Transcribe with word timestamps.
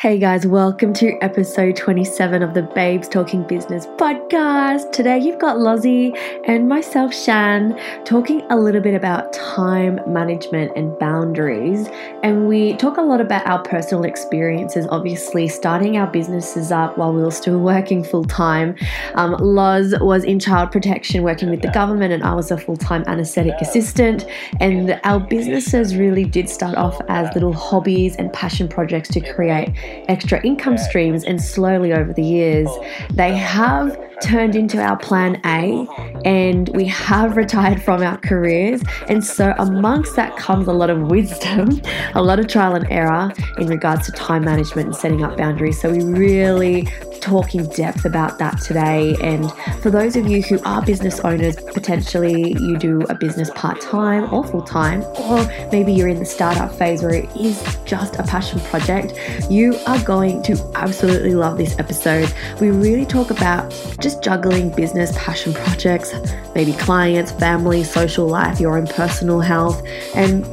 Hey 0.00 0.16
guys, 0.16 0.46
welcome 0.46 0.92
to 0.92 1.18
episode 1.24 1.74
27 1.74 2.40
of 2.40 2.54
the 2.54 2.62
Babes 2.62 3.08
Talking 3.08 3.42
Business 3.42 3.84
podcast. 3.84 4.92
Today 4.92 5.18
you've 5.18 5.40
got 5.40 5.58
Lozzie 5.58 6.14
and 6.44 6.68
myself, 6.68 7.12
Shan, 7.12 7.76
talking 8.04 8.42
a 8.48 8.56
little 8.56 8.80
bit 8.80 8.94
about 8.94 9.32
time 9.32 9.98
management 10.06 10.70
and 10.76 10.96
boundaries. 11.00 11.88
And 12.22 12.46
we 12.46 12.76
talk 12.76 12.96
a 12.96 13.02
lot 13.02 13.20
about 13.20 13.44
our 13.48 13.60
personal 13.60 14.04
experiences, 14.04 14.86
obviously, 14.88 15.48
starting 15.48 15.96
our 15.96 16.06
businesses 16.06 16.70
up 16.70 16.96
while 16.96 17.12
we 17.12 17.20
were 17.20 17.32
still 17.32 17.58
working 17.58 18.04
full 18.04 18.24
time. 18.24 18.76
Um, 19.16 19.32
Loz 19.40 19.96
was 20.00 20.22
in 20.22 20.38
child 20.38 20.70
protection 20.70 21.24
working 21.24 21.50
with 21.50 21.60
the 21.60 21.72
government, 21.72 22.12
and 22.12 22.22
I 22.22 22.34
was 22.34 22.52
a 22.52 22.56
full 22.56 22.76
time 22.76 23.02
anaesthetic 23.08 23.54
assistant. 23.60 24.26
And 24.60 25.00
our 25.02 25.18
businesses 25.18 25.96
really 25.96 26.24
did 26.24 26.48
start 26.48 26.76
off 26.76 27.00
as 27.08 27.34
little 27.34 27.52
hobbies 27.52 28.14
and 28.14 28.32
passion 28.32 28.68
projects 28.68 29.08
to 29.08 29.20
create 29.34 29.74
extra 30.08 30.40
income 30.44 30.78
streams, 30.78 31.24
and 31.24 31.42
slowly 31.42 31.92
over 31.92 32.12
the 32.12 32.22
years, 32.22 32.68
they 33.12 33.34
have 33.34 33.98
turned 34.22 34.56
into 34.56 34.80
our 34.82 34.96
plan 34.96 35.40
A 35.44 35.86
and 36.24 36.68
we 36.70 36.84
have 36.86 37.36
retired 37.36 37.82
from 37.82 38.02
our 38.02 38.18
careers. 38.18 38.82
And 39.08 39.24
so, 39.24 39.54
amongst 39.58 40.16
that 40.16 40.36
comes 40.36 40.68
a 40.68 40.72
lot 40.72 40.90
of 40.90 41.02
wisdom, 41.02 41.80
a 42.14 42.22
lot 42.22 42.38
of 42.38 42.48
trial 42.48 42.74
and 42.74 42.86
error 42.90 43.32
in 43.58 43.66
regards 43.66 44.06
to 44.06 44.12
time 44.12 44.44
management 44.44 44.88
and 44.88 44.96
setting 44.96 45.22
up 45.22 45.36
boundaries. 45.36 45.80
So, 45.80 45.90
we 45.90 46.02
really 46.02 46.88
talk 47.20 47.54
in 47.54 47.68
depth 47.70 48.04
about 48.04 48.38
that 48.38 48.60
today. 48.60 49.14
And 49.20 49.52
for 49.82 49.90
those 49.90 50.16
of 50.16 50.26
you 50.26 50.42
who 50.42 50.58
are 50.64 50.80
business 50.82 51.20
owners, 51.20 51.56
potentially 51.56 52.52
you 52.58 52.78
do 52.78 53.02
a 53.02 53.14
business 53.14 53.50
part 53.54 53.80
time 53.80 54.32
or 54.32 54.44
full 54.44 54.62
time, 54.62 55.02
or 55.02 55.44
maybe 55.70 55.92
you're 55.92 56.08
in 56.08 56.18
the 56.18 56.24
startup 56.24 56.72
phase 56.72 57.02
where 57.02 57.14
it 57.14 57.28
is 57.36 57.78
just 57.84 58.16
a 58.16 58.22
passion 58.22 58.60
project, 58.60 59.12
you 59.50 59.76
are 59.86 60.02
going 60.04 60.42
to 60.44 60.52
absolutely 60.74 61.34
love 61.34 61.58
this 61.58 61.78
episode. 61.78 62.32
We 62.60 62.70
really 62.70 63.04
talk 63.04 63.30
about 63.30 63.70
just 64.00 64.07
juggling 64.16 64.70
business, 64.70 65.12
passion 65.16 65.52
projects, 65.52 66.14
maybe 66.54 66.72
clients, 66.72 67.32
family, 67.32 67.84
social 67.84 68.26
life, 68.26 68.60
your 68.60 68.76
own 68.76 68.86
personal 68.86 69.40
health, 69.40 69.82
and 70.14 70.44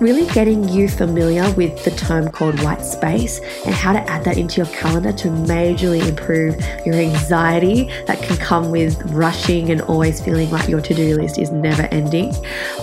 really 0.00 0.26
getting 0.32 0.66
you 0.68 0.88
familiar 0.88 1.50
with 1.52 1.84
the 1.84 1.90
term 1.90 2.30
called 2.30 2.58
white 2.62 2.82
space 2.82 3.38
and 3.66 3.74
how 3.74 3.92
to 3.92 4.00
add 4.10 4.24
that 4.24 4.38
into 4.38 4.56
your 4.56 4.66
calendar 4.74 5.12
to 5.12 5.28
majorly 5.28 6.06
improve 6.08 6.56
your 6.86 6.94
anxiety 6.94 7.84
that 8.06 8.22
can 8.22 8.36
come 8.38 8.70
with 8.70 9.00
rushing 9.12 9.70
and 9.70 9.82
always 9.82 10.20
feeling 10.20 10.50
like 10.50 10.68
your 10.68 10.80
to 10.80 10.94
do 10.94 11.16
list 11.16 11.38
is 11.38 11.50
never 11.50 11.82
ending. 11.90 12.34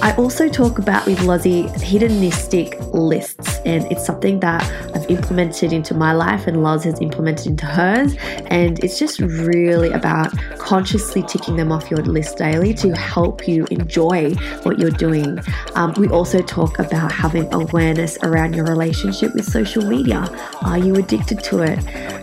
I 0.01 0.13
also 0.17 0.47
talk 0.47 0.77
about 0.77 1.05
with 1.07 1.21
Lozzie 1.23 1.67
hedonistic 1.79 2.79
lists, 2.93 3.57
and 3.65 3.91
it's 3.91 4.05
something 4.05 4.39
that 4.41 4.63
I've 4.95 5.09
implemented 5.09 5.73
into 5.73 5.93
my 5.93 6.13
life 6.13 6.45
and 6.47 6.61
Loz 6.61 6.83
has 6.83 7.01
implemented 7.01 7.47
into 7.47 7.65
hers. 7.65 8.15
And 8.47 8.83
it's 8.83 8.99
just 8.99 9.19
really 9.19 9.91
about 9.91 10.31
consciously 10.59 11.23
ticking 11.23 11.55
them 11.55 11.71
off 11.71 11.89
your 11.89 12.01
list 12.01 12.37
daily 12.37 12.73
to 12.75 12.95
help 12.95 13.47
you 13.47 13.65
enjoy 13.71 14.35
what 14.63 14.77
you're 14.77 14.91
doing. 14.91 15.39
Um, 15.75 15.93
we 15.97 16.07
also 16.09 16.41
talk 16.41 16.77
about 16.77 17.06
having 17.09 17.51
awareness 17.53 18.17
around 18.23 18.53
your 18.53 18.65
relationship 18.65 19.33
with 19.33 19.45
social 19.45 19.83
media. 19.83 20.27
Are 20.63 20.77
you 20.77 20.95
addicted 20.95 21.43
to 21.45 21.61
it? 21.61 21.77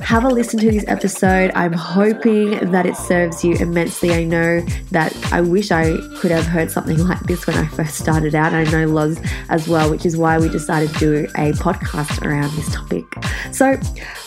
Have 0.04 0.24
a 0.24 0.28
listen 0.28 0.60
to 0.60 0.70
this 0.70 0.84
episode. 0.86 1.50
I'm 1.54 1.72
hoping 1.72 2.70
that 2.70 2.86
it 2.86 2.96
serves 2.96 3.42
you 3.42 3.54
immensely. 3.56 4.12
I 4.12 4.24
know 4.24 4.60
that 4.90 5.16
I 5.32 5.40
wish 5.40 5.70
I 5.70 5.96
could 6.16 6.30
have 6.30 6.46
heard 6.46 6.70
something 6.70 6.98
like 6.98 7.20
this 7.20 7.46
when 7.46 7.56
I 7.56 7.66
first 7.68 7.96
started 7.98 8.34
out. 8.34 8.52
I 8.52 8.64
know 8.64 8.86
Loz 8.86 9.18
as 9.48 9.68
well, 9.68 9.90
which 9.90 10.04
is 10.04 10.16
why 10.16 10.38
we 10.38 10.48
decided 10.48 10.92
to 10.94 10.98
do 10.98 11.24
a 11.36 11.52
podcast 11.52 12.22
around 12.22 12.50
this 12.52 12.72
topic. 12.72 13.04
So 13.52 13.78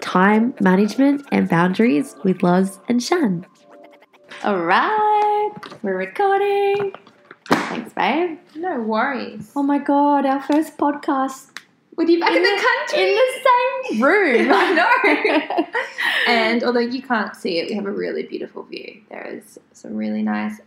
time 0.00 0.54
management 0.60 1.26
and 1.32 1.48
boundaries 1.48 2.14
with 2.24 2.42
Loz 2.42 2.80
and 2.88 3.02
Shan. 3.02 3.46
All 4.42 4.60
right, 4.60 5.52
we're 5.82 5.96
recording. 5.96 6.92
Babe. 7.94 8.38
No 8.54 8.80
worries. 8.80 9.52
Oh 9.54 9.62
my 9.62 9.78
god, 9.78 10.26
our 10.26 10.42
first 10.42 10.76
podcast 10.76 11.50
with 11.96 12.08
you 12.08 12.20
back 12.20 12.30
in, 12.30 12.36
in 12.36 12.42
the, 12.42 12.62
country 12.62 13.08
in 13.08 13.14
the 13.14 13.48
same 13.90 14.02
room. 14.02 14.50
I 14.54 14.72
know. 14.72 15.66
and 16.26 16.64
although 16.64 16.80
you 16.80 17.02
can't 17.02 17.36
see 17.36 17.58
it, 17.58 17.68
we 17.68 17.74
have 17.74 17.86
a 17.86 17.90
really 17.90 18.24
beautiful 18.24 18.62
view. 18.64 19.00
There 19.10 19.24
is 19.24 19.58
some 19.72 19.94
really 19.94 20.22
nice. 20.22 20.60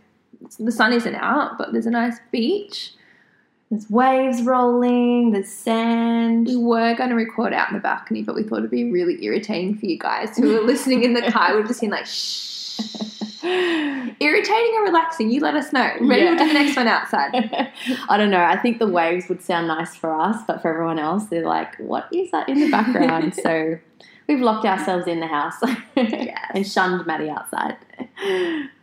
The 0.58 0.72
sun 0.72 0.92
isn't 0.92 1.16
out, 1.16 1.58
but 1.58 1.72
there's 1.72 1.86
a 1.86 1.90
nice 1.90 2.18
beach. 2.30 2.92
There's 3.70 3.90
waves 3.90 4.42
rolling. 4.42 5.32
There's 5.32 5.50
sand. 5.50 6.46
We 6.46 6.56
were 6.56 6.94
going 6.94 7.10
to 7.10 7.16
record 7.16 7.52
out 7.52 7.68
in 7.68 7.74
the 7.74 7.82
balcony, 7.82 8.22
but 8.22 8.34
we 8.34 8.42
thought 8.42 8.58
it'd 8.58 8.70
be 8.70 8.90
really 8.90 9.22
irritating 9.22 9.76
for 9.76 9.86
you 9.86 9.98
guys 9.98 10.36
who 10.36 10.56
are 10.56 10.64
listening 10.64 11.02
in 11.02 11.12
the 11.12 11.30
car. 11.30 11.54
We've 11.56 11.66
just 11.66 11.80
been 11.80 11.90
like 11.90 12.06
shh. 12.06 12.80
Irritating 14.20 14.74
or 14.76 14.84
relaxing? 14.84 15.30
You 15.30 15.40
let 15.40 15.54
us 15.54 15.72
know. 15.72 15.90
Maybe 16.00 16.22
yeah. 16.22 16.30
we'll 16.30 16.38
do 16.38 16.48
the 16.48 16.52
next 16.52 16.76
one 16.76 16.86
outside. 16.86 17.72
I 18.08 18.16
don't 18.18 18.30
know. 18.30 18.42
I 18.42 18.58
think 18.58 18.78
the 18.78 18.86
waves 18.86 19.28
would 19.28 19.42
sound 19.42 19.68
nice 19.68 19.96
for 19.96 20.12
us, 20.12 20.42
but 20.46 20.60
for 20.60 20.68
everyone 20.68 20.98
else, 20.98 21.26
they're 21.26 21.46
like, 21.46 21.76
what 21.78 22.08
is 22.12 22.30
that 22.32 22.48
in 22.48 22.60
the 22.60 22.70
background? 22.70 23.34
so 23.42 23.78
we've 24.28 24.40
locked 24.40 24.66
ourselves 24.66 25.06
in 25.06 25.20
the 25.20 25.26
house 25.26 25.54
and 25.96 26.66
shunned 26.66 27.06
Maddie 27.06 27.30
outside. 27.30 27.76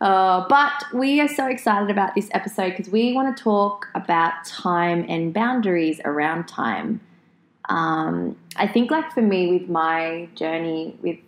Uh, 0.00 0.48
but 0.48 0.84
we 0.92 1.20
are 1.20 1.28
so 1.28 1.46
excited 1.46 1.90
about 1.90 2.14
this 2.16 2.28
episode 2.32 2.70
because 2.70 2.88
we 2.88 3.12
want 3.12 3.36
to 3.36 3.42
talk 3.42 3.88
about 3.94 4.44
time 4.44 5.06
and 5.08 5.32
boundaries 5.32 6.00
around 6.04 6.48
time. 6.48 7.00
Um, 7.68 8.36
I 8.56 8.66
think, 8.66 8.90
like 8.90 9.12
for 9.12 9.22
me, 9.22 9.58
with 9.58 9.68
my 9.68 10.28
journey 10.34 10.96
with 11.02 11.18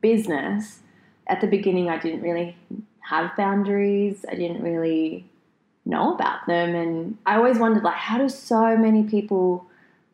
business, 0.00 0.80
at 1.26 1.40
the 1.40 1.46
beginning, 1.46 1.88
I 1.88 1.98
didn't 1.98 2.22
really 2.22 2.56
have 3.00 3.36
boundaries. 3.36 4.24
I 4.30 4.34
didn't 4.34 4.62
really 4.62 5.26
know 5.84 6.14
about 6.14 6.46
them, 6.46 6.74
and 6.74 7.18
I 7.26 7.36
always 7.36 7.58
wondered 7.58 7.82
like, 7.82 7.96
how 7.96 8.18
do 8.18 8.28
so 8.28 8.76
many 8.76 9.02
people, 9.04 9.66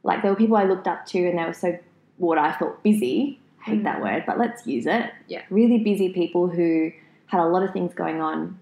like, 0.03 0.23
there 0.23 0.31
were 0.31 0.37
people 0.37 0.57
I 0.57 0.65
looked 0.65 0.89
up 0.89 1.07
to, 1.07 1.19
and 1.19 1.39
they 1.39 1.45
were 1.45 1.53
so 1.53 1.79
what 2.21 2.39
I 2.39 2.53
thought 2.53 2.83
busy. 2.83 3.39
I 3.63 3.71
hate 3.71 3.81
mm. 3.81 3.85
that 3.85 4.01
word, 4.01 4.25
but 4.27 4.39
let's 4.39 4.67
use 4.67 4.87
it. 4.87 5.11
Yeah, 5.29 5.43
really 5.51 5.79
busy 5.79 6.13
people 6.13 6.49
who 6.49 6.93
had 7.27 7.41
a 7.41 7.47
lot 7.47 7.63
of 7.63 7.73
things 7.73 7.95
going 7.95 8.21
on. 8.21 8.59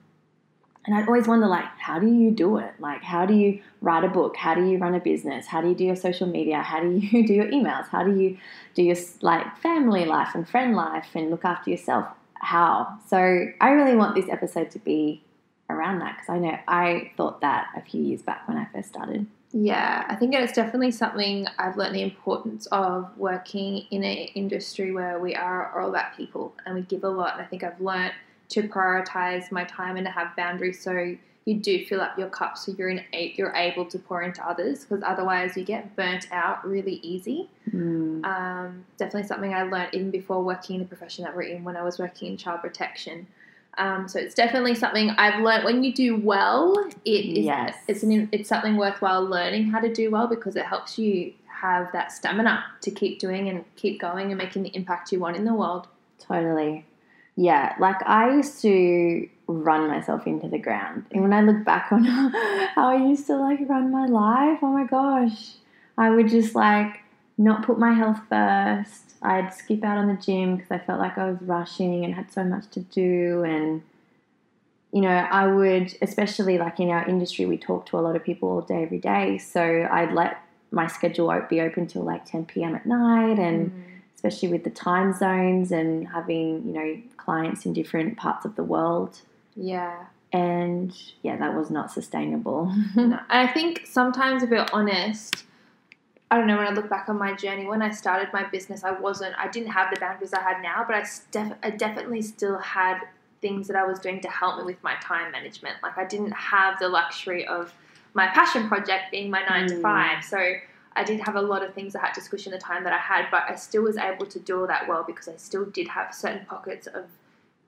And 0.87 0.97
I'd 0.97 1.07
always 1.07 1.27
wonder, 1.27 1.47
like, 1.47 1.67
how 1.79 1.99
do 1.99 2.07
you 2.07 2.31
do 2.31 2.57
it? 2.57 2.73
Like, 2.79 3.03
how 3.03 3.27
do 3.27 3.35
you 3.35 3.61
write 3.83 4.05
a 4.05 4.09
book? 4.09 4.37
How 4.37 4.55
do 4.55 4.67
you 4.67 4.79
run 4.79 4.95
a 4.95 5.01
business? 5.01 5.47
How 5.47 5.61
do 5.61 5.69
you 5.69 5.75
do 5.75 5.85
your 5.85 5.97
social 5.97 6.27
media? 6.27 6.63
How 6.63 6.81
do 6.81 6.91
you 6.91 7.27
do 7.27 7.35
your 7.35 7.47
emails? 7.47 7.89
How 7.89 8.05
do 8.05 8.19
you 8.19 8.39
do 8.75 8.83
your 8.83 8.97
like 9.21 9.59
family 9.59 10.05
life 10.05 10.35
and 10.35 10.49
friend 10.49 10.75
life 10.75 11.09
and 11.15 11.31
look 11.31 11.45
after 11.45 11.71
yourself? 11.71 12.07
How. 12.41 12.99
So 13.07 13.19
I 13.61 13.71
really 13.71 13.97
want 13.97 14.15
this 14.15 14.29
episode 14.29 14.71
to 14.73 14.79
be 14.79 15.23
around 15.71 16.01
that 16.01 16.17
because 16.17 16.29
I 16.29 16.39
know 16.39 16.59
I 16.67 17.13
thought 17.17 17.41
that 17.43 17.69
a 17.77 17.83
few 17.83 18.03
years 18.03 18.23
back 18.23 18.47
when 18.49 18.57
I 18.57 18.67
first 18.73 18.89
started. 18.89 19.27
Yeah, 19.53 20.05
I 20.09 20.15
think 20.15 20.35
it's 20.35 20.53
definitely 20.53 20.91
something 20.91 21.47
I've 21.59 21.77
learned 21.77 21.95
the 21.95 22.03
importance 22.03 22.67
of 22.67 23.11
working 23.17 23.87
in 23.91 24.05
an 24.05 24.17
industry 24.35 24.93
where 24.93 25.19
we 25.19 25.35
are 25.35 25.79
all 25.81 25.89
about 25.89 26.17
people 26.17 26.55
and 26.67 26.75
we 26.75 26.83
give 26.83 27.05
a 27.05 27.09
lot. 27.09 27.35
And 27.35 27.43
I 27.43 27.47
think 27.47 27.65
I've 27.65 27.81
learned 27.81 28.13
to 28.51 28.63
prioritize 28.69 29.51
my 29.51 29.65
time 29.65 29.97
and 29.97 30.07
to 30.07 30.11
have 30.11 30.37
boundaries 30.37 30.81
so 30.81 31.17
you 31.49 31.55
do 31.55 31.83
fill 31.87 32.03
up 32.03 32.19
your 32.19 32.29
cup 32.29 32.59
so 32.59 32.75
you're 32.77 32.91
in 32.91 33.03
you're 33.13 33.55
able 33.55 33.87
to 33.87 33.99
pour 33.99 34.23
into 34.23 34.47
others 34.47 34.85
because 34.85 35.03
otherwise 35.03 35.57
you 35.57 35.65
get 35.65 35.97
burnt 35.97 36.31
out 36.31 36.67
really 36.67 36.97
easy. 36.97 37.49
Mm. 37.71 38.23
Um, 38.23 38.85
definitely 38.99 39.27
something 39.27 39.55
I 39.55 39.63
learned 39.63 39.95
even 39.95 40.11
before 40.11 40.43
working 40.43 40.77
in 40.77 40.83
the 40.83 40.87
profession 40.87 41.25
that 41.25 41.35
we're 41.35 41.43
in 41.43 41.65
when 41.65 41.75
I 41.75 41.83
was 41.83 41.99
working 41.99 42.29
in 42.29 42.37
child 42.37 42.61
protection. 42.61 43.27
Um, 43.79 44.09
so 44.09 44.19
it's 44.19 44.35
definitely 44.35 44.75
something 44.75 45.09
I've 45.11 45.43
learned. 45.43 45.65
When 45.65 45.83
you 45.83 45.95
do 45.95 46.17
well, 46.19 46.77
it 47.07 47.11
is 47.11 47.47
yes. 47.47 47.75
it's 47.89 48.03
an, 48.03 48.29
it's 48.31 48.49
something 48.49 48.77
worthwhile 48.77 49.25
learning 49.25 49.71
how 49.71 49.81
to 49.81 49.91
do 49.91 50.11
well 50.11 50.27
because 50.27 50.55
it 50.55 50.67
helps 50.67 50.99
you 50.99 51.33
have 51.47 51.91
that 51.93 52.13
stamina 52.13 52.63
to 52.83 52.91
keep 52.91 53.21
doing 53.21 53.49
and 53.49 53.65
keep 53.77 53.99
going 53.99 54.33
and 54.33 54.37
making 54.37 54.65
the 54.65 54.77
impact 54.77 55.13
you 55.13 55.19
want 55.19 55.35
in 55.35 55.47
the 55.47 55.55
world. 55.55 55.89
Totally. 56.19 56.85
Yeah, 57.37 57.75
like 57.79 58.03
I 58.07 58.35
used 58.35 58.61
to 58.63 59.29
run 59.49 59.89
myself 59.89 60.27
into 60.27 60.47
the 60.49 60.59
ground. 60.59 61.07
And 61.11 61.23
when 61.23 61.33
I 61.33 61.41
look 61.41 61.65
back 61.65 61.91
on 61.91 62.05
how 62.75 62.91
I 62.91 62.97
used 62.97 63.27
to 63.29 63.37
like 63.37 63.61
run 63.69 63.91
my 63.91 64.07
life, 64.07 64.59
oh 64.63 64.69
my 64.73 64.85
gosh, 64.85 65.55
I 65.97 66.11
would 66.11 66.29
just 66.29 66.55
like 66.55 67.01
not 67.39 67.63
put 67.65 67.79
my 67.79 67.93
health 67.95 68.21
first. 68.29 69.15
I'd 69.23 69.53
skip 69.55 69.83
out 69.85 69.97
on 69.99 70.07
the 70.07 70.15
gym 70.21 70.57
because 70.57 70.71
I 70.71 70.79
felt 70.79 71.01
like 71.01 71.17
I 71.19 71.31
was 71.31 71.39
rushing 71.43 72.05
and 72.05 72.15
had 72.15 72.31
so 72.31 72.45
much 72.45 72.69
to 72.71 72.81
do. 72.81 73.43
And, 73.43 73.83
you 74.93 75.01
know, 75.01 75.09
I 75.09 75.47
would, 75.47 75.97
especially 76.03 76.59
like 76.59 76.79
in 76.79 76.91
our 76.91 77.07
industry, 77.09 77.47
we 77.47 77.57
talk 77.57 77.87
to 77.87 77.99
a 77.99 78.01
lot 78.01 78.17
of 78.17 78.23
people 78.25 78.51
all 78.51 78.61
day, 78.61 78.83
every 78.83 78.99
day. 78.99 79.39
So 79.39 79.89
I'd 79.91 80.13
let 80.13 80.39
my 80.71 80.87
schedule 80.87 81.33
be 81.49 81.61
open 81.61 81.87
till 81.87 82.03
like 82.03 82.27
10 82.27 82.45
p.m. 82.47 82.75
at 82.75 82.87
night. 82.87 83.39
And, 83.39 83.71
Mm. 83.71 83.83
especially 84.15 84.49
with 84.49 84.65
the 84.65 84.71
time 84.71 85.13
zones 85.13 85.71
and 85.71 86.09
having, 86.09 86.67
you 86.67 86.73
know, 86.73 87.01
clients 87.19 87.65
in 87.65 87.73
different 87.73 88.17
parts 88.17 88.45
of 88.45 88.57
the 88.57 88.65
world. 88.65 89.21
Yeah. 89.59 90.05
And 90.33 90.95
yeah, 91.23 91.37
that 91.37 91.55
was 91.55 91.71
not 91.71 91.91
sustainable. 91.91 92.73
No. 92.95 93.19
I 93.29 93.47
think 93.47 93.83
sometimes, 93.87 94.43
if 94.43 94.51
we're 94.51 94.67
honest, 94.73 95.45
I 96.31 96.37
don't 96.37 96.47
know, 96.47 96.59
when 96.59 96.67
I 96.67 96.71
look 96.71 96.89
back 96.91 97.09
on 97.09 97.19
my 97.19 97.33
journey, 97.35 97.67
when 97.67 97.81
I 97.83 97.91
started 97.91 98.29
my 98.33 98.45
business, 98.45 98.85
I 98.85 98.93
wasn't, 98.93 99.35
I 99.39 99.49
didn't 99.49 99.71
have 99.71 99.93
the 99.93 99.99
boundaries 99.99 100.35
I 100.35 100.43
had 100.43 100.63
now, 100.63 100.85
but 100.87 100.97
I, 100.97 101.05
def- 101.31 101.57
I 101.63 101.71
definitely 101.71 102.21
still 102.23 102.59
had 102.59 103.01
things 103.41 103.67
that 103.69 103.77
I 103.77 103.85
was 103.87 103.99
doing 103.99 104.21
to 104.21 104.29
help 104.29 104.59
me 104.59 104.65
with 104.65 104.83
my 104.83 104.95
time 105.03 105.33
management. 105.33 105.77
Like, 105.83 105.97
I 105.97 106.05
didn't 106.05 106.33
have 106.33 106.79
the 106.79 106.89
luxury 106.89 107.47
of 107.47 107.73
my 108.15 108.27
passion 108.29 108.69
project 108.69 109.11
being 109.11 109.31
my 109.31 109.43
nine 109.49 109.67
to 109.69 109.75
Mm. 109.77 109.83
five. 109.83 110.25
So, 110.25 110.55
I 110.97 111.05
did 111.05 111.21
have 111.21 111.37
a 111.37 111.43
lot 111.43 111.63
of 111.65 111.73
things 111.75 111.95
I 111.97 112.01
had 112.05 112.13
to 112.15 112.21
squish 112.21 112.47
in 112.47 112.53
the 112.53 112.59
time 112.59 112.85
that 112.85 112.93
I 112.93 112.99
had, 112.99 113.27
but 113.31 113.45
I 113.49 113.55
still 113.55 113.83
was 113.83 113.97
able 113.97 114.27
to 114.27 114.39
do 114.41 114.61
all 114.61 114.67
that 114.67 114.89
well 114.89 115.05
because 115.07 115.29
I 115.29 115.37
still 115.37 115.65
did 115.65 115.89
have 115.89 116.13
certain 116.15 116.45
pockets 116.45 116.87
of 116.89 117.05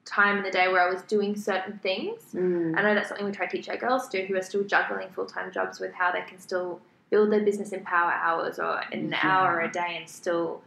time 0.04 0.38
in 0.38 0.42
the 0.42 0.50
day 0.50 0.68
where 0.68 0.80
I 0.86 0.92
was 0.92 1.02
doing 1.02 1.36
certain 1.36 1.78
things. 1.82 2.20
Mm. 2.34 2.76
I 2.76 2.82
know 2.82 2.94
that's 2.94 3.08
something 3.08 3.26
we 3.26 3.32
try 3.32 3.46
to 3.46 3.56
teach 3.56 3.68
our 3.68 3.76
girls 3.76 4.08
to 4.08 4.24
who 4.26 4.36
are 4.36 4.42
still 4.42 4.64
juggling 4.64 5.08
full 5.10 5.26
time 5.26 5.52
jobs 5.52 5.78
with 5.80 5.92
how 5.92 6.10
they 6.12 6.22
can 6.22 6.38
still 6.38 6.80
build 7.10 7.30
their 7.32 7.40
business 7.42 7.72
in 7.72 7.84
power 7.84 8.12
hours 8.12 8.58
or 8.58 8.82
in 8.92 9.00
an 9.06 9.10
Yeah. 9.10 9.20
hour 9.22 9.60
a 9.60 9.70
day 9.70 9.96
and 9.98 10.08
still 10.08 10.62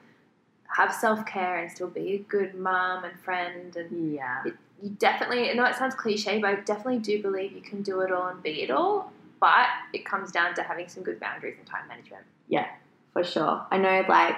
have 0.77 0.93
self 0.93 1.25
care 1.25 1.57
and 1.59 1.71
still 1.71 1.87
be 1.87 2.13
a 2.13 2.17
good 2.19 2.55
mum 2.55 3.03
and 3.03 3.19
friend 3.19 3.75
and 3.75 4.13
Yeah. 4.13 4.43
you 4.81 4.89
definitely 4.97 5.49
I 5.49 5.53
know 5.53 5.65
it 5.65 5.75
sounds 5.75 5.95
cliche 5.95 6.39
but 6.39 6.49
I 6.49 6.55
definitely 6.61 6.99
do 6.99 7.21
believe 7.21 7.51
you 7.53 7.61
can 7.61 7.81
do 7.81 8.01
it 8.01 8.11
all 8.11 8.27
and 8.27 8.41
be 8.43 8.61
it 8.61 8.71
all 8.71 9.11
but 9.39 9.67
it 9.91 10.05
comes 10.05 10.31
down 10.31 10.55
to 10.55 10.63
having 10.63 10.87
some 10.87 11.03
good 11.03 11.19
boundaries 11.19 11.55
and 11.57 11.67
time 11.67 11.85
management. 11.89 12.23
Yeah, 12.47 12.67
for 13.11 13.25
sure. 13.25 13.65
I 13.71 13.77
know, 13.77 14.05
like, 14.07 14.37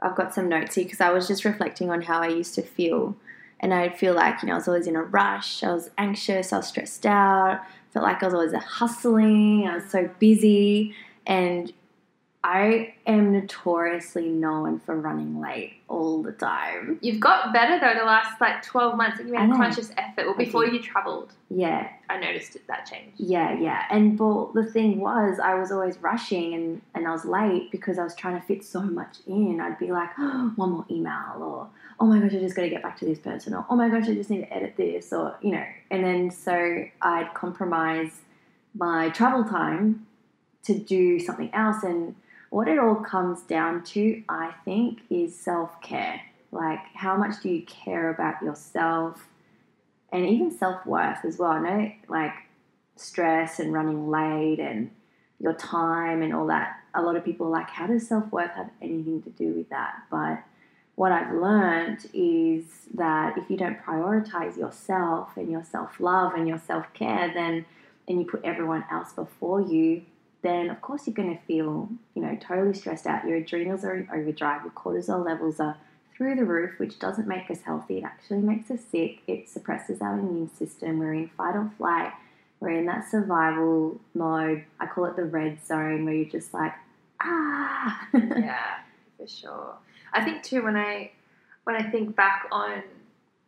I've 0.00 0.16
got 0.16 0.32
some 0.32 0.48
notes 0.48 0.76
here 0.76 0.84
because 0.84 1.02
I 1.02 1.10
was 1.10 1.28
just 1.28 1.44
reflecting 1.44 1.90
on 1.90 2.00
how 2.00 2.22
I 2.22 2.28
used 2.28 2.54
to 2.54 2.62
feel. 2.62 3.16
And 3.60 3.74
I'd 3.74 3.98
feel 3.98 4.14
like, 4.14 4.42
you 4.42 4.48
know, 4.48 4.54
I 4.54 4.56
was 4.56 4.68
always 4.68 4.86
in 4.86 4.96
a 4.96 5.02
rush, 5.02 5.62
I 5.62 5.72
was 5.72 5.90
anxious, 5.98 6.52
I 6.52 6.56
was 6.56 6.68
stressed 6.68 7.04
out, 7.06 7.60
felt 7.92 8.04
like 8.04 8.22
I 8.22 8.26
was 8.26 8.34
always 8.34 8.54
hustling, 8.54 9.68
I 9.68 9.76
was 9.76 9.84
so 9.90 10.08
busy. 10.18 10.94
And 11.26 11.72
I 12.42 12.94
am 13.06 13.32
notoriously 13.32 14.28
known 14.28 14.80
for 14.80 14.96
running 14.96 15.40
late 15.40 15.74
all 15.88 16.22
the 16.22 16.32
time. 16.32 16.98
You've 17.02 17.20
got 17.20 17.52
better 17.52 17.78
though 17.78 17.98
the 17.98 18.06
last 18.06 18.40
like 18.40 18.62
12 18.62 18.96
months 18.96 19.18
you 19.18 19.26
made 19.26 19.50
conscious 19.52 19.92
effort. 19.98 20.24
Well, 20.24 20.36
before 20.36 20.64
you 20.66 20.80
travelled, 20.80 21.34
Yeah, 21.50 21.90
I 22.08 22.18
noticed 22.18 22.56
that 22.66 22.86
change. 22.86 23.12
Yeah, 23.16 23.58
yeah. 23.58 23.84
And 23.90 24.16
but 24.16 24.54
the 24.54 24.64
thing 24.64 25.00
was, 25.00 25.38
I 25.38 25.54
was 25.54 25.70
always 25.70 25.98
rushing 25.98 26.54
and, 26.54 26.80
and 26.94 27.06
I 27.06 27.10
was 27.10 27.26
late 27.26 27.70
because 27.70 27.98
I 27.98 28.04
was 28.04 28.14
trying 28.14 28.40
to 28.40 28.46
fit 28.46 28.64
so 28.64 28.80
much 28.80 29.18
in. 29.26 29.60
I'd 29.60 29.78
be 29.78 29.92
like, 29.92 30.10
oh, 30.18 30.52
one 30.56 30.70
more 30.70 30.86
email, 30.90 31.42
or 31.42 31.68
oh 32.00 32.06
my 32.06 32.18
gosh, 32.18 32.32
I 32.34 32.40
just 32.40 32.56
got 32.56 32.62
to 32.62 32.70
get 32.70 32.82
back 32.82 32.98
to 33.00 33.04
this 33.04 33.18
person, 33.18 33.54
or 33.54 33.66
oh 33.68 33.76
my 33.76 33.88
gosh, 33.88 34.08
I 34.08 34.14
just 34.14 34.30
need 34.30 34.40
to 34.40 34.52
edit 34.52 34.74
this, 34.76 35.12
or 35.12 35.36
you 35.42 35.52
know. 35.52 35.64
And 35.90 36.04
then 36.04 36.30
so 36.30 36.84
I'd 37.02 37.32
compromise 37.34 38.20
my 38.74 39.10
travel 39.10 39.44
time 39.44 40.06
to 40.64 40.78
do 40.78 41.18
something 41.18 41.50
else. 41.52 41.82
And 41.82 42.16
what 42.50 42.68
it 42.68 42.78
all 42.78 42.96
comes 42.96 43.42
down 43.42 43.84
to, 43.84 44.22
I 44.28 44.52
think, 44.64 45.00
is 45.10 45.38
self 45.38 45.80
care. 45.82 46.22
Like, 46.52 46.80
how 46.94 47.16
much 47.16 47.42
do 47.42 47.48
you 47.48 47.62
care 47.62 48.10
about 48.10 48.42
yourself? 48.42 49.28
and 50.12 50.26
even 50.26 50.50
self 50.50 50.84
worth 50.86 51.24
as 51.24 51.38
well. 51.38 51.52
I 51.52 51.60
know 51.60 51.92
like 52.08 52.32
stress 52.96 53.58
and 53.58 53.72
running 53.72 54.10
late 54.10 54.58
and 54.58 54.90
your 55.38 55.54
time 55.54 56.22
and 56.22 56.34
all 56.34 56.46
that. 56.48 56.76
A 56.94 57.02
lot 57.02 57.16
of 57.16 57.24
people 57.24 57.46
are 57.46 57.50
like, 57.50 57.70
how 57.70 57.86
does 57.86 58.08
self 58.08 58.30
worth 58.32 58.50
have 58.52 58.70
anything 58.82 59.22
to 59.22 59.30
do 59.30 59.52
with 59.52 59.70
that? 59.70 59.94
But 60.10 60.42
what 61.00 61.12
I've 61.12 61.32
learned 61.32 62.10
is 62.12 62.64
that 62.92 63.38
if 63.38 63.48
you 63.48 63.56
don't 63.56 63.82
prioritize 63.82 64.58
yourself 64.58 65.30
and 65.34 65.50
your 65.50 65.64
self 65.64 65.98
love 65.98 66.34
and 66.34 66.46
your 66.46 66.58
self 66.58 66.92
care, 66.92 67.32
then 67.32 67.64
and 68.06 68.20
you 68.20 68.26
put 68.26 68.44
everyone 68.44 68.84
else 68.90 69.14
before 69.14 69.62
you, 69.62 70.02
then 70.42 70.68
of 70.68 70.82
course 70.82 71.06
you're 71.06 71.14
going 71.14 71.34
to 71.34 71.42
feel, 71.44 71.88
you 72.14 72.20
know, 72.20 72.36
totally 72.38 72.74
stressed 72.74 73.06
out. 73.06 73.26
Your 73.26 73.38
adrenals 73.38 73.82
are 73.82 73.94
in 73.94 74.10
overdrive, 74.12 74.60
your 74.62 74.72
cortisol 74.72 75.24
levels 75.24 75.58
are 75.58 75.78
through 76.14 76.34
the 76.34 76.44
roof, 76.44 76.78
which 76.78 76.98
doesn't 76.98 77.26
make 77.26 77.50
us 77.50 77.62
healthy. 77.62 77.96
It 77.96 78.04
actually 78.04 78.40
makes 78.40 78.70
us 78.70 78.80
sick. 78.92 79.20
It 79.26 79.48
suppresses 79.48 80.02
our 80.02 80.18
immune 80.18 80.50
system. 80.54 80.98
We're 80.98 81.14
in 81.14 81.28
fight 81.28 81.56
or 81.56 81.70
flight. 81.78 82.12
We're 82.60 82.78
in 82.78 82.84
that 82.84 83.10
survival 83.10 83.98
mode. 84.12 84.66
I 84.78 84.84
call 84.84 85.06
it 85.06 85.16
the 85.16 85.24
red 85.24 85.64
zone, 85.64 86.04
where 86.04 86.12
you're 86.12 86.28
just 86.28 86.52
like, 86.52 86.74
ah. 87.22 88.06
yeah, 88.12 88.80
for 89.16 89.26
sure. 89.26 89.76
I 90.12 90.24
think 90.24 90.42
too 90.42 90.62
when 90.62 90.76
I 90.76 91.12
when 91.64 91.76
I 91.76 91.90
think 91.90 92.16
back 92.16 92.46
on 92.50 92.82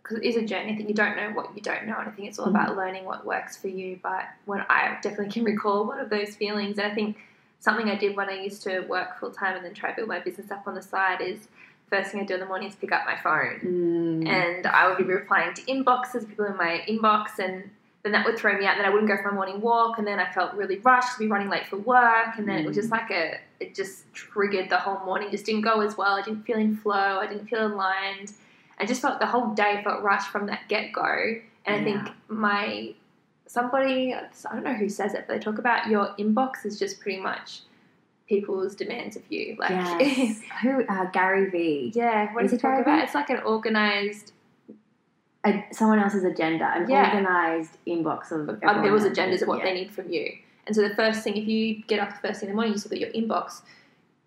because 0.03 0.19
it 0.19 0.25
is 0.25 0.37
a 0.37 0.43
journey. 0.43 0.73
I 0.73 0.77
think 0.77 0.89
you 0.89 0.95
don't 0.95 1.17
know 1.17 1.31
what 1.31 1.55
you 1.55 1.63
don't 1.63 1.87
know, 1.87 1.97
and 1.99 2.09
I 2.09 2.13
think 2.13 2.29
it's 2.29 2.39
all 2.39 2.49
about 2.49 2.77
learning 2.77 3.05
what 3.05 3.25
works 3.25 3.57
for 3.57 3.69
you. 3.69 4.01
But 4.03 4.25
when 4.47 4.61
I 4.69 4.99
definitely 5.01 5.33
can 5.33 5.45
recall 5.45 5.87
one 5.87 6.01
of 6.01 6.11
those 6.11 6.35
feelings, 6.35 6.79
and 6.79 6.91
I 6.91 6.95
think 6.95 7.19
something 7.61 7.89
I 7.89 7.95
did 7.95 8.17
when 8.17 8.29
I 8.29 8.41
used 8.41 8.63
to 8.65 8.81
work 8.81 9.21
full 9.21 9.31
time 9.31 9.57
and 9.57 9.65
then 9.65 9.75
try 9.75 9.91
to 9.91 9.97
build 9.97 10.09
my 10.09 10.19
business 10.19 10.51
up 10.51 10.67
on 10.67 10.75
the 10.75 10.83
side 10.83 11.21
is 11.21 11.47
first 11.89 12.11
thing 12.11 12.21
I 12.21 12.25
do 12.25 12.35
in 12.35 12.41
the 12.41 12.47
morning 12.47 12.69
is 12.69 12.75
pick 12.75 12.91
up 12.91 13.05
my 13.07 13.17
phone 13.17 13.61
Mm. 13.63 14.27
and 14.27 14.67
I 14.67 14.89
would 14.89 14.99
be 14.99 15.05
replying 15.05 15.55
to 15.55 15.63
inboxes, 15.63 16.27
people 16.27 16.47
in 16.47 16.57
my 16.57 16.83
inbox, 16.89 17.39
and 17.39 17.71
then 18.03 18.13
that 18.13 18.25
would 18.27 18.37
throw 18.37 18.59
me 18.59 18.67
out. 18.67 18.77
Then 18.77 18.85
I 18.85 18.91
wouldn't 18.91 19.09
go 19.09 19.17
for 19.17 19.31
my 19.31 19.35
morning 19.35 19.61
walk, 19.61 19.99
and 19.99 20.07
then 20.07 20.19
I 20.19 20.31
felt 20.33 20.55
really 20.55 20.79
rushed 20.79 21.13
to 21.15 21.19
be 21.19 21.29
running 21.29 21.49
late 21.49 21.67
for 21.67 21.77
work, 21.77 22.37
and 22.37 22.49
then 22.49 22.59
it 22.59 22.67
was 22.67 22.77
just 22.77 22.91
like 22.91 23.11
a, 23.11 23.39
it 23.61 23.75
just 23.75 24.13
triggered 24.13 24.69
the 24.71 24.79
whole 24.79 25.05
morning. 25.05 25.31
Just 25.31 25.47
didn't 25.47 25.61
go 25.63 25.81
as 25.81 25.97
well. 25.97 26.15
I 26.15 26.23
didn't 26.23 26.43
feel 26.45 26.59
in 26.59 26.77
flow. 26.77 27.21
I 27.21 27.27
didn't 27.27 27.47
feel 27.47 27.67
aligned. 27.67 28.33
I 28.79 28.87
just 28.87 29.01
felt 29.01 29.21
the 29.21 29.27
whole 29.27 29.55
day 29.55 29.81
felt 29.85 30.03
rushed 30.03 30.29
from 30.29 30.47
that 30.47 30.63
get 30.69 30.93
go. 30.93 31.35
And 31.65 31.81
I 31.81 31.85
think 31.85 32.09
my 32.29 32.95
somebody, 33.47 34.15
I 34.15 34.55
don't 34.55 34.65
know 34.65 34.75
who 34.75 34.89
says 34.89 35.15
it, 35.15 35.27
but 35.29 35.35
they 35.35 35.39
talk 35.39 35.59
about 35.59 35.89
your 35.89 36.15
inbox 36.19 36.65
is 36.65 36.79
just 36.79 37.01
pretty 37.01 37.21
much 37.21 37.61
people's 38.29 38.75
demands 38.75 39.15
of 39.15 39.23
you. 39.31 39.57
Like, 39.59 39.71
yes. 39.71 40.41
Who? 40.63 40.85
Uh, 40.87 41.05
Gary 41.11 41.51
Vee. 41.51 41.93
yeah, 41.95 42.33
what 42.33 42.45
Is 42.45 42.51
does 42.51 42.61
he 42.61 42.63
talk 42.63 42.81
about? 42.81 43.05
It's 43.05 43.15
like 43.15 43.31
an 43.31 43.41
organized 43.45 44.33
A, 45.45 45.65
someone 45.73 45.99
else's 45.99 46.25
agenda, 46.25 46.71
an 46.75 46.89
Yeah. 46.89 47.07
organized 47.15 47.77
inbox 47.87 48.31
of 48.31 48.49
other 48.63 48.83
people's 48.83 49.05
agendas 49.05 49.43
of 49.43 49.49
what 49.49 49.59
Yeah. 49.59 49.65
they 49.65 49.75
need 49.75 49.91
from 49.91 50.09
you. 50.11 50.39
And 50.67 50.77
so 50.77 50.87
the 50.87 50.95
first 50.95 51.25
thing, 51.25 51.37
if 51.37 51.49
you 51.49 51.83
get 51.89 51.99
up 51.99 52.11
the 52.11 52.29
first 52.29 52.41
thing 52.41 52.49
in 52.49 52.55
the 52.55 52.57
morning, 52.57 52.75
you 52.75 52.81
look 52.85 52.93
at 52.93 53.01
your 53.01 53.11
inbox, 53.11 53.63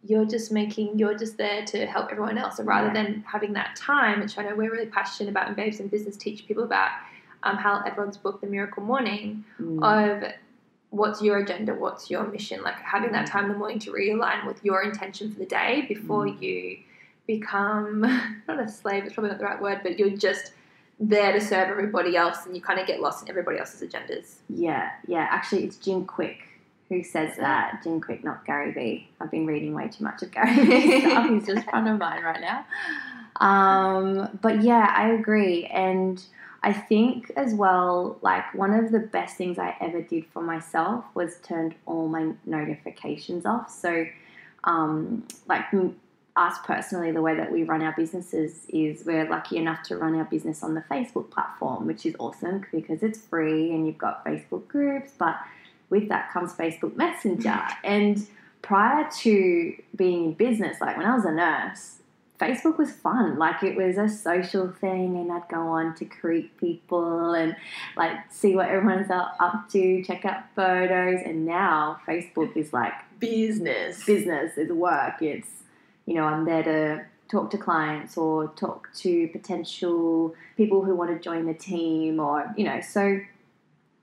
you're 0.03 0.25
just 0.25 0.51
making, 0.51 0.99
you're 0.99 1.17
just 1.17 1.37
there 1.37 1.63
to 1.65 1.85
help 1.85 2.11
everyone 2.11 2.37
else. 2.37 2.59
And 2.59 2.67
rather 2.67 2.87
Yeah. 2.87 2.93
than 2.93 3.23
having 3.25 3.53
that 3.53 3.75
time, 3.77 4.19
which 4.19 4.37
I 4.37 4.43
know 4.43 4.55
we're 4.55 4.71
really 4.71 4.87
passionate 4.87 5.29
about 5.29 5.47
in 5.47 5.53
Babes 5.53 5.79
in 5.79 5.87
Business, 5.87 6.17
teach 6.17 6.45
people 6.47 6.63
about 6.63 6.91
um, 7.43 7.57
Hal 7.57 7.83
Elrod's 7.85 8.17
book, 8.17 8.41
The 8.41 8.47
Miracle 8.47 8.81
Morning, 8.81 9.43
Mm. 9.61 9.83
of 9.83 10.33
what's 10.89 11.21
your 11.21 11.37
agenda, 11.37 11.75
what's 11.75 12.09
your 12.09 12.25
mission, 12.25 12.63
like 12.63 12.73
having 12.79 13.11
that 13.11 13.27
time 13.27 13.45
in 13.45 13.51
the 13.51 13.57
morning 13.57 13.77
to 13.79 13.91
realign 13.91 14.47
with 14.47 14.65
your 14.65 14.81
intention 14.81 15.31
for 15.31 15.37
the 15.37 15.45
day 15.45 15.85
before 15.87 16.25
Mm. 16.25 16.41
you 16.41 16.77
become 17.27 18.01
not 18.47 18.59
a 18.59 18.67
slave, 18.67 19.03
it's 19.05 19.13
probably 19.13 19.29
not 19.29 19.37
the 19.39 19.45
right 19.45 19.61
word, 19.61 19.81
but 19.83 19.99
you're 19.99 20.09
just 20.09 20.53
there 20.99 21.33
to 21.33 21.41
serve 21.41 21.69
everybody 21.69 22.15
else 22.15 22.45
and 22.45 22.55
you 22.55 22.61
kind 22.61 22.79
of 22.79 22.87
get 22.87 23.01
lost 23.01 23.23
in 23.23 23.29
everybody 23.29 23.59
else's 23.59 23.87
agendas. 23.87 24.35
Yeah, 24.49 24.91
yeah. 25.07 25.27
Actually, 25.29 25.65
it's 25.65 25.77
Jim 25.77 26.05
Kwik 26.05 26.37
who 26.89 27.03
says 27.03 27.35
that. 27.37 27.81
Jim 27.83 27.99
Kwik, 27.99 28.23
not 28.23 28.45
Gary 28.45 28.71
Vee. 28.71 29.09
I've 29.19 29.31
been 29.31 29.45
reading 29.45 29.73
way 29.73 29.87
too 29.87 30.03
much 30.03 30.21
of 30.21 30.31
Gary 30.31 30.65
Vee 30.65 31.01
stuff. 31.09 31.29
He's 31.29 31.47
just 31.47 31.65
front 31.69 31.87
of 31.87 31.97
mind 31.97 32.23
right 32.23 32.41
now. 32.41 32.65
Um, 33.41 34.39
but 34.41 34.61
yeah, 34.61 34.93
I 34.95 35.09
agree. 35.09 35.65
And 35.65 36.23
I 36.63 36.73
think 36.73 37.31
as 37.35 37.53
well, 37.53 38.17
like 38.21 38.53
one 38.53 38.73
of 38.73 38.91
the 38.91 38.99
best 38.99 39.35
things 39.35 39.59
I 39.59 39.75
ever 39.81 40.01
did 40.01 40.25
for 40.27 40.41
myself 40.41 41.05
was 41.13 41.37
turned 41.43 41.75
all 41.85 42.07
my 42.07 42.33
notifications 42.45 43.45
off. 43.45 43.69
So, 43.69 44.05
um, 44.63 45.27
like 45.47 45.71
us 46.35 46.57
personally, 46.65 47.11
the 47.11 47.21
way 47.21 47.35
that 47.35 47.51
we 47.51 47.63
run 47.63 47.81
our 47.81 47.93
businesses 47.93 48.65
is 48.69 49.05
we're 49.05 49.27
lucky 49.29 49.57
enough 49.57 49.83
to 49.83 49.97
run 49.97 50.15
our 50.15 50.25
business 50.25 50.63
on 50.63 50.73
the 50.73 50.81
Facebook 50.81 51.29
platform, 51.31 51.87
which 51.87 52.05
is 52.05 52.15
awesome 52.19 52.65
because 52.71 53.03
it's 53.03 53.19
free 53.19 53.71
and 53.71 53.87
you've 53.87 53.97
got 53.97 54.25
Facebook 54.25 54.67
groups, 54.67 55.11
but 55.17 55.37
with 55.89 56.09
that 56.09 56.31
comes 56.31 56.53
Facebook 56.53 56.95
Messenger. 56.95 57.61
And 57.83 58.27
prior 58.61 59.07
to 59.19 59.75
being 59.95 60.25
in 60.25 60.33
business, 60.33 60.81
like 60.81 60.97
when 60.97 61.05
I 61.05 61.15
was 61.15 61.23
a 61.23 61.31
nurse, 61.31 61.99
Facebook 62.39 62.77
was 62.77 62.91
fun. 62.91 63.37
Like 63.37 63.63
it 63.63 63.77
was 63.77 63.97
a 63.97 64.09
social 64.09 64.69
thing, 64.69 65.15
and 65.15 65.31
I'd 65.31 65.47
go 65.49 65.61
on 65.61 65.95
to 65.95 66.05
greet 66.05 66.57
people 66.57 67.33
and 67.33 67.55
like 67.95 68.17
see 68.29 68.55
what 68.55 68.67
everyone's 68.67 69.09
up 69.09 69.69
to, 69.69 70.03
check 70.03 70.25
out 70.25 70.43
photos. 70.55 71.21
And 71.23 71.45
now 71.45 72.01
Facebook 72.05 72.57
is 72.57 72.73
like 72.73 72.93
business. 73.19 74.03
Business 74.03 74.57
is 74.57 74.71
work. 74.71 75.21
It's 75.21 75.47
you 76.05 76.13
know, 76.15 76.23
I'm 76.23 76.45
there 76.45 76.63
to 76.63 77.05
talk 77.29 77.49
to 77.51 77.57
clients 77.57 78.17
or 78.17 78.49
talk 78.49 78.89
to 78.95 79.27
potential 79.29 80.35
people 80.57 80.83
who 80.83 80.95
want 80.95 81.11
to 81.11 81.19
join 81.19 81.45
the 81.45 81.53
team 81.53 82.19
or, 82.19 82.53
you 82.55 82.63
know, 82.63 82.81
so 82.81 83.19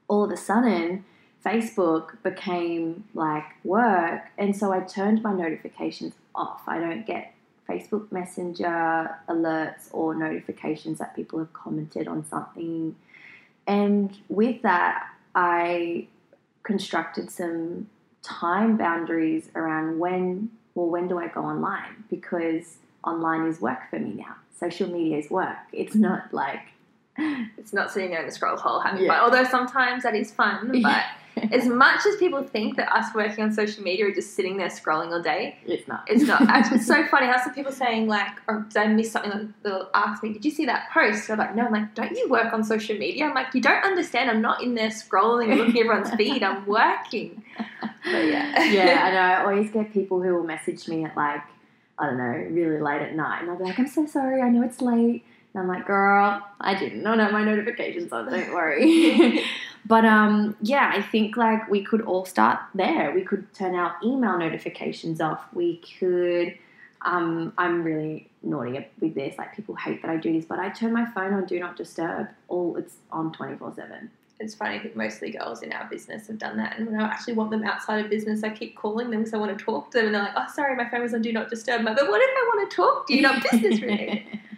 all 0.09 0.25
of 0.25 0.31
a 0.31 0.37
sudden, 0.37 1.05
Facebook 1.45 2.23
became 2.23 3.05
like 3.15 3.45
work. 3.65 4.23
And 4.39 4.57
so 4.57 4.73
I 4.73 4.81
turned 4.81 5.23
my 5.23 5.33
notifications 5.33 6.15
off. 6.35 6.63
I 6.67 6.79
don't 6.79 7.07
get 7.07 7.35
Facebook 7.69 8.11
Messenger 8.13 9.17
alerts 9.29 9.89
or 9.93 10.15
notifications 10.15 10.99
that 10.99 11.17
people 11.17 11.39
have 11.39 11.53
commented 11.53 12.09
on 12.09 12.25
something. 12.25 12.97
And 13.67 14.17
with 14.29 14.63
that, 14.63 15.09
I 15.35 16.09
constructed 16.63 17.31
some 17.31 17.89
time 18.23 18.77
boundaries 18.77 19.49
around 19.55 19.99
when, 19.99 20.51
well, 20.75 20.87
when 20.89 21.09
do 21.09 21.19
I 21.19 21.29
go 21.29 21.43
online? 21.43 22.05
Because 22.11 22.77
online 23.05 23.47
is 23.47 23.61
work 23.61 23.79
for 23.91 23.99
me 23.99 24.15
now. 24.15 24.37
Social 24.59 24.89
media 24.89 25.19
is 25.19 25.31
work. 25.31 25.57
It's 25.73 25.95
not 25.95 26.33
like 26.33 26.61
it's 27.17 27.73
not 27.73 27.91
sitting 27.91 28.11
there 28.11 28.21
in 28.21 28.27
the 28.27 28.33
scroll 28.33 28.57
hole 28.57 28.81
having 28.81 29.03
Yeah. 29.05 29.13
fun. 29.13 29.21
Although 29.21 29.49
sometimes 29.51 30.03
that 30.05 30.15
is 30.15 30.31
fun, 30.31 30.71
but 30.83 31.05
as 31.51 31.67
much 31.67 32.05
as 32.07 32.17
people 32.17 32.43
think 32.43 32.77
that 32.77 32.93
us 32.93 33.15
working 33.15 33.45
on 33.45 33.53
social 33.53 33.83
media 33.83 34.07
are 34.07 34.13
just 34.13 34.35
sitting 34.35 34.57
there 34.57 34.69
scrolling 34.69 35.13
all 35.13 35.23
day, 35.23 35.57
it's 35.67 35.87
not. 35.89 36.05
it's 36.09 36.25
not. 36.25 36.43
Actually, 36.49 36.79
it's 36.79 36.87
so 36.87 37.07
funny 37.07 37.27
how 37.27 37.43
some 37.43 37.55
people 37.55 37.73
saying 37.73 38.07
like, 38.07 38.33
"Or 38.49 38.67
did 38.69 38.77
I 38.77 38.87
miss 38.89 39.13
something?" 39.13 39.55
They'll 39.63 39.91
ask 39.95 40.23
me, 40.23 40.33
"Did 40.33 40.45
you 40.45 40.51
see 40.51 40.67
that 40.67 40.91
post?" 40.93 41.31
I'm 41.31 41.39
like, 41.39 41.55
"No." 41.55 41.67
I'm 41.67 41.73
like, 41.73 41.95
"Don't 41.95 42.13
you 42.13 42.29
work 42.29 42.53
on 42.53 42.65
social 42.65 42.97
media?" 42.97 43.27
I'm 43.27 43.35
like, 43.35 43.55
"You 43.55 43.61
don't 43.61 43.85
understand. 43.85 44.31
I'm 44.31 44.43
not 44.43 44.63
in 44.63 44.75
there 44.75 44.91
scrolling 44.91 45.51
and 45.51 45.59
looking 45.59 45.79
at 45.79 45.87
everyone's 45.87 46.11
feed. 46.17 46.43
I'm 46.43 46.67
working." 46.67 47.43
But 48.05 48.27
yeah, 48.27 48.65
yeah, 48.65 49.03
I 49.05 49.11
know. 49.11 49.21
I 49.21 49.43
always 49.43 49.71
get 49.71 49.93
people 49.93 50.23
who 50.23 50.35
will 50.35 50.45
message 50.45 50.89
me 50.89 51.05
at 51.05 51.17
like, 51.17 51.43
I 51.99 52.07
don't 52.07 52.19
know, 52.19 52.25
really 52.51 52.81
late 52.81 53.03
at 53.03 53.15
night. 53.15 53.43
And 53.43 53.51
I'll 53.51 53.57
be 53.57 53.65
like, 53.65 53.79
I'm 53.79 53.87
so 53.87 54.07
sorry, 54.07 54.43
I 54.43 54.49
know 54.49 54.63
it's 54.63 54.81
late. 54.81 55.25
And 55.55 55.63
I'm 55.63 55.69
like, 55.69 55.87
girl, 55.87 56.43
I 56.61 56.75
did 56.75 56.95
not 56.95 57.19
have 57.19 57.33
my 57.33 57.45
notifications 57.45 58.13
on, 58.13 58.31
don't 58.31 58.53
worry. 58.55 59.45
but 59.87 60.05
um, 60.05 60.57
yeah, 60.63 60.91
I 60.95 61.03
think 61.03 61.37
like 61.37 61.69
we 61.69 61.83
could 61.85 62.01
all 62.03 62.25
start 62.25 62.61
there. 62.75 63.13
We 63.15 63.23
could 63.23 63.53
turn 63.55 63.75
our 63.75 63.95
email 64.03 64.39
notifications 64.39 65.21
off. 65.21 65.45
We 65.53 65.83
could, 65.99 66.57
um, 67.03 67.53
I'm 67.59 67.83
really 67.83 68.31
naughty 68.43 68.87
with 69.01 69.15
this. 69.15 69.37
Like 69.37 69.55
people 69.55 69.75
hate 69.75 70.01
that 70.03 70.11
I 70.11 70.17
do 70.17 70.33
this, 70.33 70.45
but 70.47 70.59
I 70.59 70.71
turn 70.71 70.93
my 70.93 71.05
phone 71.05 71.35
on 71.35 71.45
Do 71.45 71.59
Not 71.61 71.77
Disturb. 71.77 72.29
All 72.49 72.77
it's 72.77 72.97
on 73.11 73.33
24 73.33 73.75
7. 73.75 74.11
it's 74.41 74.55
funny. 74.55 74.77
I 74.77 74.79
think 74.81 74.97
mostly 74.97 75.31
girls 75.31 75.63
in 75.63 75.73
our 75.73 75.89
business 75.89 76.29
have 76.29 76.39
done 76.39 76.57
that, 76.57 76.79
and 76.79 76.87
when 76.91 76.99
I 76.99 77.05
actually 77.05 77.35
want 77.35 77.51
them 77.51 77.63
outside 77.63 78.03
of 78.05 78.11
business, 78.11 78.43
I 78.43 78.51
keep 78.51 78.75
calling 78.77 79.11
them 79.11 79.21
because 79.21 79.35
I 79.35 79.37
want 79.39 79.57
to 79.57 79.63
talk 79.65 79.91
to 79.91 79.99
them, 79.99 80.07
and 80.07 80.15
they're 80.15 80.23
like, 80.23 80.33
"Oh, 80.37 80.47
sorry, 80.53 80.75
my 80.77 80.89
phone 80.89 81.03
was 81.03 81.13
on 81.15 81.23
Do 81.23 81.33
Not 81.33 81.51
Disturb." 81.51 81.83
Like, 81.83 81.97
but 81.97 82.09
what 82.09 82.21
if 82.23 82.31
I 82.31 82.51
want 82.55 82.71
to 82.71 82.77
talk 82.77 83.07
to 83.09 83.15
you, 83.15 83.23
not 83.23 83.43
business 83.51 83.81
related? 83.81 84.23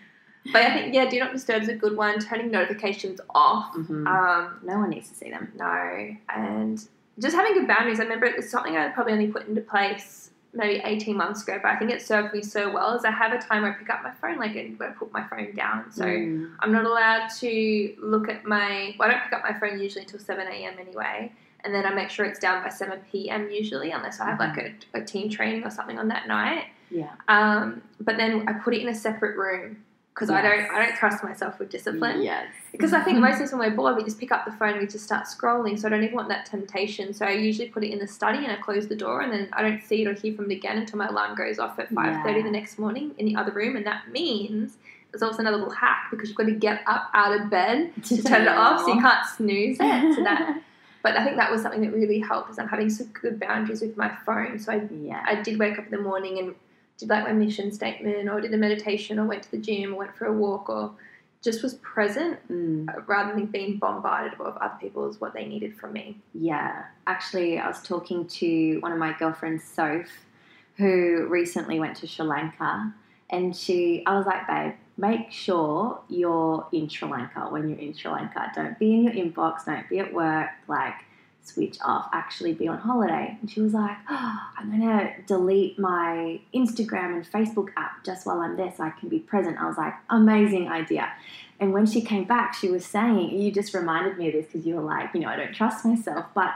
But 0.53 0.63
I 0.63 0.75
think 0.75 0.95
yeah, 0.95 1.09
Do 1.09 1.19
Not 1.19 1.33
Disturb 1.33 1.63
is 1.63 1.69
a 1.69 1.75
good 1.75 1.97
one. 1.97 2.19
Turning 2.19 2.51
notifications 2.51 3.21
off. 3.35 3.75
Mhm. 3.75 4.07
Um, 4.07 4.59
no 4.63 4.79
one 4.79 4.91
needs 4.91 5.09
to 5.09 5.15
see 5.15 5.31
them. 5.31 5.51
no, 5.57 6.17
and 6.29 6.87
just 7.19 7.35
having 7.37 7.55
good 7.55 7.67
boundaries. 7.69 8.01
I 8.01 8.03
remember 8.05 8.27
it's 8.27 8.51
something 8.51 8.77
I 8.77 8.89
probably 8.89 9.13
only 9.13 9.29
put 9.29 9.47
into 9.49 9.61
place 9.61 10.31
maybe 10.53 10.81
18 10.85 11.17
months 11.17 11.43
ago, 11.43 11.59
but 11.63 11.71
I 11.73 11.77
think 11.77 11.91
it 11.91 12.01
served 12.03 12.33
me 12.33 12.41
so 12.43 12.71
well. 12.73 12.95
Is 12.95 13.05
I 13.05 13.11
have 13.11 13.33
a 13.33 13.39
time 13.39 13.63
where 13.63 13.73
I 13.73 13.75
pick 13.77 13.91
up 13.91 14.03
my 14.05 14.13
phone, 14.13 14.39
like, 14.39 14.55
and 14.55 14.81
I 14.81 14.89
put 14.91 15.13
my 15.13 15.25
phone 15.25 15.53
down. 15.55 15.91
So 15.91 16.05
Mm. 16.05 16.51
I'm 16.61 16.71
not 16.73 16.85
allowed 16.85 17.29
to 17.41 17.95
look 18.01 18.29
at 18.29 18.45
my. 18.45 18.95
Well, 18.99 19.09
I 19.09 19.13
don't 19.13 19.23
pick 19.25 19.33
up 19.33 19.43
my 19.43 19.53
phone 19.59 19.81
usually 19.81 20.03
until 20.03 20.21
7 20.21 20.47
a.m. 20.47 20.75
anyway. 20.79 21.33
And 21.65 21.75
then 21.75 21.87
I 21.87 21.95
make 21.95 22.11
sure 22.11 22.27
it's 22.27 22.39
down 22.39 22.63
by 22.63 22.69
7 22.69 23.01
p.m. 23.11 23.49
usually, 23.51 23.91
unless 23.93 24.21
I 24.21 24.27
have 24.29 24.39
like 24.39 24.59
a, 24.59 24.99
a 24.99 25.03
team 25.03 25.31
training 25.31 25.65
or 25.65 25.71
something 25.71 25.99
on 25.99 26.09
that 26.09 26.29
night. 26.29 26.67
yeah. 26.91 27.13
Um, 27.29 27.81
but 28.01 28.17
then 28.19 28.47
I 28.49 28.53
put 28.53 28.75
it 28.75 28.83
in 28.83 28.89
a 28.89 28.95
separate 28.95 29.37
room 29.39 29.79
because 30.15 30.31
I 30.31 30.41
don't 30.43 30.71
I 30.71 30.87
don't 30.87 30.95
trust 30.97 31.25
myself 31.25 31.59
with 31.59 31.71
discipline. 31.71 32.23
Yes. 32.23 32.47
Because 32.71 32.93
I 32.93 33.03
think 33.03 33.19
most 33.19 33.35
of 33.35 33.41
the 33.41 33.49
time 33.49 33.59
when 33.59 33.71
we're 33.71 33.77
bored, 33.77 33.97
we 33.97 34.05
just 34.05 34.19
pick 34.19 34.31
up 34.33 34.45
the 34.45 34.53
phone 34.53 34.71
and 34.71 34.81
we 34.81 34.87
just 34.87 35.05
start 35.05 35.27
scrolling. 35.27 35.79
So 35.79 35.89
I 35.89 35.91
don't 35.91 36.03
even 36.05 36.15
want 36.15 36.29
that 36.29 36.47
temptation. 36.47 37.13
So 37.13 37.27
I 37.27 37.31
usually 37.33 37.69
put 37.69 37.83
it 37.85 37.91
in 37.93 37.99
the 37.99 38.07
study 38.07 38.39
and 38.39 38.51
I 38.53 38.57
close 38.57 38.87
the 38.89 38.95
door 38.97 39.21
and 39.23 39.33
then 39.33 39.49
I 39.53 39.63
don't 39.63 39.83
see 39.83 40.03
it 40.03 40.07
or 40.09 40.13
hear 40.15 40.35
from 40.35 40.51
it 40.51 40.55
again 40.55 40.79
until 40.79 40.99
my 40.99 41.09
alarm 41.09 41.35
goes 41.37 41.59
off 41.59 41.79
at 41.81 41.91
5.30 41.93 42.37
Yeah. 42.37 42.43
the 42.43 42.51
next 42.51 42.79
morning 42.79 43.13
in 43.19 43.27
the 43.27 43.35
other 43.37 43.51
room. 43.53 43.75
And 43.77 43.85
that 43.87 44.11
means 44.13 44.77
there's 45.11 45.23
also 45.23 45.39
another 45.41 45.57
little 45.57 45.73
hack 45.73 46.07
because 46.11 46.29
you've 46.29 46.37
got 46.39 46.47
to 46.47 46.53
get 46.53 46.83
up 46.87 47.11
out 47.15 47.39
of 47.41 47.51
bed 47.51 47.93
to 48.05 48.23
turn 48.23 48.43
it 48.43 48.49
off 48.49 48.81
so 48.83 48.95
you 48.95 49.01
can't 49.01 49.27
snooze 49.27 49.79
it. 49.81 50.15
So 50.17 50.23
that, 50.25 50.61
but 51.03 51.17
I 51.17 51.25
think 51.25 51.37
that 51.37 51.51
was 51.51 51.63
something 51.63 51.81
that 51.83 51.93
really 51.93 52.19
helped 52.21 52.51
is 52.51 52.59
I'm 52.59 52.69
having 52.69 52.89
some 52.91 53.09
good 53.09 53.39
boundaries 53.41 53.81
with 53.83 53.97
my 53.97 54.11
phone. 54.27 54.59
So 54.61 54.73
I 54.73 54.89
Yeah. 55.01 55.25
I 55.27 55.43
did 55.43 55.59
wake 55.59 55.79
up 55.79 55.85
in 55.87 55.91
the 55.91 55.99
morning 55.99 56.39
and 56.39 56.55
did 56.99 57.09
like 57.09 57.25
my 57.25 57.33
mission 57.33 57.73
statement 57.73 58.29
or 58.29 58.41
did 58.41 58.55
a 58.55 58.57
meditation 58.57 59.19
or 59.19 59.27
went 59.27 59.43
to 59.43 59.51
the 59.51 59.59
gym 59.59 59.95
or 59.95 59.99
went 59.99 60.17
for 60.17 60.27
a 60.27 60.33
walk 60.33 60.69
or 60.69 60.93
just 61.43 61.63
was 61.63 61.75
present 61.75 62.39
Mm. 62.51 62.89
uh, 62.89 63.03
rather 63.07 63.35
than 63.35 63.47
being 63.47 63.77
bombarded 63.79 64.39
with 64.39 64.57
other 64.57 64.77
people's 64.81 65.21
what 65.21 65.35
they 65.35 65.45
needed 65.45 65.77
from 65.77 65.93
me. 65.93 66.17
Yeah. 66.33 66.85
Actually, 67.07 67.59
I 67.59 67.69
was 67.69 67.83
talking 67.83 68.27
to 68.27 68.79
one 68.81 68.93
of 68.93 68.99
my 68.99 69.13
girlfriends, 69.19 69.63
Soph, 69.65 70.09
who 70.77 71.27
recently 71.29 71.79
went 71.79 71.97
to 71.99 72.07
Sri 72.07 72.25
Lanka. 72.25 72.93
And 73.31 73.55
she, 73.55 74.03
I 74.07 74.17
was 74.17 74.27
like, 74.27 74.47
babe, 74.47 74.75
make 74.97 75.31
sure 75.31 76.01
you're 76.09 76.67
in 76.73 76.89
Sri 76.89 77.09
Lanka 77.09 77.41
when 77.51 77.69
you're 77.69 77.79
in 77.79 77.95
Sri 77.95 78.11
Lanka. 78.11 78.51
Don't 78.55 78.79
be 78.79 78.95
in 78.95 79.05
your 79.05 79.13
inbox, 79.13 79.67
don't 79.67 79.89
be 79.89 79.99
at 79.99 80.13
work. 80.15 80.49
Like, 80.69 80.95
switch 81.45 81.79
off, 81.85 82.09
actually 82.13 82.55
be 82.55 82.67
on 82.67 82.79
holiday. 82.79 83.37
And 83.41 83.51
she 83.51 83.61
was 83.61 83.75
like, 83.75 83.97
oh, 84.09 84.41
I'm 84.59 84.71
going 84.71 84.99
to 84.99 85.13
delete 85.27 85.79
my 85.79 86.41
Instagram 86.55 87.15
and 87.15 87.31
Facebook 87.31 87.69
app 87.77 88.03
just 88.03 88.27
while 88.27 88.41
I'm 88.41 88.57
there 88.57 88.73
so 88.77 88.83
I 88.83 88.91
can 88.91 89.09
be 89.09 89.21
present. 89.21 89.59
I 89.59 89.67
was 89.67 89.77
like, 89.77 89.95
amazing 90.11 90.69
idea. 90.69 91.13
And 91.61 91.73
when 91.73 91.87
she 91.87 92.01
came 92.01 92.25
back, 92.25 92.55
she 92.55 92.69
was 92.69 92.85
saying, 92.85 93.39
You 93.41 93.53
just 93.53 93.75
reminded 93.75 94.19
me 94.19 94.29
of 94.29 94.33
this 94.35 94.47
because 94.47 94.67
you 94.67 94.75
were 94.75 94.83
like, 94.83 95.15
You 95.15 95.21
know, 95.21 95.29
I 95.29 95.37
don't 95.37 95.55
trust 95.55 95.85
myself. 95.85 96.27
But 96.35 96.53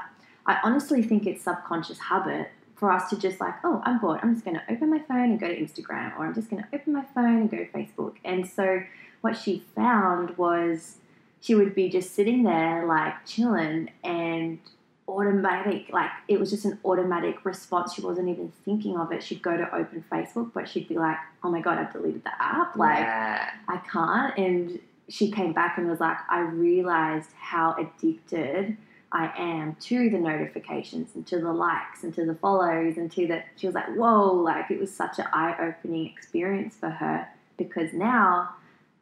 I 0.46 0.58
honestly 0.64 1.02
think 1.02 1.26
it's 1.26 1.44
subconscious 1.44 1.98
habit 1.98 2.50
for 2.74 2.90
us 2.90 3.08
to 3.10 3.18
just 3.18 3.40
like, 3.40 3.54
Oh, 3.64 3.80
I'm 3.84 4.00
bored. 4.00 4.20
I'm 4.22 4.34
just 4.34 4.44
going 4.44 4.56
to 4.56 4.72
open 4.72 4.90
my 4.90 4.98
phone 4.98 5.30
and 5.30 5.40
go 5.40 5.48
to 5.48 5.56
Instagram, 5.56 6.18
or 6.18 6.26
I'm 6.26 6.34
just 6.34 6.50
going 6.50 6.62
to 6.62 6.68
open 6.74 6.92
my 6.92 7.04
phone 7.14 7.36
and 7.36 7.50
go 7.50 7.58
to 7.58 7.66
Facebook. 7.66 8.14
And 8.24 8.48
so 8.48 8.82
what 9.20 9.36
she 9.36 9.64
found 9.74 10.36
was 10.36 10.96
she 11.40 11.54
would 11.54 11.74
be 11.74 11.88
just 11.88 12.14
sitting 12.14 12.42
there, 12.42 12.84
like 12.86 13.24
chilling, 13.24 13.90
and 14.02 14.58
automatic, 15.08 15.86
like 15.92 16.10
it 16.28 16.38
was 16.38 16.50
just 16.50 16.64
an 16.64 16.78
automatic 16.84 17.44
response. 17.44 17.94
She 17.94 18.02
wasn't 18.02 18.28
even 18.28 18.52
thinking 18.64 18.96
of 18.96 19.10
it. 19.12 19.22
She'd 19.22 19.42
go 19.42 19.56
to 19.56 19.74
open 19.74 20.04
Facebook, 20.12 20.52
but 20.52 20.68
she'd 20.68 20.88
be 20.88 20.96
like, 20.98 21.16
Oh 21.42 21.50
my 21.50 21.60
God, 21.60 21.78
I've 21.78 21.92
deleted 21.92 22.22
the 22.24 22.42
app. 22.42 22.76
Like, 22.76 22.98
yeah. 22.98 23.50
I 23.68 23.78
can't. 23.78 24.36
And 24.38 24.78
she 25.08 25.30
came 25.30 25.52
back 25.52 25.78
and 25.78 25.88
was 25.88 26.00
like, 26.00 26.18
I 26.28 26.40
realized 26.40 27.30
how 27.40 27.74
addicted 27.78 28.76
I 29.10 29.32
am 29.38 29.74
to 29.80 30.10
the 30.10 30.18
notifications 30.18 31.14
and 31.14 31.26
to 31.28 31.40
the 31.40 31.52
likes 31.52 32.04
and 32.04 32.14
to 32.14 32.26
the 32.26 32.34
follows 32.34 32.98
and 32.98 33.10
to 33.12 33.26
the. 33.26 33.42
She 33.56 33.66
was 33.66 33.74
like, 33.74 33.88
whoa, 33.96 34.32
like 34.34 34.70
it 34.70 34.78
was 34.78 34.94
such 34.94 35.18
an 35.18 35.24
eye 35.32 35.56
opening 35.58 36.06
experience 36.06 36.76
for 36.76 36.90
her 36.90 37.26
because 37.56 37.92
now 37.94 38.50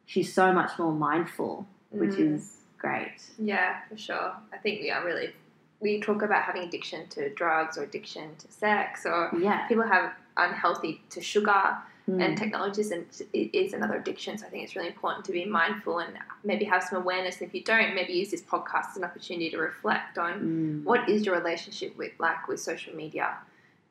she's 0.05 0.33
so 0.33 0.53
much 0.53 0.79
more 0.79 0.93
mindful, 0.93 1.67
which 1.91 2.11
Mm. 2.11 2.35
is 2.35 2.53
great. 2.77 3.21
Yeah, 3.37 3.81
for 3.89 3.97
sure. 3.97 4.33
I 4.53 4.57
think 4.57 4.79
we 4.81 4.89
are 4.91 5.03
really 5.03 5.33
we 5.79 5.99
talk 6.01 6.21
about 6.23 6.43
having 6.43 6.63
addiction 6.63 7.07
to 7.09 7.29
drugs 7.29 7.77
or 7.77 7.83
addiction 7.83 8.35
to 8.37 8.51
sex 8.51 9.05
or 9.05 9.31
Yeah. 9.39 9.67
people 9.67 9.83
have 9.87 10.13
unhealthy 10.35 11.01
to 11.11 11.21
sugar 11.21 11.77
Mm. 12.09 12.23
and 12.23 12.37
technology 12.37 12.79
is, 12.79 12.93
is 13.33 13.73
another 13.73 13.95
addiction. 13.97 14.37
So 14.37 14.45
I 14.47 14.49
think 14.49 14.63
it's 14.63 14.77
really 14.77 14.87
important 14.87 15.25
to 15.25 15.33
be 15.33 15.43
mindful 15.43 15.99
and 15.99 16.17
maybe 16.41 16.63
have 16.63 16.81
some 16.81 17.01
awareness. 17.01 17.41
If 17.41 17.53
you 17.53 17.61
don't, 17.63 17.93
maybe 17.95 18.13
use 18.13 18.31
this 18.31 18.41
podcast 18.41 18.91
as 18.91 18.97
an 18.97 19.03
opportunity 19.03 19.49
to 19.49 19.57
reflect 19.57 20.17
on 20.17 20.33
Mm. 20.39 20.83
what 20.85 21.09
is 21.09 21.25
your 21.25 21.35
relationship 21.35 21.97
with 21.97 22.13
like 22.17 22.47
with 22.47 22.61
social 22.61 22.95
media, 22.95 23.35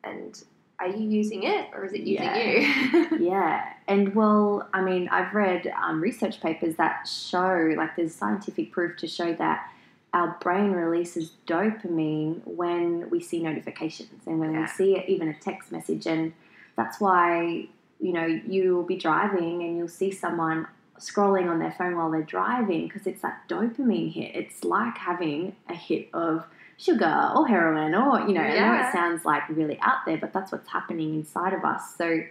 and 0.03 0.43
are 0.79 0.89
you 0.89 1.07
using 1.09 1.43
it 1.43 1.69
or 1.75 1.85
is 1.85 1.93
it 1.93 2.01
using 2.03 2.35
you? 2.35 3.19
Yeah, 3.33 3.65
and 3.87 4.15
well, 4.15 4.67
I 4.73 4.81
mean, 4.81 5.09
I've 5.11 5.35
read 5.35 5.71
um, 5.83 6.01
research 6.01 6.41
papers 6.41 6.77
that 6.77 7.07
show, 7.07 7.75
like, 7.77 7.97
there's 7.97 8.15
scientific 8.15 8.73
proof 8.73 8.97
to 8.99 9.07
show 9.07 9.35
that 9.35 9.69
our 10.17 10.35
brain 10.41 10.73
releases 10.73 11.33
dopamine 11.47 12.41
when 12.47 13.11
we 13.11 13.21
see 13.21 13.43
notifications 13.43 14.27
and 14.27 14.41
when 14.41 14.51
we 14.53 14.61
Yeah. 14.61 14.67
see 14.67 14.99
even 15.07 15.29
a 15.29 15.35
text 15.35 15.71
message. 15.71 16.07
And 16.07 16.33
that's 16.75 16.99
why, 16.99 17.69
you 18.01 18.13
know, 18.15 18.25
you'll 18.25 18.83
be 18.83 18.97
driving 18.97 19.63
and 19.63 19.77
you'll 19.77 19.89
see 19.89 20.11
someone 20.11 20.69
scrolling 20.99 21.51
on 21.51 21.59
their 21.59 21.73
phone 21.73 21.97
while 21.97 22.11
they're 22.11 22.23
driving 22.23 22.89
because 22.89 23.07
it's 23.07 23.21
that 23.21 23.47
dopamine 23.47 24.11
hit. 24.11 24.35
It's 24.35 24.65
like 24.65 24.97
having 24.97 25.55
a 25.69 25.75
hit 25.75 26.09
of 26.15 26.47
sugar 26.79 27.33
or 27.37 27.47
heroin 27.47 27.95
or, 27.95 28.21
you 28.27 28.33
know, 28.33 28.41
I 28.41 28.59
know 28.59 28.89
it 28.89 28.93
sounds 28.93 29.27
like 29.27 29.47
really 29.51 29.79
out 29.83 30.07
there, 30.07 30.17
but 30.17 30.33
that's 30.33 30.51
what's 30.51 30.71
happening 30.71 31.15
inside 31.15 31.53
of 31.53 31.63
us. 31.63 31.95
So, 31.95 32.23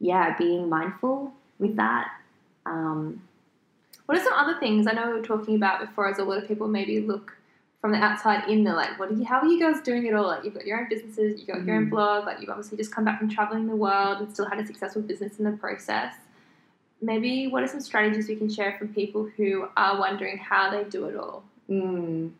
yeah, 0.00 0.34
being 0.38 0.70
mindful 0.70 1.34
with 1.58 1.76
that. 1.76 2.10
Um, 2.64 3.20
What 4.08 4.16
are 4.16 4.24
some 4.24 4.32
other 4.32 4.58
things 4.58 4.86
I 4.86 4.92
know 4.92 5.08
we 5.08 5.20
were 5.20 5.26
talking 5.26 5.54
about 5.54 5.80
before? 5.80 6.08
As 6.08 6.18
a 6.18 6.24
lot 6.24 6.38
of 6.38 6.48
people 6.48 6.66
maybe 6.66 6.98
look 7.00 7.36
from 7.82 7.92
the 7.92 7.98
outside 7.98 8.48
in, 8.48 8.64
they're 8.64 8.74
like, 8.74 8.98
"What 8.98 9.10
are 9.10 9.12
you? 9.12 9.26
How 9.26 9.40
are 9.40 9.46
you 9.46 9.60
guys 9.60 9.82
doing 9.82 10.06
it 10.06 10.14
all? 10.14 10.28
Like, 10.28 10.44
you've 10.44 10.54
got 10.54 10.64
your 10.64 10.80
own 10.80 10.88
businesses, 10.88 11.38
you've 11.38 11.46
got 11.46 11.62
your 11.62 11.76
own 11.76 11.88
Mm. 11.88 11.90
blog, 11.90 12.24
like 12.24 12.40
you've 12.40 12.48
obviously 12.48 12.78
just 12.78 12.90
come 12.90 13.04
back 13.04 13.18
from 13.18 13.28
traveling 13.28 13.66
the 13.66 13.76
world 13.76 14.22
and 14.22 14.32
still 14.32 14.46
had 14.46 14.58
a 14.58 14.64
successful 14.66 15.02
business 15.02 15.38
in 15.38 15.44
the 15.44 15.52
process." 15.58 16.14
Maybe 17.02 17.48
what 17.48 17.62
are 17.62 17.66
some 17.66 17.80
strategies 17.80 18.28
we 18.28 18.36
can 18.36 18.48
share 18.48 18.76
from 18.78 18.88
people 18.94 19.24
who 19.36 19.68
are 19.76 20.00
wondering 20.00 20.38
how 20.38 20.70
they 20.70 20.84
do 20.84 21.04
it 21.04 21.14
all? 21.14 21.44
Mm. 21.68 22.30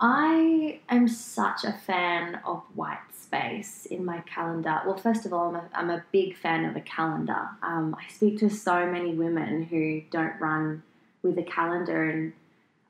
I 0.00 0.80
am 0.88 1.06
such 1.06 1.64
a 1.64 1.72
fan 1.72 2.40
of 2.46 2.62
white 2.74 3.11
space 3.32 3.86
in 3.86 4.04
my 4.04 4.20
calendar. 4.20 4.80
Well, 4.84 4.96
first 4.96 5.24
of 5.24 5.32
all, 5.32 5.48
I'm 5.48 5.56
a, 5.56 5.68
I'm 5.74 5.90
a 5.90 6.04
big 6.12 6.36
fan 6.36 6.64
of 6.64 6.76
a 6.76 6.80
calendar. 6.80 7.48
Um, 7.62 7.96
I 7.98 8.12
speak 8.12 8.38
to 8.40 8.50
so 8.50 8.86
many 8.86 9.14
women 9.14 9.62
who 9.62 10.02
don't 10.10 10.38
run 10.40 10.82
with 11.22 11.38
a 11.38 11.42
calendar. 11.42 12.10
And 12.10 12.32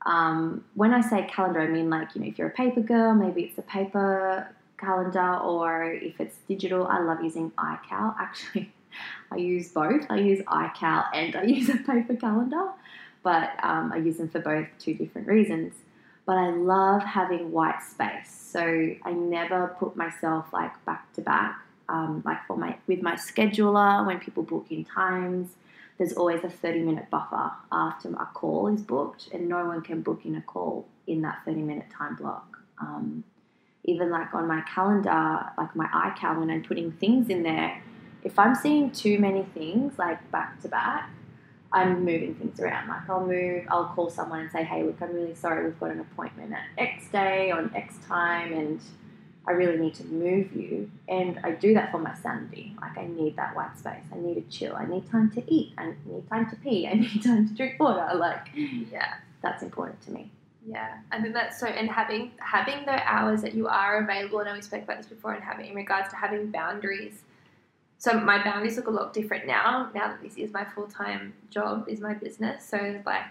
um, 0.05 0.65
when 0.75 0.93
I 0.93 1.01
say 1.01 1.29
calendar, 1.31 1.61
I 1.61 1.69
mean 1.69 1.91
like, 1.91 2.15
you 2.15 2.23
know, 2.23 2.27
if 2.27 2.39
you're 2.39 2.49
a 2.49 2.53
paper 2.53 2.81
girl, 2.81 3.15
maybe 3.15 3.43
it's 3.43 3.59
a 3.59 3.63
paper 3.63 4.49
calendar, 4.79 5.37
or 5.37 5.93
if 5.93 6.19
it's 6.19 6.37
digital, 6.49 6.89
I 6.89 7.01
love 7.01 7.23
using 7.23 7.53
iCal. 7.53 8.15
Actually, 8.21 8.73
I 9.31 9.37
use 9.37 9.69
both. 9.69 10.07
I 10.11 10.19
use 10.19 10.41
iCal 10.41 11.05
and 11.15 11.37
I 11.37 11.45
use 11.45 11.69
a 11.69 11.77
paper 11.77 12.17
calendar, 12.17 12.71
but 13.23 13.53
um, 13.63 13.93
I 13.93 13.99
use 13.99 14.17
them 14.17 14.29
for 14.29 14.41
both 14.41 14.67
two 14.81 14.95
different 14.95 15.29
reasons 15.29 15.75
but 16.25 16.37
I 16.37 16.51
love 16.51 17.03
having 17.03 17.51
white 17.51 17.83
space. 17.83 18.31
So 18.31 18.95
I 19.03 19.13
never 19.13 19.77
put 19.79 19.97
myself 19.97 20.53
like 20.53 20.85
back 20.85 21.13
to 21.15 21.21
back. 21.21 21.59
Um, 21.89 22.23
like 22.25 22.47
for 22.47 22.57
my 22.57 22.77
with 22.87 23.03
my 23.03 23.15
scheduler, 23.15 24.07
when 24.07 24.19
people 24.21 24.43
book 24.43 24.67
in 24.71 24.85
times, 24.85 25.51
there's 25.99 26.13
always 26.13 26.43
a 26.45 26.51
30 26.51 26.81
minute 26.81 27.11
buffer 27.11 27.51
after 27.71 28.09
a 28.11 28.29
call 28.33 28.69
is 28.69 28.83
booked, 28.83 29.29
and 29.33 29.49
no 29.49 29.67
one 29.67 29.83
can 29.83 30.01
book 30.03 30.21
in 30.25 30.37
a 30.37 30.43
call 30.43 30.87
in 31.07 31.23
that 31.23 31.41
30 31.45 31.63
minute 31.63 31.87
time 31.91 32.17
block. 32.17 32.59
Um, 32.81 33.25
even 33.85 34.11
like 34.11 34.33
on 34.33 34.47
my 34.47 34.61
calendar, 34.63 35.51
like 35.59 35.75
my 35.75 35.87
iCal, 35.87 36.39
when 36.39 36.51
I'm 36.51 36.63
putting 36.63 36.93
things 36.93 37.29
in 37.29 37.43
there, 37.43 37.83
if 38.23 38.39
I'm 38.39 38.55
seeing 38.55 38.91
too 38.93 39.19
many 39.19 39.43
things 39.55 39.99
like 39.99 40.31
back 40.31 40.61
to 40.63 40.69
back, 40.69 41.11
I'm 41.73 42.05
moving 42.05 42.35
things 42.35 42.61
around. 42.61 42.89
Like 42.89 43.09
I'll 43.09 43.27
move, 43.27 43.65
I'll 43.71 43.87
call 43.95 44.11
someone 44.11 44.41
and 44.41 44.51
say, 44.51 44.63
hey, 44.63 44.83
look, 44.83 45.01
I'm 45.01 45.15
really 45.15 45.35
sorry, 45.35 45.65
we've 45.65 45.79
got 45.81 45.91
an 45.91 46.01
appointment 46.01 46.53
at 46.53 46.65
X 46.77 47.09
day 47.11 47.51
on 47.51 47.73
X 47.75 47.95
time, 48.07 48.53
and 48.53 48.81
I 49.47 49.53
really 49.53 49.79
need 49.79 49.95
to 49.95 50.05
move 50.05 50.53
you. 50.55 50.91
And 51.09 51.41
I 51.43 51.53
do 51.53 51.73
that 51.75 51.91
for 51.91 51.99
my 51.99 52.15
sanity. 52.15 52.77
Like 52.81 52.99
I 52.99 53.07
need 53.07 53.37
that 53.37 53.57
white 53.57 53.79
space. 53.79 54.05
I 54.13 54.19
need 54.19 54.35
to 54.35 54.57
chill. 54.57 54.77
I 54.77 54.85
need 54.87 55.11
time 55.11 55.31
to 55.33 55.43
eat. 55.53 55.73
I 55.79 55.95
need 56.07 56.29
time 56.29 56.49
to 56.51 56.57
pee. 56.57 56.87
I 56.87 56.93
need 57.05 57.23
time 57.23 57.49
to 57.49 57.55
drink 57.55 57.81
water. 57.81 58.07
Like 58.17 58.49
Yeah. 58.55 59.15
that's 59.43 59.63
important 59.63 60.01
to 60.03 60.11
me. 60.13 60.31
Yeah, 60.65 60.99
I 61.11 61.21
think 61.21 61.35
that's 61.35 61.59
so. 61.59 61.67
And 61.67 61.91
having 61.91 62.31
having 62.39 62.85
the 62.85 63.03
hours 63.11 63.43
that 63.43 63.53
you 63.55 63.67
are 63.67 64.05
available, 64.05 64.39
and 64.41 64.55
we 64.55 64.63
spoke 64.63 64.85
about 64.85 64.99
this 64.99 65.07
before, 65.07 65.33
and 65.33 65.43
having 65.43 65.67
in 65.71 65.75
regards 65.75 66.11
to 66.11 66.17
having 66.17 66.51
boundaries. 66.53 67.23
So 68.03 68.19
my 68.19 68.43
boundaries 68.43 68.77
look 68.77 68.89
a 68.89 68.91
lot 68.91 69.13
different 69.13 69.47
now. 69.47 69.89
Now 69.95 70.09
that 70.09 70.21
this 70.21 70.37
is 70.37 70.53
my 70.53 70.65
full 70.65 70.89
time 70.89 71.35
job, 71.51 71.85
is 71.87 72.01
my 72.01 72.15
business. 72.15 72.67
So 72.69 73.01
like, 73.07 73.23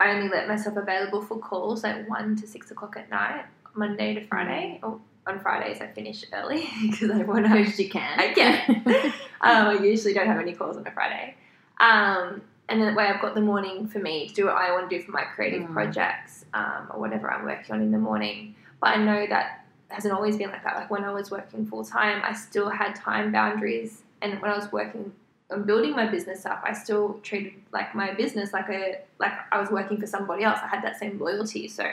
I 0.00 0.12
only 0.12 0.30
let 0.30 0.48
myself 0.48 0.78
available 0.78 1.20
for 1.20 1.36
calls 1.36 1.84
like 1.84 2.08
one 2.08 2.34
to 2.36 2.46
six 2.46 2.70
o'clock 2.70 2.96
at 2.96 3.10
night, 3.10 3.44
Monday 3.74 4.14
to 4.14 4.24
Friday. 4.26 4.80
Or 4.82 4.98
on 5.26 5.38
Fridays 5.40 5.82
I 5.82 5.88
finish 5.88 6.24
early 6.32 6.66
because 6.90 7.10
I 7.10 7.18
want 7.24 7.44
to 7.44 7.52
Because 7.52 7.78
you 7.78 7.90
can. 7.90 8.18
I 8.18 8.32
can. 8.32 8.82
um, 9.42 9.66
I 9.68 9.78
usually 9.82 10.14
don't 10.14 10.28
have 10.28 10.40
any 10.40 10.54
calls 10.54 10.78
on 10.78 10.86
a 10.86 10.90
Friday. 10.90 11.34
Um, 11.78 12.40
and 12.70 12.80
then 12.80 12.86
that 12.88 12.96
way 12.96 13.04
I've 13.04 13.20
got 13.20 13.34
the 13.34 13.42
morning 13.42 13.86
for 13.86 13.98
me 13.98 14.28
to 14.28 14.34
do 14.34 14.46
what 14.46 14.54
I 14.54 14.72
want 14.72 14.88
to 14.88 14.96
do 14.98 15.04
for 15.04 15.10
my 15.10 15.24
creative 15.24 15.68
Mm. 15.68 15.74
projects 15.74 16.46
um, 16.54 16.86
or 16.90 17.00
whatever 17.00 17.30
I'm 17.30 17.44
working 17.44 17.74
on 17.74 17.82
in 17.82 17.90
the 17.90 17.98
morning. 17.98 18.54
But 18.80 18.96
I 18.96 19.04
know 19.04 19.26
that 19.28 19.66
hasn't 19.90 20.14
always 20.14 20.36
been 20.36 20.50
like 20.50 20.62
that. 20.64 20.76
Like 20.76 20.90
when 20.90 21.04
I 21.04 21.12
was 21.12 21.30
working 21.30 21.66
full 21.66 21.84
time, 21.84 22.22
I 22.24 22.32
still 22.32 22.68
had 22.68 22.94
time 22.94 23.32
boundaries. 23.32 24.02
And 24.22 24.40
when 24.40 24.50
I 24.50 24.56
was 24.56 24.70
working 24.72 25.12
on 25.50 25.64
building 25.64 25.92
my 25.92 26.06
business 26.06 26.46
up, 26.46 26.62
I 26.64 26.72
still 26.72 27.20
treated 27.22 27.54
like 27.72 27.94
my 27.94 28.12
business 28.14 28.52
like 28.52 28.68
a 28.68 29.00
like 29.18 29.32
I 29.52 29.60
was 29.60 29.70
working 29.70 29.98
for 29.98 30.06
somebody 30.06 30.44
else. 30.44 30.58
I 30.62 30.68
had 30.68 30.82
that 30.84 30.98
same 30.98 31.18
loyalty. 31.18 31.68
So 31.68 31.84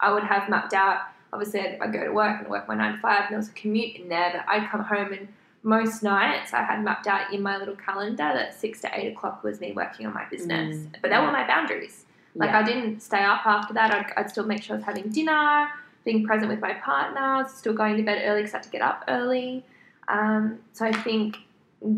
I 0.00 0.12
would 0.12 0.24
have 0.24 0.48
mapped 0.48 0.74
out. 0.74 1.02
Obviously, 1.32 1.60
I'd, 1.60 1.78
I'd 1.80 1.92
go 1.92 2.04
to 2.04 2.12
work 2.12 2.40
and 2.40 2.48
work 2.48 2.68
my 2.68 2.74
nine 2.74 2.94
to 2.94 2.98
five, 2.98 3.22
and 3.24 3.30
there 3.30 3.38
was 3.38 3.48
a 3.48 3.52
commute 3.52 3.96
in 3.96 4.08
there. 4.08 4.30
But 4.32 4.44
I'd 4.48 4.68
come 4.68 4.84
home 4.84 5.12
and 5.12 5.28
most 5.62 6.02
nights 6.02 6.52
I 6.52 6.62
had 6.62 6.82
mapped 6.82 7.06
out 7.06 7.32
in 7.32 7.42
my 7.42 7.56
little 7.56 7.76
calendar 7.76 8.16
that 8.16 8.54
six 8.54 8.80
to 8.82 8.90
eight 8.98 9.12
o'clock 9.12 9.42
was 9.42 9.60
me 9.60 9.72
working 9.72 10.06
on 10.06 10.14
my 10.14 10.24
business. 10.30 10.76
Mm. 10.76 10.94
But 11.02 11.10
they 11.10 11.18
were 11.18 11.32
my 11.32 11.46
boundaries. 11.46 12.04
Like 12.34 12.50
Yeah. 12.50 12.60
I 12.60 12.62
didn't 12.62 13.00
stay 13.00 13.22
up 13.22 13.44
after 13.46 13.74
that. 13.74 13.92
I'd, 13.92 14.12
I'd 14.16 14.30
still 14.30 14.46
make 14.46 14.62
sure 14.62 14.74
I 14.74 14.78
was 14.78 14.86
having 14.86 15.10
dinner, 15.10 15.68
being 16.08 16.24
present 16.24 16.48
with 16.50 16.58
my 16.60 16.72
partner, 16.72 17.46
still 17.54 17.74
going 17.74 17.94
to 17.98 18.02
bed 18.02 18.22
early 18.24 18.40
because 18.40 18.54
I 18.54 18.56
had 18.58 18.62
to 18.64 18.70
get 18.70 18.80
up 18.80 19.04
early. 19.08 19.62
Um, 20.08 20.58
so 20.72 20.86
I 20.86 20.92
think 20.92 21.36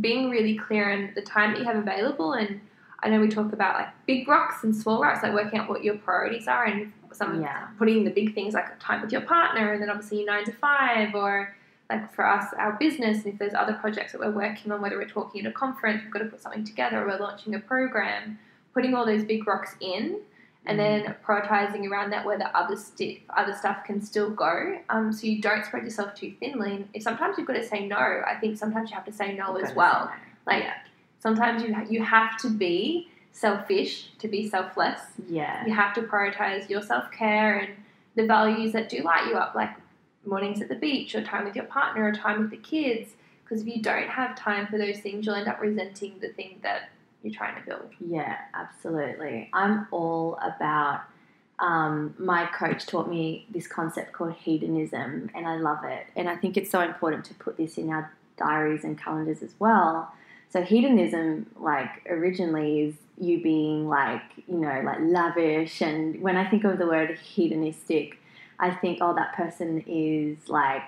being 0.00 0.30
really 0.30 0.56
clear 0.58 0.92
on 0.92 1.12
the 1.14 1.22
time 1.22 1.52
that 1.52 1.60
you 1.60 1.64
have 1.64 1.76
available, 1.76 2.32
and 2.32 2.60
I 3.04 3.08
know 3.08 3.20
we 3.20 3.28
talk 3.28 3.52
about 3.52 3.76
like 3.76 3.88
big 4.06 4.26
rocks 4.26 4.64
and 4.64 4.74
small 4.74 5.00
rocks, 5.00 5.22
like 5.22 5.32
working 5.32 5.60
out 5.60 5.68
what 5.68 5.84
your 5.84 5.94
priorities 5.94 6.48
are, 6.48 6.64
and 6.64 6.92
some 7.12 7.40
Yeah. 7.40 7.68
putting 7.78 8.02
the 8.02 8.10
big 8.10 8.34
things 8.34 8.52
like 8.52 8.66
time 8.80 9.00
with 9.00 9.12
your 9.12 9.20
partner, 9.20 9.72
and 9.72 9.80
then 9.80 9.88
obviously 9.88 10.18
your 10.18 10.26
nine 10.26 10.44
to 10.44 10.52
five, 10.52 11.14
or 11.14 11.54
like 11.88 12.12
for 12.12 12.26
us, 12.26 12.52
our 12.58 12.72
business, 12.72 13.24
and 13.24 13.32
if 13.34 13.38
there's 13.38 13.54
other 13.54 13.74
projects 13.74 14.10
that 14.10 14.20
we're 14.20 14.32
working 14.32 14.72
on, 14.72 14.82
whether 14.82 14.98
we're 14.98 15.14
talking 15.18 15.46
at 15.46 15.50
a 15.52 15.54
conference, 15.54 16.02
we've 16.02 16.12
got 16.12 16.18
to 16.18 16.24
put 16.24 16.42
something 16.42 16.64
together, 16.64 17.00
or 17.00 17.06
we're 17.06 17.18
launching 17.18 17.54
a 17.54 17.60
program, 17.60 18.40
putting 18.74 18.92
all 18.92 19.06
those 19.06 19.22
big 19.22 19.46
rocks 19.46 19.76
in, 19.80 20.18
and 20.66 20.78
then 20.78 21.14
prioritizing 21.26 21.88
around 21.90 22.10
that 22.10 22.24
where 22.24 22.36
the 22.38 22.54
other 22.56 22.76
sti- 22.76 23.22
other 23.36 23.54
stuff 23.54 23.84
can 23.84 24.00
still 24.02 24.30
go. 24.30 24.78
Um, 24.90 25.12
so 25.12 25.26
you 25.26 25.40
don't 25.40 25.64
spread 25.64 25.84
yourself 25.84 26.14
too 26.14 26.34
thinly. 26.38 26.72
And 26.76 26.88
if 26.94 27.02
sometimes 27.02 27.38
you've 27.38 27.46
got 27.46 27.54
to 27.54 27.66
say 27.66 27.86
no, 27.86 27.96
I 27.96 28.36
think 28.40 28.58
sometimes 28.58 28.90
you 28.90 28.94
have 28.96 29.06
to 29.06 29.12
say 29.12 29.34
no 29.34 29.56
as 29.56 29.74
well. 29.74 30.08
say 30.08 30.20
Like 30.46 30.62
Yeah. 30.64 30.74
sometimes 31.18 31.62
you 31.62 31.74
ha- 31.74 31.86
you 31.88 32.02
have 32.04 32.36
to 32.42 32.50
be 32.50 33.08
selfish 33.32 34.10
to 34.18 34.28
be 34.28 34.48
selfless. 34.48 35.00
yeah. 35.28 35.64
You 35.66 35.72
have 35.72 35.94
to 35.94 36.02
prioritize 36.02 36.68
your 36.68 36.82
self 36.82 37.10
care 37.10 37.58
and 37.58 37.70
the 38.16 38.26
values 38.26 38.72
that 38.72 38.88
do 38.88 39.02
light 39.02 39.26
you 39.28 39.36
up, 39.36 39.54
like 39.54 39.70
mornings 40.26 40.60
at 40.60 40.68
the 40.68 40.74
beach, 40.74 41.14
or 41.14 41.22
time 41.22 41.44
with 41.46 41.56
your 41.56 41.64
partner, 41.64 42.04
or 42.04 42.12
time 42.12 42.40
with 42.40 42.50
the 42.50 42.56
kids. 42.58 43.12
Because 43.44 43.62
if 43.62 43.68
you 43.74 43.80
don't 43.82 44.08
have 44.08 44.36
time 44.36 44.66
for 44.66 44.78
those 44.78 44.98
things, 45.00 45.24
you'll 45.24 45.34
end 45.36 45.48
up 45.48 45.60
resenting 45.60 46.18
the 46.20 46.28
thing 46.28 46.58
that 46.62 46.90
you're 47.22 47.34
trying 47.34 47.60
to 47.60 47.68
build. 47.68 47.90
Yeah, 48.00 48.36
absolutely. 48.54 49.50
I'm 49.52 49.86
all 49.90 50.38
about. 50.42 51.02
Um, 51.58 52.14
my 52.18 52.46
coach 52.46 52.86
taught 52.86 53.06
me 53.06 53.46
this 53.50 53.66
concept 53.66 54.12
called 54.12 54.32
hedonism, 54.32 55.30
and 55.34 55.46
I 55.46 55.56
love 55.56 55.84
it. 55.84 56.06
And 56.16 56.26
I 56.26 56.36
think 56.36 56.56
it's 56.56 56.70
so 56.70 56.80
important 56.80 57.26
to 57.26 57.34
put 57.34 57.58
this 57.58 57.76
in 57.76 57.90
our 57.90 58.10
diaries 58.38 58.82
and 58.82 58.98
calendars 58.98 59.42
as 59.42 59.52
well. 59.58 60.10
So 60.48 60.62
hedonism, 60.62 61.50
like 61.58 62.06
originally, 62.08 62.80
is 62.80 62.94
you 63.18 63.42
being 63.42 63.88
like 63.88 64.22
you 64.48 64.56
know 64.56 64.80
like 64.84 64.98
lavish. 65.00 65.82
And 65.82 66.20
when 66.22 66.36
I 66.36 66.48
think 66.48 66.64
of 66.64 66.78
the 66.78 66.86
word 66.86 67.16
hedonistic, 67.18 68.18
I 68.58 68.70
think 68.70 68.98
oh 69.00 69.14
that 69.14 69.34
person 69.34 69.84
is 69.86 70.48
like 70.48 70.82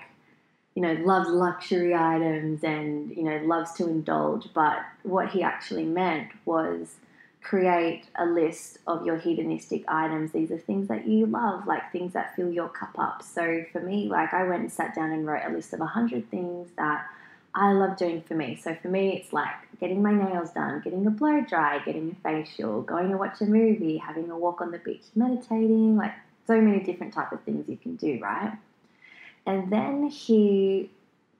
you 0.75 0.81
know 0.81 0.93
loves 1.03 1.29
luxury 1.29 1.93
items 1.93 2.63
and 2.63 3.15
you 3.15 3.23
know 3.23 3.37
loves 3.45 3.73
to 3.73 3.87
indulge. 3.87 4.47
But 4.53 4.79
what 5.03 5.29
he 5.29 5.43
actually 5.43 5.85
meant 5.85 6.29
was 6.45 6.95
create 7.43 8.05
a 8.15 8.25
list 8.25 8.79
of 8.87 9.05
your 9.05 9.17
hedonistic 9.17 9.83
items. 9.87 10.31
These 10.31 10.51
are 10.51 10.57
things 10.57 10.87
that 10.87 11.07
you 11.07 11.25
love, 11.25 11.67
like 11.67 11.91
things 11.91 12.13
that 12.13 12.35
fill 12.35 12.51
your 12.51 12.69
cup 12.69 12.97
up. 12.97 13.21
So 13.21 13.65
for 13.71 13.81
me, 13.81 14.07
like 14.07 14.33
I 14.33 14.43
went 14.43 14.61
and 14.61 14.71
sat 14.71 14.95
down 14.95 15.11
and 15.11 15.27
wrote 15.27 15.43
a 15.45 15.51
list 15.51 15.73
of 15.73 15.79
100 15.79 16.29
things 16.31 16.69
that 16.77 17.05
I 17.53 17.73
love 17.73 17.97
doing 17.97 18.21
for 18.21 18.33
me. 18.33 18.55
So 18.55 18.75
for 18.81 18.87
me, 18.87 19.17
it's 19.17 19.33
like 19.33 19.53
getting 19.79 20.01
my 20.01 20.13
nails 20.13 20.51
done, 20.51 20.81
getting 20.83 21.05
a 21.05 21.11
blow 21.11 21.41
dry, 21.41 21.79
getting 21.79 22.15
a 22.17 22.27
facial, 22.27 22.81
going 22.81 23.11
to 23.11 23.17
watch 23.17 23.41
a 23.41 23.45
movie, 23.45 23.97
having 23.97 24.31
a 24.31 24.37
walk 24.37 24.61
on 24.61 24.71
the 24.71 24.79
beach, 24.79 25.03
meditating, 25.13 25.97
like 25.97 26.13
so 26.47 26.59
many 26.59 26.79
different 26.79 27.13
type 27.13 27.31
of 27.31 27.41
things 27.41 27.67
you 27.67 27.77
can 27.77 27.95
do, 27.95 28.19
right? 28.21 28.53
And 29.45 29.71
then 29.71 30.07
he 30.07 30.89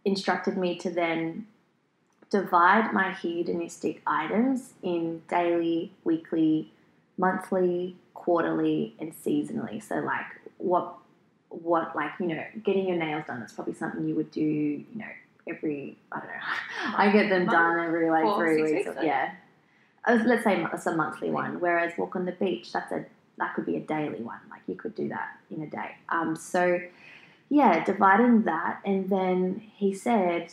instructed 0.05 0.57
me 0.57 0.75
to 0.79 0.89
then 0.89 1.47
divide 2.29 2.93
my 2.93 3.13
hedonistic 3.13 4.01
items 4.07 4.73
in 4.81 5.21
daily, 5.29 5.91
weekly, 6.03 6.71
monthly, 7.17 7.95
quarterly, 8.13 8.95
and 8.99 9.13
seasonally. 9.13 9.81
So 9.81 9.95
like 9.95 10.25
what 10.57 10.95
what 11.49 11.95
like, 11.95 12.11
you 12.19 12.27
know, 12.27 12.43
getting 12.63 12.87
your 12.87 12.97
nails 12.97 13.25
done, 13.27 13.39
that's 13.39 13.53
probably 13.53 13.75
something 13.75 14.07
you 14.07 14.15
would 14.15 14.31
do, 14.31 14.41
you 14.41 14.85
know, 14.95 15.05
every 15.47 15.95
I 16.11 16.19
don't 16.19 16.27
know. 16.27 16.33
I 16.97 17.11
get 17.11 17.29
them 17.29 17.45
Month? 17.45 17.51
done 17.51 17.79
every 17.85 18.09
like 18.09 18.23
Four, 18.23 18.37
three 18.37 18.63
weeks. 18.63 18.89
yeah. 19.01 19.33
Uh, 20.05 20.19
Let's 20.25 20.43
say 20.43 20.65
it's 20.73 20.85
a 20.85 20.95
monthly 20.95 21.29
one, 21.29 21.59
whereas 21.61 21.93
walk 21.97 22.15
on 22.15 22.25
the 22.25 22.33
beach, 22.33 22.73
that's 22.73 22.91
a 22.91 23.05
that 23.37 23.53
could 23.55 23.65
be 23.65 23.77
a 23.77 23.79
daily 23.79 24.21
one. 24.21 24.39
Like 24.49 24.61
you 24.67 24.75
could 24.75 24.95
do 24.95 25.07
that 25.09 25.37
in 25.49 25.61
a 25.61 25.67
day. 25.67 25.95
Um, 26.09 26.35
so 26.35 26.79
yeah, 27.53 27.83
dividing 27.83 28.43
that, 28.43 28.79
and 28.83 29.11
then 29.11 29.61
he 29.75 29.93
said, 29.93 30.51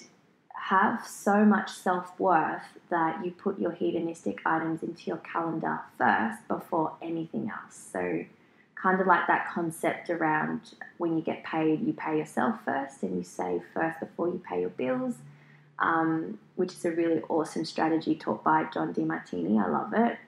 have 0.53 1.07
so 1.07 1.47
much 1.47 1.71
self 1.71 2.13
worth 2.21 2.79
that 2.91 3.25
you 3.25 3.31
put 3.31 3.59
your 3.59 3.73
hedonistic 3.73 4.41
items 4.45 4.83
into 4.83 5.05
your 5.07 5.17
calendar 5.17 5.81
first 5.97 6.47
before 6.47 6.93
anything 7.01 7.51
else. 7.51 7.89
So 7.91 8.27
kind 8.75 9.01
of 9.01 9.07
like 9.07 9.27
that 9.29 9.49
concept 9.49 10.11
around 10.11 10.75
when 10.99 11.17
you 11.17 11.23
get 11.23 11.43
paid, 11.43 11.81
you 11.87 11.95
pay 11.95 12.19
yourself 12.19 12.57
first 12.67 13.03
and 13.03 13.17
you 13.17 13.25
save 13.25 13.63
first 13.73 13.99
before 13.99 14.29
you 14.29 14.43
pay 14.47 14.61
your 14.61 14.71
bills, 14.71 15.15
um, 15.79 16.39
which 16.57 16.73
is 16.73 16.85
a 16.85 16.91
really 16.91 17.23
awesome 17.31 17.65
strategy 17.65 18.15
taught 18.15 18.45
by 18.45 18.65
John 18.75 18.93
Demartini. 18.93 19.59
I 19.59 19.71
love 19.71 19.95
it. 19.95 20.19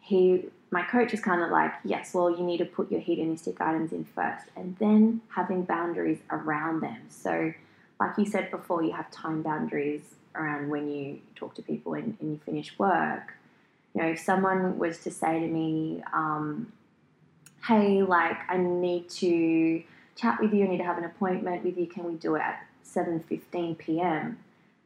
He, 0.00 0.46
my 0.72 0.82
coach 0.82 1.12
is 1.12 1.20
kind 1.20 1.42
of 1.42 1.50
like, 1.50 1.72
yes, 1.84 2.14
well, 2.14 2.30
you 2.30 2.42
need 2.42 2.56
to 2.56 2.64
put 2.64 2.90
your 2.90 3.00
hedonistic 3.00 3.60
items 3.60 3.92
in 3.92 4.04
first 4.04 4.46
and 4.56 4.74
then 4.78 5.20
having 5.28 5.62
boundaries 5.64 6.20
around 6.30 6.80
them. 6.80 7.02
So, 7.10 7.52
like 8.00 8.16
you 8.16 8.24
said 8.24 8.50
before, 8.50 8.82
you 8.82 8.92
have 8.92 9.10
time 9.10 9.42
boundaries 9.42 10.00
around 10.34 10.70
when 10.70 10.90
you 10.90 11.20
talk 11.36 11.54
to 11.56 11.62
people 11.62 11.92
and, 11.92 12.16
and 12.20 12.32
you 12.32 12.40
finish 12.44 12.76
work. 12.78 13.34
You 13.94 14.02
know, 14.02 14.08
if 14.08 14.20
someone 14.20 14.78
was 14.78 14.98
to 15.00 15.10
say 15.10 15.40
to 15.40 15.46
me, 15.46 16.02
um, 16.14 16.72
hey, 17.66 18.02
like 18.02 18.38
I 18.48 18.56
need 18.56 19.10
to 19.10 19.82
chat 20.16 20.40
with 20.40 20.54
you, 20.54 20.64
I 20.64 20.68
need 20.68 20.78
to 20.78 20.84
have 20.84 20.96
an 20.96 21.04
appointment 21.04 21.64
with 21.64 21.76
you, 21.76 21.86
can 21.86 22.04
we 22.04 22.14
do 22.14 22.34
it 22.36 22.40
at 22.40 22.66
7.15 22.86 23.76
p.m.? 23.76 24.38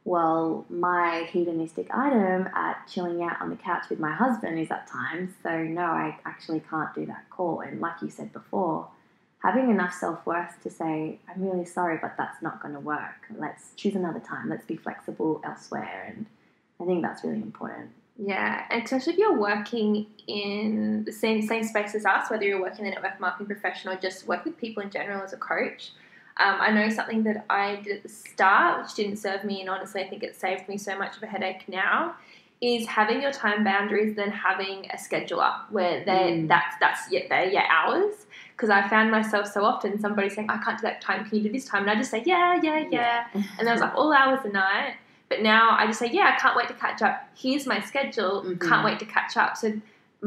Well, 0.07 0.65
my 0.69 1.27
hedonistic 1.33 1.93
item 1.93 2.47
at 2.55 2.87
chilling 2.87 3.21
out 3.21 3.41
on 3.41 3.49
the 3.49 3.57
couch 3.57 3.89
with 3.89 3.99
my 3.99 4.13
husband 4.13 4.57
is 4.57 4.71
at 4.71 4.87
times, 4.87 5.33
so 5.43 5.63
no, 5.65 5.81
I 5.81 6.17
actually 6.23 6.61
can't 6.61 6.95
do 6.95 7.05
that 7.07 7.29
call. 7.29 7.59
And 7.59 7.81
like 7.81 8.01
you 8.01 8.09
said 8.09 8.31
before, 8.31 8.87
having 9.39 9.69
enough 9.69 9.93
self 9.93 10.25
worth 10.25 10.63
to 10.63 10.69
say, 10.69 11.19
I'm 11.27 11.43
really 11.43 11.65
sorry, 11.65 11.99
but 12.01 12.13
that's 12.17 12.41
not 12.41 12.61
going 12.61 12.73
to 12.73 12.79
work. 12.79 13.27
Let's 13.37 13.73
choose 13.75 13.95
another 13.95 14.21
time. 14.21 14.47
Let's 14.47 14.65
be 14.65 14.77
flexible 14.77 15.41
elsewhere. 15.43 16.05
And 16.07 16.25
I 16.79 16.85
think 16.85 17.01
that's 17.01 17.25
really 17.25 17.41
important. 17.41 17.89
Yeah, 18.17 18.63
especially 18.71 19.11
if 19.11 19.19
you're 19.19 19.37
working 19.37 20.05
in 20.25 21.03
the 21.03 21.11
same 21.11 21.45
same 21.45 21.65
space 21.65 21.95
as 21.95 22.05
us, 22.05 22.31
whether 22.31 22.45
you're 22.45 22.61
working 22.61 22.85
in 22.85 22.93
a 22.93 22.95
network 22.95 23.19
marketing 23.19 23.47
professional 23.47 23.95
or 23.95 23.97
just 23.97 24.25
work 24.25 24.45
with 24.45 24.55
people 24.57 24.81
in 24.83 24.89
general 24.89 25.21
as 25.21 25.33
a 25.33 25.37
coach. 25.37 25.91
Um, 26.39 26.57
I 26.59 26.71
know 26.71 26.89
something 26.89 27.23
that 27.23 27.45
I 27.49 27.77
did 27.77 27.97
at 27.97 28.03
the 28.03 28.09
start, 28.09 28.83
which 28.83 28.93
didn't 28.93 29.17
serve 29.17 29.43
me, 29.43 29.61
and 29.61 29.69
honestly, 29.69 30.01
I 30.01 30.07
think 30.07 30.23
it 30.23 30.39
saved 30.39 30.69
me 30.69 30.77
so 30.77 30.97
much 30.97 31.17
of 31.17 31.23
a 31.23 31.27
headache 31.27 31.67
now. 31.67 32.15
Is 32.59 32.87
having 32.87 33.21
your 33.21 33.31
time 33.31 33.63
boundaries, 33.63 34.15
then 34.15 34.31
having 34.31 34.87
a 34.89 34.97
scheduler 34.97 35.53
where 35.69 36.03
they 36.03 36.41
mm. 36.41 36.47
that's 36.47 36.75
that's 36.79 37.11
yeah, 37.11 37.21
they're 37.29 37.51
your 37.51 37.67
hours. 37.69 38.25
Because 38.55 38.71
I 38.71 38.87
found 38.89 39.11
myself 39.11 39.45
so 39.45 39.63
often 39.63 39.99
somebody 39.99 40.29
saying, 40.29 40.49
"I 40.49 40.57
can't 40.57 40.79
do 40.79 40.81
that 40.83 40.99
time. 40.99 41.23
Can 41.25 41.37
you 41.37 41.43
do 41.43 41.51
this 41.51 41.65
time?" 41.65 41.83
And 41.83 41.91
I 41.91 41.95
just 41.95 42.09
say, 42.09 42.23
"Yeah, 42.25 42.59
yeah, 42.63 42.79
yeah,", 42.79 43.25
yeah. 43.33 43.43
and 43.59 43.69
I 43.69 43.73
was 43.73 43.81
like 43.81 43.93
all 43.93 44.11
hours 44.11 44.39
a 44.43 44.49
night. 44.49 44.95
But 45.29 45.41
now 45.41 45.71
I 45.71 45.85
just 45.87 45.99
say, 45.99 46.09
yeah, 46.11 46.33
I 46.35 46.39
can't 46.39 46.55
wait 46.55 46.67
to 46.69 46.73
catch 46.73 47.01
up. 47.01 47.27
Here's 47.35 47.65
my 47.65 47.81
schedule. 47.81 48.43
Mm-hmm. 48.43 48.67
Can't 48.67 48.85
wait 48.85 48.99
to 48.99 49.05
catch 49.05 49.35
up. 49.35 49.57
So 49.57 49.73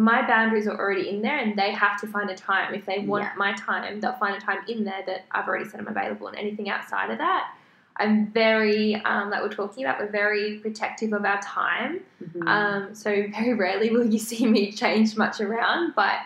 my 0.00 0.26
boundaries 0.26 0.66
are 0.66 0.78
already 0.78 1.10
in 1.10 1.20
there 1.20 1.38
and 1.38 1.58
they 1.58 1.72
have 1.72 2.00
to 2.00 2.06
find 2.06 2.30
a 2.30 2.34
time. 2.34 2.72
If 2.72 2.86
they 2.86 3.00
want 3.00 3.24
yeah. 3.24 3.32
my 3.36 3.52
time, 3.52 4.00
they'll 4.00 4.14
find 4.14 4.34
a 4.34 4.40
time 4.40 4.60
in 4.66 4.82
there 4.82 5.02
that 5.04 5.26
I've 5.30 5.46
already 5.46 5.66
said 5.66 5.78
I'm 5.78 5.88
available. 5.88 6.26
And 6.26 6.38
anything 6.38 6.70
outside 6.70 7.10
of 7.10 7.18
that, 7.18 7.52
I'm 7.96 8.28
very, 8.28 8.94
um, 8.94 9.28
like 9.28 9.42
we're 9.42 9.50
talking 9.50 9.84
about, 9.84 10.00
we're 10.00 10.10
very 10.10 10.58
protective 10.60 11.12
of 11.12 11.26
our 11.26 11.38
time. 11.42 12.00
Mm-hmm. 12.24 12.48
Um, 12.48 12.94
so 12.94 13.10
very 13.10 13.52
rarely 13.52 13.90
will 13.90 14.06
you 14.06 14.18
see 14.30 14.46
me 14.46 14.72
change 14.72 15.18
much 15.18 15.38
around. 15.38 15.92
But 15.94 16.20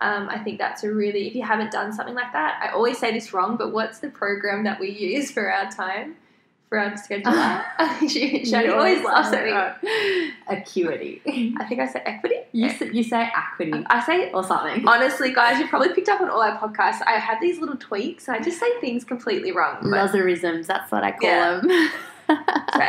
um, 0.00 0.28
I 0.28 0.38
think 0.38 0.58
that's 0.58 0.82
a 0.82 0.92
really, 0.92 1.28
if 1.28 1.36
you 1.36 1.44
haven't 1.44 1.70
done 1.70 1.92
something 1.92 2.16
like 2.16 2.32
that, 2.32 2.60
I 2.60 2.72
always 2.72 2.98
say 2.98 3.12
this 3.12 3.32
wrong, 3.32 3.56
but 3.56 3.72
what's 3.72 4.00
the 4.00 4.10
program 4.10 4.64
that 4.64 4.80
we 4.80 4.90
use 4.90 5.30
for 5.34 5.52
our 5.52 5.70
time? 5.70 6.16
For 6.70 6.78
our 6.78 6.92
scheduler. 6.92 7.64
she, 8.08 8.44
she 8.44 8.68
always 8.68 9.04
laughs 9.04 9.32
at 9.32 9.44
me. 9.44 10.32
Acuity. 10.48 11.20
I 11.58 11.64
think 11.64 11.80
I 11.80 11.86
said 11.86 12.02
equity. 12.06 12.36
You, 12.52 12.70
say, 12.70 12.90
you 12.92 13.02
say 13.02 13.28
equity. 13.36 13.84
I 13.90 14.04
say 14.06 14.30
or 14.30 14.44
something. 14.44 14.86
Honestly, 14.88 15.34
guys, 15.34 15.58
you've 15.58 15.68
probably 15.68 15.92
picked 15.92 16.08
up 16.08 16.20
on 16.20 16.30
all 16.30 16.40
our 16.40 16.56
podcasts. 16.58 17.02
I 17.06 17.18
have 17.18 17.40
these 17.40 17.58
little 17.58 17.76
tweaks, 17.76 18.28
and 18.28 18.36
I 18.36 18.40
just 18.40 18.58
say 18.58 18.80
things 18.80 19.04
completely 19.04 19.50
wrong. 19.50 19.82
Lazarisms. 19.82 20.66
That's 20.66 20.90
what 20.92 21.02
I 21.02 21.10
call 21.10 21.28
yeah. 21.28 21.60
them. 21.60 21.90
so, 22.72 22.80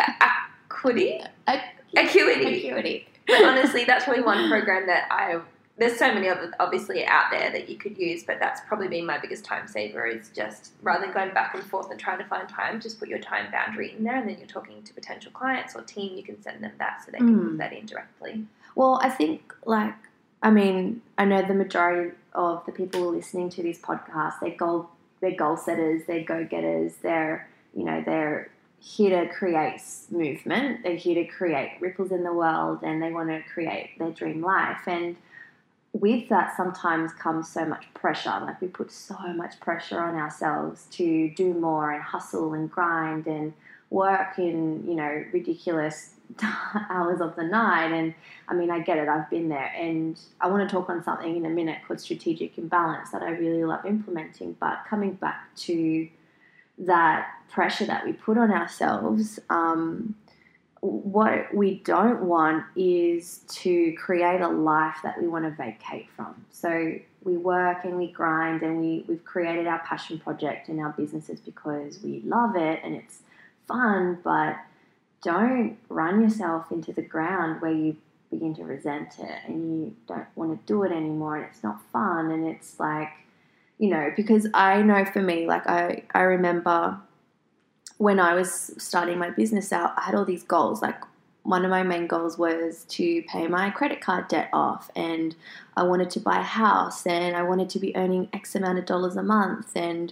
equity. 0.69 1.21
Acuity. 1.97 2.57
Acuity. 2.57 3.07
But 3.27 3.43
honestly, 3.43 3.83
that's 3.83 4.05
probably 4.05 4.23
one 4.23 4.47
program 4.47 4.85
that 4.87 5.07
I 5.09 5.39
there's 5.81 5.97
so 5.97 6.13
many 6.13 6.27
of 6.27 6.37
obviously 6.59 7.03
out 7.07 7.31
there 7.31 7.49
that 7.51 7.67
you 7.67 7.75
could 7.75 7.97
use, 7.97 8.23
but 8.23 8.37
that's 8.39 8.61
probably 8.67 8.87
been 8.87 9.03
my 9.03 9.17
biggest 9.17 9.43
time 9.43 9.67
saver 9.67 10.05
is 10.05 10.29
just 10.29 10.73
rather 10.83 11.05
than 11.05 11.11
going 11.11 11.33
back 11.33 11.55
and 11.55 11.63
forth 11.63 11.89
and 11.89 11.99
trying 11.99 12.19
to 12.19 12.23
find 12.25 12.47
time, 12.47 12.79
just 12.79 12.99
put 12.99 13.09
your 13.09 13.17
time 13.17 13.51
boundary 13.51 13.95
in 13.97 14.03
there 14.03 14.17
and 14.17 14.29
then 14.29 14.37
you're 14.37 14.45
talking 14.45 14.83
to 14.83 14.93
potential 14.93 15.31
clients 15.31 15.75
or 15.75 15.81
team, 15.81 16.15
you 16.15 16.21
can 16.21 16.39
send 16.39 16.63
them 16.63 16.71
that 16.77 17.03
so 17.03 17.09
they 17.11 17.17
can 17.17 17.35
mm. 17.35 17.49
put 17.49 17.57
that 17.57 17.73
in 17.73 17.87
directly. 17.87 18.45
Well, 18.75 18.99
I 19.01 19.09
think 19.09 19.55
like 19.65 19.95
I 20.43 20.51
mean, 20.51 21.01
I 21.17 21.25
know 21.25 21.41
the 21.41 21.55
majority 21.55 22.15
of 22.33 22.63
the 22.67 22.71
people 22.71 23.09
listening 23.09 23.49
to 23.49 23.63
this 23.63 23.79
podcast, 23.79 24.35
they're 24.39 24.55
goal 24.55 24.87
they're 25.19 25.35
goal 25.35 25.57
setters, 25.57 26.03
they're 26.05 26.23
go 26.23 26.45
getters, 26.45 26.93
they're 27.01 27.49
you 27.75 27.85
know, 27.85 28.03
they're 28.05 28.51
here 28.79 29.25
to 29.25 29.33
create 29.33 29.81
movement, 30.11 30.83
they're 30.83 30.95
here 30.95 31.23
to 31.23 31.25
create 31.25 31.77
ripples 31.79 32.11
in 32.11 32.23
the 32.23 32.33
world 32.33 32.83
and 32.83 33.01
they 33.01 33.11
want 33.11 33.29
to 33.29 33.41
create 33.51 33.97
their 33.97 34.11
dream 34.11 34.43
life. 34.43 34.81
And 34.85 35.15
with 35.93 36.29
that 36.29 36.55
sometimes 36.55 37.11
comes 37.13 37.49
so 37.49 37.65
much 37.65 37.85
pressure. 37.93 38.39
Like 38.41 38.61
we 38.61 38.67
put 38.67 38.91
so 38.91 39.15
much 39.33 39.59
pressure 39.59 39.99
on 39.99 40.15
ourselves 40.15 40.85
to 40.91 41.29
do 41.35 41.53
more 41.53 41.91
and 41.91 42.01
hustle 42.01 42.53
and 42.53 42.71
grind 42.71 43.27
and 43.27 43.53
work 43.89 44.39
in, 44.39 44.87
you 44.87 44.95
know, 44.95 45.25
ridiculous 45.33 46.13
hours 46.89 47.19
of 47.19 47.35
the 47.35 47.43
night. 47.43 47.91
And 47.91 48.13
I 48.47 48.53
mean, 48.53 48.71
I 48.71 48.79
get 48.79 48.97
it, 48.97 49.09
I've 49.09 49.29
been 49.29 49.49
there. 49.49 49.71
And 49.75 50.17
I 50.39 50.47
want 50.47 50.67
to 50.67 50.73
talk 50.73 50.89
on 50.89 51.03
something 51.03 51.35
in 51.35 51.45
a 51.45 51.49
minute 51.49 51.79
called 51.85 51.99
strategic 51.99 52.57
imbalance 52.57 53.11
that 53.11 53.21
I 53.21 53.31
really 53.31 53.65
love 53.65 53.85
implementing. 53.85 54.55
But 54.59 54.85
coming 54.89 55.13
back 55.13 55.53
to 55.57 56.07
that 56.77 57.27
pressure 57.49 57.85
that 57.85 58.05
we 58.05 58.13
put 58.13 58.37
on 58.37 58.49
ourselves, 58.51 59.39
um, 59.49 60.15
what 60.81 61.53
we 61.53 61.75
don't 61.85 62.23
want 62.23 62.65
is 62.75 63.41
to 63.47 63.93
create 63.93 64.41
a 64.41 64.47
life 64.47 64.97
that 65.03 65.21
we 65.21 65.27
want 65.27 65.45
to 65.45 65.51
vacate 65.51 66.09
from. 66.15 66.45
So 66.49 66.95
we 67.23 67.37
work 67.37 67.85
and 67.85 67.97
we 67.97 68.11
grind 68.11 68.63
and 68.63 68.81
we, 68.81 69.05
we've 69.07 69.23
created 69.23 69.67
our 69.67 69.79
passion 69.79 70.19
project 70.19 70.69
and 70.69 70.79
our 70.79 70.91
businesses 70.93 71.39
because 71.39 72.01
we 72.01 72.21
love 72.25 72.55
it 72.55 72.81
and 72.83 72.95
it's 72.95 73.19
fun, 73.67 74.19
but 74.23 74.55
don't 75.21 75.77
run 75.87 76.19
yourself 76.19 76.71
into 76.71 76.91
the 76.91 77.03
ground 77.03 77.61
where 77.61 77.71
you 77.71 77.95
begin 78.31 78.55
to 78.55 78.63
resent 78.63 79.19
it 79.19 79.39
and 79.45 79.79
you 79.79 79.95
don't 80.07 80.25
want 80.35 80.59
to 80.59 80.73
do 80.73 80.81
it 80.81 80.91
anymore 80.91 81.35
and 81.35 81.45
it's 81.45 81.61
not 81.61 81.79
fun 81.93 82.31
and 82.31 82.47
it's 82.47 82.79
like, 82.79 83.09
you 83.77 83.89
know, 83.89 84.11
because 84.15 84.47
I 84.55 84.81
know 84.81 85.05
for 85.05 85.21
me, 85.21 85.45
like 85.45 85.67
I, 85.67 86.03
I 86.15 86.21
remember 86.21 86.99
when 88.01 88.19
I 88.19 88.33
was 88.33 88.73
starting 88.79 89.19
my 89.19 89.29
business 89.29 89.71
out, 89.71 89.93
I 89.95 90.01
had 90.01 90.15
all 90.15 90.25
these 90.25 90.41
goals. 90.41 90.81
Like 90.81 90.99
one 91.43 91.63
of 91.63 91.69
my 91.69 91.83
main 91.83 92.07
goals 92.07 92.35
was 92.35 92.83
to 92.85 93.21
pay 93.31 93.47
my 93.47 93.69
credit 93.69 94.01
card 94.01 94.27
debt 94.27 94.49
off, 94.53 94.89
and 94.95 95.35
I 95.77 95.83
wanted 95.83 96.09
to 96.11 96.19
buy 96.19 96.39
a 96.39 96.43
house, 96.63 97.05
and 97.05 97.35
I 97.35 97.43
wanted 97.43 97.69
to 97.69 97.79
be 97.79 97.95
earning 97.95 98.27
X 98.33 98.55
amount 98.55 98.79
of 98.79 98.87
dollars 98.87 99.17
a 99.17 99.21
month, 99.21 99.75
and 99.75 100.11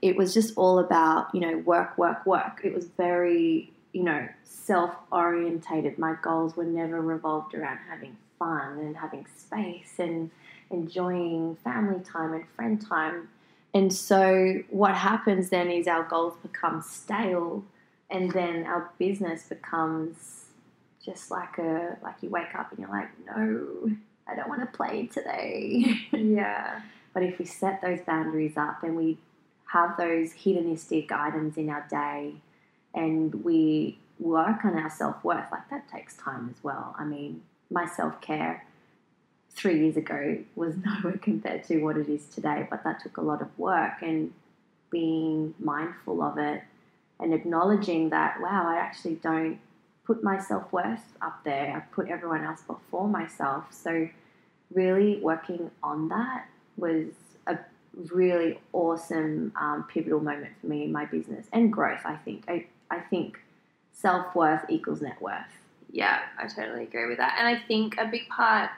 it 0.00 0.14
was 0.16 0.32
just 0.32 0.56
all 0.56 0.78
about 0.78 1.34
you 1.34 1.40
know 1.40 1.58
work, 1.58 1.98
work, 1.98 2.24
work. 2.24 2.60
It 2.62 2.72
was 2.72 2.84
very 2.86 3.72
you 3.92 4.04
know 4.04 4.28
self 4.44 4.94
orientated. 5.10 5.98
My 5.98 6.14
goals 6.22 6.54
were 6.54 6.64
never 6.64 7.00
revolved 7.00 7.52
around 7.56 7.80
having 7.90 8.16
fun 8.38 8.78
and 8.78 8.96
having 8.96 9.26
space 9.36 9.94
and 9.98 10.30
enjoying 10.70 11.56
family 11.64 11.98
time 12.04 12.32
and 12.32 12.44
friend 12.54 12.80
time 12.80 13.28
and 13.74 13.92
so 13.92 14.62
what 14.70 14.94
happens 14.94 15.50
then 15.50 15.68
is 15.68 15.88
our 15.88 16.04
goals 16.04 16.34
become 16.42 16.80
stale 16.80 17.64
and 18.08 18.30
then 18.30 18.64
our 18.64 18.92
business 18.98 19.42
becomes 19.48 20.44
just 21.04 21.30
like 21.30 21.58
a 21.58 21.98
like 22.02 22.14
you 22.22 22.30
wake 22.30 22.54
up 22.54 22.70
and 22.70 22.78
you're 22.78 22.88
like, 22.88 23.10
no, 23.26 23.90
I 24.28 24.36
don't 24.36 24.48
want 24.48 24.60
to 24.60 24.76
play 24.76 25.06
today. 25.06 25.84
Yeah. 26.12 26.80
but 27.12 27.22
if 27.24 27.38
we 27.38 27.44
set 27.44 27.82
those 27.82 28.00
boundaries 28.00 28.56
up 28.56 28.82
and 28.82 28.96
we 28.96 29.18
have 29.66 29.96
those 29.96 30.32
hedonistic 30.32 31.10
items 31.10 31.56
in 31.56 31.68
our 31.68 31.86
day 31.90 32.34
and 32.94 33.44
we 33.44 33.98
work 34.20 34.64
on 34.64 34.78
our 34.78 34.90
self 34.90 35.22
worth, 35.24 35.50
like 35.50 35.68
that 35.70 35.88
takes 35.88 36.16
time 36.16 36.48
as 36.56 36.62
well. 36.62 36.94
I 36.96 37.04
mean, 37.04 37.42
my 37.70 37.86
self 37.86 38.20
care 38.20 38.64
three 39.54 39.80
years 39.80 39.96
ago 39.96 40.38
was 40.56 40.74
nowhere 40.84 41.18
compared 41.18 41.64
to 41.64 41.82
what 41.82 41.96
it 41.96 42.08
is 42.08 42.26
today, 42.26 42.66
but 42.70 42.84
that 42.84 43.02
took 43.02 43.16
a 43.16 43.22
lot 43.22 43.40
of 43.42 43.48
work 43.58 44.02
and 44.02 44.32
being 44.90 45.54
mindful 45.58 46.22
of 46.22 46.38
it 46.38 46.62
and 47.20 47.32
acknowledging 47.32 48.10
that, 48.10 48.40
wow, 48.40 48.66
I 48.66 48.76
actually 48.76 49.14
don't 49.16 49.58
put 50.04 50.22
my 50.22 50.38
self 50.38 50.72
worth 50.72 51.16
up 51.22 51.42
there. 51.44 51.74
I 51.76 51.80
put 51.94 52.08
everyone 52.08 52.44
else 52.44 52.62
before 52.62 53.08
myself. 53.08 53.64
So, 53.72 54.08
really 54.72 55.20
working 55.20 55.70
on 55.82 56.08
that 56.08 56.46
was 56.76 57.06
a 57.46 57.58
really 58.12 58.58
awesome 58.72 59.52
um, 59.56 59.84
pivotal 59.88 60.20
moment 60.20 60.52
for 60.60 60.66
me 60.66 60.84
in 60.84 60.92
my 60.92 61.04
business 61.04 61.46
and 61.52 61.72
growth. 61.72 62.00
I 62.04 62.16
think 62.16 62.44
I, 62.48 62.66
I 62.90 63.00
think 63.00 63.40
self 63.92 64.34
worth 64.34 64.64
equals 64.68 65.00
net 65.00 65.20
worth. 65.22 65.46
Yeah, 65.90 66.20
I 66.38 66.48
totally 66.48 66.82
agree 66.82 67.06
with 67.06 67.18
that. 67.18 67.36
And 67.38 67.46
I 67.46 67.60
think 67.66 67.96
a 67.98 68.06
big 68.06 68.28
part 68.28 68.70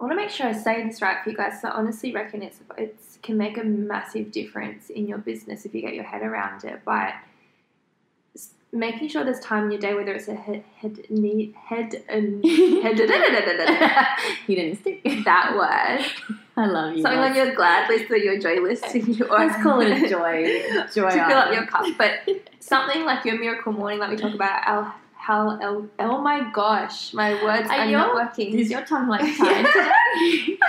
I 0.00 0.04
want 0.04 0.12
to 0.12 0.16
make 0.16 0.30
sure 0.30 0.46
I 0.46 0.52
say 0.52 0.86
this 0.86 1.02
right 1.02 1.22
for 1.22 1.30
you 1.30 1.36
guys. 1.36 1.60
So 1.60 1.68
I 1.68 1.72
honestly 1.72 2.12
reckon 2.12 2.42
it's 2.42 2.60
it 2.78 2.96
can 3.22 3.36
make 3.36 3.58
a 3.58 3.64
massive 3.64 4.32
difference 4.32 4.88
in 4.88 5.06
your 5.06 5.18
business 5.18 5.66
if 5.66 5.74
you 5.74 5.82
get 5.82 5.94
your 5.94 6.04
head 6.04 6.22
around 6.22 6.64
it. 6.64 6.80
But 6.86 7.14
making 8.72 9.08
sure 9.08 9.24
there's 9.24 9.40
time 9.40 9.64
in 9.64 9.72
your 9.72 9.80
day, 9.80 9.94
whether 9.94 10.12
it's 10.12 10.28
a 10.28 10.34
head 10.34 10.64
head 10.78 10.98
need 11.10 11.54
head 11.54 12.02
and 12.08 12.44
head 12.82 12.98
you 14.46 14.56
didn't 14.56 14.78
stick. 14.80 15.02
that 15.24 15.54
word 15.54 16.36
I 16.56 16.66
love 16.66 16.96
you. 16.96 17.02
something 17.02 17.20
on 17.20 17.34
your 17.34 17.54
glad 17.54 17.88
list 17.88 18.10
or 18.10 18.16
your 18.16 18.38
joy 18.38 18.60
list. 18.60 18.84
You 18.94 19.26
Let's 19.26 19.62
call 19.62 19.80
it 19.80 20.02
a 20.02 20.08
joy. 20.08 20.62
Joy 20.94 21.10
to 21.10 21.26
fill 21.26 21.38
up 21.38 21.52
your 21.52 21.66
cup. 21.66 21.86
But 21.96 22.20
something 22.60 23.04
like 23.04 23.24
your 23.24 23.38
miracle 23.38 23.72
morning, 23.72 23.98
like 23.98 24.10
we 24.10 24.16
talk 24.16 24.34
about. 24.34 24.62
Al, 24.66 24.94
how, 25.20 25.58
el, 25.60 25.88
oh 25.98 26.18
my 26.22 26.50
gosh, 26.52 27.12
my 27.12 27.32
words 27.44 27.68
Are 27.70 27.80
are, 27.80 27.86
your- 27.86 28.00
not 28.00 28.14
working. 28.14 28.58
Is 28.58 28.70
your 28.70 28.84
tongue 28.84 29.08
like 29.08 29.20
tied 29.38 29.66
today? 29.66 30.58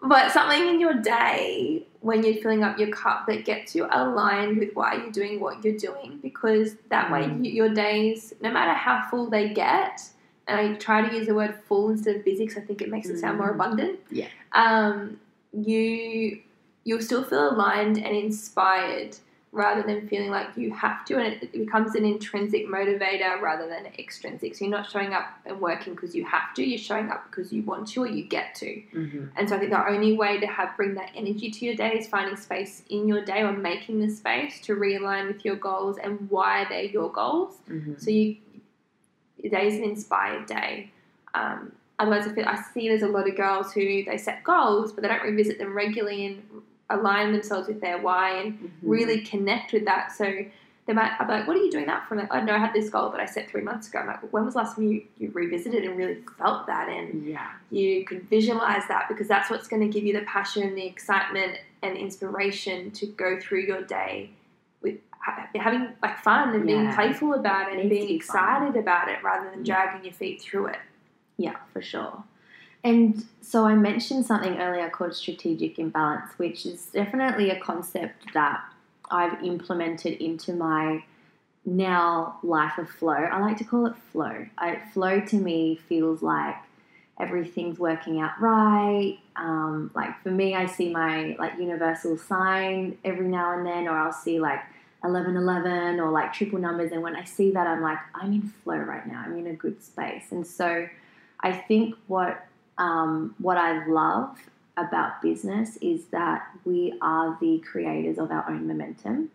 But 0.00 0.30
something 0.30 0.68
in 0.68 0.78
your 0.78 0.94
day 0.94 1.84
when 2.00 2.22
you're 2.22 2.36
filling 2.40 2.62
up 2.62 2.78
your 2.78 2.90
cup 2.90 3.26
that 3.26 3.44
gets 3.44 3.74
you 3.74 3.88
aligned 3.90 4.58
with 4.58 4.70
why 4.74 4.94
you're 4.94 5.10
doing 5.10 5.40
what 5.40 5.64
you're 5.64 5.76
doing, 5.76 6.20
because 6.22 6.76
that 6.90 7.10
way 7.10 7.22
Mm. 7.24 7.44
you, 7.44 7.50
your 7.50 7.68
days, 7.74 8.32
no 8.40 8.50
matter 8.52 8.72
how 8.74 8.96
full 9.10 9.28
they 9.28 9.48
get, 9.48 10.00
and 10.46 10.54
I 10.60 10.74
try 10.74 11.02
to 11.06 11.12
use 11.16 11.26
the 11.26 11.34
word 11.34 11.54
full 11.66 11.90
instead 11.90 12.14
of 12.16 12.24
busy 12.24 12.46
because 12.46 12.62
I 12.62 12.66
think 12.66 12.80
it 12.80 12.90
makes 12.90 13.08
it 13.08 13.18
sound 13.18 13.38
more 13.38 13.50
Mm. 13.50 13.54
abundant. 13.56 13.98
Yeah. 14.10 14.28
Um, 14.52 15.18
you 15.52 16.40
you'll 16.84 17.02
still 17.02 17.24
feel 17.24 17.50
aligned 17.50 17.96
and 17.98 18.16
inspired 18.16 19.16
rather 19.50 19.82
than 19.82 20.06
feeling 20.08 20.30
like 20.30 20.46
you 20.56 20.72
have 20.74 21.04
to, 21.06 21.16
and 21.18 21.42
it 21.42 21.52
becomes 21.52 21.94
an 21.94 22.04
intrinsic 22.04 22.66
motivator 22.66 23.40
rather 23.40 23.66
than 23.66 23.86
extrinsic. 23.98 24.54
So 24.54 24.64
you're 24.66 24.70
not 24.70 24.90
showing 24.90 25.14
up 25.14 25.24
and 25.46 25.58
working 25.60 25.94
because 25.94 26.14
you 26.14 26.24
have 26.26 26.52
to. 26.54 26.62
You're 26.62 26.78
showing 26.78 27.10
up 27.10 27.30
because 27.30 27.52
you 27.52 27.62
want 27.62 27.88
to 27.88 28.02
or 28.02 28.06
you 28.06 28.24
get 28.24 28.54
to. 28.56 28.82
Mhm. 28.92 29.30
And 29.36 29.48
so 29.48 29.56
I 29.56 29.58
think 29.58 29.70
the 29.70 29.88
only 29.88 30.12
way 30.12 30.38
to 30.38 30.46
have 30.46 30.76
bring 30.76 30.94
that 30.94 31.10
energy 31.14 31.50
to 31.50 31.64
your 31.64 31.74
day 31.74 31.98
is 31.98 32.06
finding 32.06 32.36
space 32.36 32.82
in 32.90 33.08
your 33.08 33.24
day 33.24 33.42
or 33.42 33.52
making 33.52 34.00
the 34.00 34.10
space 34.10 34.60
to 34.62 34.76
realign 34.76 35.28
with 35.28 35.44
your 35.44 35.56
goals 35.56 35.96
and 35.96 36.30
why 36.30 36.66
they're 36.68 36.82
your 36.82 37.10
goals. 37.10 37.58
Mhm. 37.68 37.98
So 38.00 38.10
you 38.10 38.36
your 39.38 39.50
day 39.50 39.68
is 39.68 39.76
an 39.76 39.84
inspired 39.84 40.46
day. 40.46 40.90
Um, 41.32 41.72
otherwise, 41.98 42.26
I 42.26 42.32
feel 42.32 42.44
I 42.44 42.56
see 42.74 42.88
there's 42.88 43.02
a 43.02 43.08
lot 43.08 43.28
of 43.28 43.36
girls 43.36 43.72
who 43.72 44.04
they 44.04 44.18
set 44.18 44.42
goals, 44.42 44.92
but 44.92 45.02
they 45.02 45.08
don't 45.08 45.22
revisit 45.22 45.58
them 45.58 45.74
regularly 45.74 46.26
and 46.26 46.42
align 46.90 47.32
themselves 47.32 47.68
with 47.68 47.80
their 47.80 47.98
why 47.98 48.30
and 48.38 48.58
Mhm. 48.58 48.70
really 48.82 49.20
connect 49.20 49.72
with 49.72 49.84
that. 49.84 50.12
So 50.12 50.44
they 50.86 50.94
might 50.94 51.18
be 51.18 51.24
like, 51.26 51.46
"What 51.46 51.54
are 51.56 51.60
you 51.60 51.70
doing 51.70 51.86
that 51.86 52.06
for?" 52.06 52.14
I'm 52.14 52.20
like, 52.20 52.34
"I 52.34 52.40
know 52.40 52.54
I 52.54 52.58
had 52.58 52.72
this 52.72 52.88
goal 52.88 53.10
that 53.10 53.20
I 53.20 53.26
set 53.26 53.50
three 53.50 53.60
months 53.60 53.88
ago." 53.88 53.98
I'm 53.98 54.06
like, 54.06 54.32
"When 54.32 54.44
was 54.46 54.54
the 54.54 54.60
last 54.60 54.76
time 54.76 54.86
you, 54.88 55.02
you 55.18 55.30
revisited 55.34 55.84
and 55.84 55.98
really 55.98 56.22
felt 56.38 56.66
that 56.66 56.88
and 56.88 57.24
Yeah. 57.26 57.46
you 57.70 58.04
could 58.06 58.22
visualize 58.30 58.86
that 58.88 59.06
because 59.08 59.28
that's 59.28 59.50
what's 59.50 59.68
going 59.68 59.82
to 59.82 59.88
give 59.88 60.04
you 60.04 60.14
the 60.14 60.22
passion, 60.24 60.74
the 60.74 60.86
excitement, 60.86 61.58
and 61.82 61.94
inspiration 61.96 62.90
to 62.92 63.06
go 63.06 63.38
through 63.38 63.60
your 63.60 63.82
day 63.82 64.30
with 64.80 64.96
ha- 65.20 65.48
having 65.56 65.88
like 66.02 66.18
fun 66.20 66.54
and 66.54 66.66
being 66.66 66.90
playful 66.94 67.34
about 67.34 67.70
it 67.70 67.78
and 67.80 67.90
being 67.90 68.06
be 68.06 68.18
fun. 68.20 68.62
excited 68.70 68.76
about 68.80 69.08
it 69.10 69.22
rather 69.22 69.50
than 69.50 69.64
Yeah. 69.66 69.74
dragging 69.84 70.04
your 70.04 70.14
feet 70.14 70.40
through 70.40 70.66
it. 70.68 70.78
Yeah, 71.36 71.56
for 71.74 71.82
sure. 71.82 72.24
And 72.84 73.24
so 73.40 73.64
I 73.64 73.74
mentioned 73.74 74.26
something 74.26 74.58
earlier 74.58 74.88
called 74.90 75.14
strategic 75.14 75.78
imbalance, 75.78 76.30
which 76.36 76.64
is 76.64 76.86
definitely 76.86 77.50
a 77.50 77.58
concept 77.60 78.32
that 78.34 78.62
I've 79.10 79.42
implemented 79.42 80.22
into 80.22 80.52
my 80.52 81.04
now 81.64 82.38
life 82.42 82.78
of 82.78 82.88
flow. 82.88 83.12
I 83.12 83.40
like 83.40 83.58
to 83.58 83.64
call 83.64 83.86
it 83.86 83.94
flow. 84.12 84.46
I, 84.56 84.80
flow 84.92 85.20
to 85.20 85.36
me 85.36 85.76
feels 85.88 86.22
like 86.22 86.56
everything's 87.18 87.78
working 87.78 88.20
out 88.20 88.40
right. 88.40 89.18
Um, 89.36 89.90
like 89.94 90.22
for 90.22 90.30
me, 90.30 90.54
I 90.54 90.66
see 90.66 90.90
my 90.90 91.36
like 91.38 91.58
universal 91.58 92.16
sign 92.16 92.96
every 93.04 93.28
now 93.28 93.56
and 93.56 93.66
then, 93.66 93.88
or 93.88 93.98
I'll 93.98 94.12
see 94.12 94.38
like 94.38 94.60
1111 95.00 96.00
or 96.00 96.10
like 96.10 96.32
triple 96.32 96.58
numbers. 96.58 96.92
And 96.92 97.02
when 97.02 97.16
I 97.16 97.24
see 97.24 97.50
that, 97.52 97.66
I'm 97.66 97.82
like, 97.82 97.98
I'm 98.14 98.32
in 98.32 98.42
flow 98.42 98.76
right 98.76 99.06
now. 99.06 99.22
I'm 99.24 99.36
in 99.38 99.46
a 99.48 99.54
good 99.54 99.82
space. 99.82 100.30
And 100.30 100.46
so 100.46 100.88
I 101.40 101.52
think 101.52 101.94
what 102.06 102.46
um, 102.78 103.34
what 103.38 103.56
I 103.56 103.86
love 103.86 104.38
about 104.76 105.20
business 105.20 105.76
is 105.78 106.06
that 106.06 106.46
we 106.64 106.94
are 107.00 107.36
the 107.40 107.58
creators 107.58 108.18
of 108.18 108.30
our 108.30 108.48
own 108.48 108.66
momentum. 108.66 109.30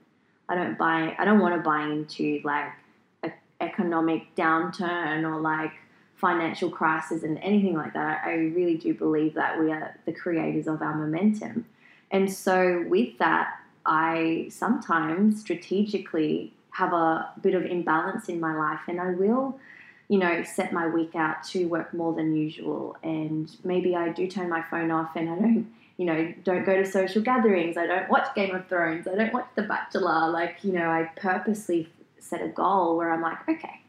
I 0.49 0.56
don't 0.56 0.77
buy. 0.77 1.15
I 1.17 1.25
don't 1.25 1.39
want 1.39 1.56
to 1.56 1.62
buy 1.62 1.84
into 1.84 2.41
like 2.43 2.71
a 3.23 3.32
economic 3.62 4.36
downturn 4.36 5.23
or 5.23 5.39
like 5.39 5.71
financial 6.15 6.69
crisis 6.69 7.23
and 7.23 7.38
anything 7.39 7.75
like 7.75 7.93
that. 7.93 8.21
I 8.25 8.34
really 8.34 8.77
do 8.77 8.93
believe 8.93 9.34
that 9.34 9.60
we 9.60 9.71
are 9.71 9.95
the 10.06 10.13
creators 10.13 10.67
of 10.67 10.82
our 10.82 10.95
momentum. 10.95 11.65
And 12.12 12.32
so 12.32 12.86
with 12.88 13.17
that, 13.17 13.60
I 13.86 14.47
sometimes 14.49 15.41
strategically 15.41 16.53
have 16.71 16.93
a 16.93 17.29
bit 17.41 17.53
of 17.56 17.65
imbalance 17.65 18.29
in 18.29 18.39
my 18.39 18.56
life 18.56 18.79
and 18.88 19.01
I 19.01 19.12
will 19.12 19.60
you 20.07 20.17
know, 20.17 20.43
set 20.43 20.73
my 20.73 20.87
week 20.87 21.15
out 21.15 21.43
to 21.43 21.65
work 21.65 21.93
more 21.93 22.13
than 22.13 22.35
usual. 22.35 22.97
And 23.03 23.49
maybe 23.63 23.95
I 23.95 24.09
do 24.09 24.27
turn 24.27 24.49
my 24.49 24.61
phone 24.61 24.91
off 24.91 25.15
and 25.15 25.29
I 25.29 25.35
don't, 25.35 25.73
you 25.97 26.05
know, 26.05 26.33
don't 26.43 26.65
go 26.65 26.75
to 26.75 26.85
social 26.85 27.21
gatherings. 27.21 27.77
I 27.77 27.87
don't 27.87 28.09
watch 28.09 28.33
Game 28.35 28.53
of 28.53 28.67
Thrones. 28.67 29.07
I 29.07 29.15
don't 29.15 29.33
watch 29.33 29.47
The 29.55 29.63
Bachelor. 29.63 30.29
Like, 30.29 30.63
you 30.63 30.73
know, 30.73 30.89
I 30.89 31.09
purposely 31.15 31.89
set 32.19 32.41
a 32.41 32.47
goal 32.47 32.97
where 32.97 33.11
I'm 33.11 33.21
like, 33.21 33.47
okay, 33.47 33.81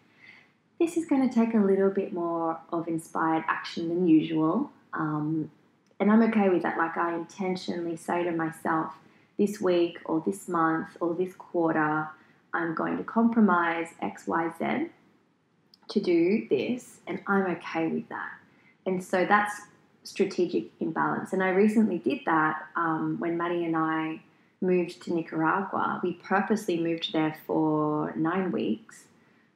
this 0.78 0.96
is 0.96 1.06
going 1.06 1.28
to 1.28 1.34
take 1.34 1.54
a 1.54 1.58
little 1.58 1.90
bit 1.90 2.12
more 2.12 2.58
of 2.72 2.88
inspired 2.88 3.44
action 3.48 3.88
than 3.88 4.06
usual. 4.06 4.70
Um, 4.92 5.50
and 5.98 6.10
I'm 6.10 6.22
okay 6.24 6.48
with 6.48 6.62
that. 6.62 6.78
Like, 6.78 6.96
I 6.96 7.14
intentionally 7.14 7.96
say 7.96 8.24
to 8.24 8.32
myself, 8.32 8.94
this 9.36 9.60
week 9.60 9.98
or 10.04 10.22
this 10.24 10.48
month 10.48 10.96
or 11.00 11.14
this 11.14 11.34
quarter, 11.34 12.08
I'm 12.52 12.74
going 12.74 12.96
to 12.98 13.02
compromise 13.02 13.88
X, 14.00 14.26
Y, 14.26 14.52
Z 14.58 14.90
to 15.88 16.00
do 16.00 16.46
this, 16.48 16.98
and 17.06 17.20
I'm 17.26 17.46
okay 17.56 17.88
with 17.88 18.08
that. 18.08 18.32
And 18.86 19.02
so 19.02 19.24
that's 19.24 19.60
strategic 20.02 20.66
imbalance. 20.80 21.32
And 21.32 21.42
I 21.42 21.50
recently 21.50 21.98
did 21.98 22.20
that 22.26 22.66
um, 22.76 23.16
when 23.18 23.36
Maddie 23.36 23.64
and 23.64 23.76
I 23.76 24.20
moved 24.60 25.02
to 25.02 25.14
Nicaragua. 25.14 26.00
We 26.02 26.14
purposely 26.14 26.78
moved 26.78 27.12
there 27.12 27.36
for 27.46 28.12
nine 28.16 28.52
weeks 28.52 29.04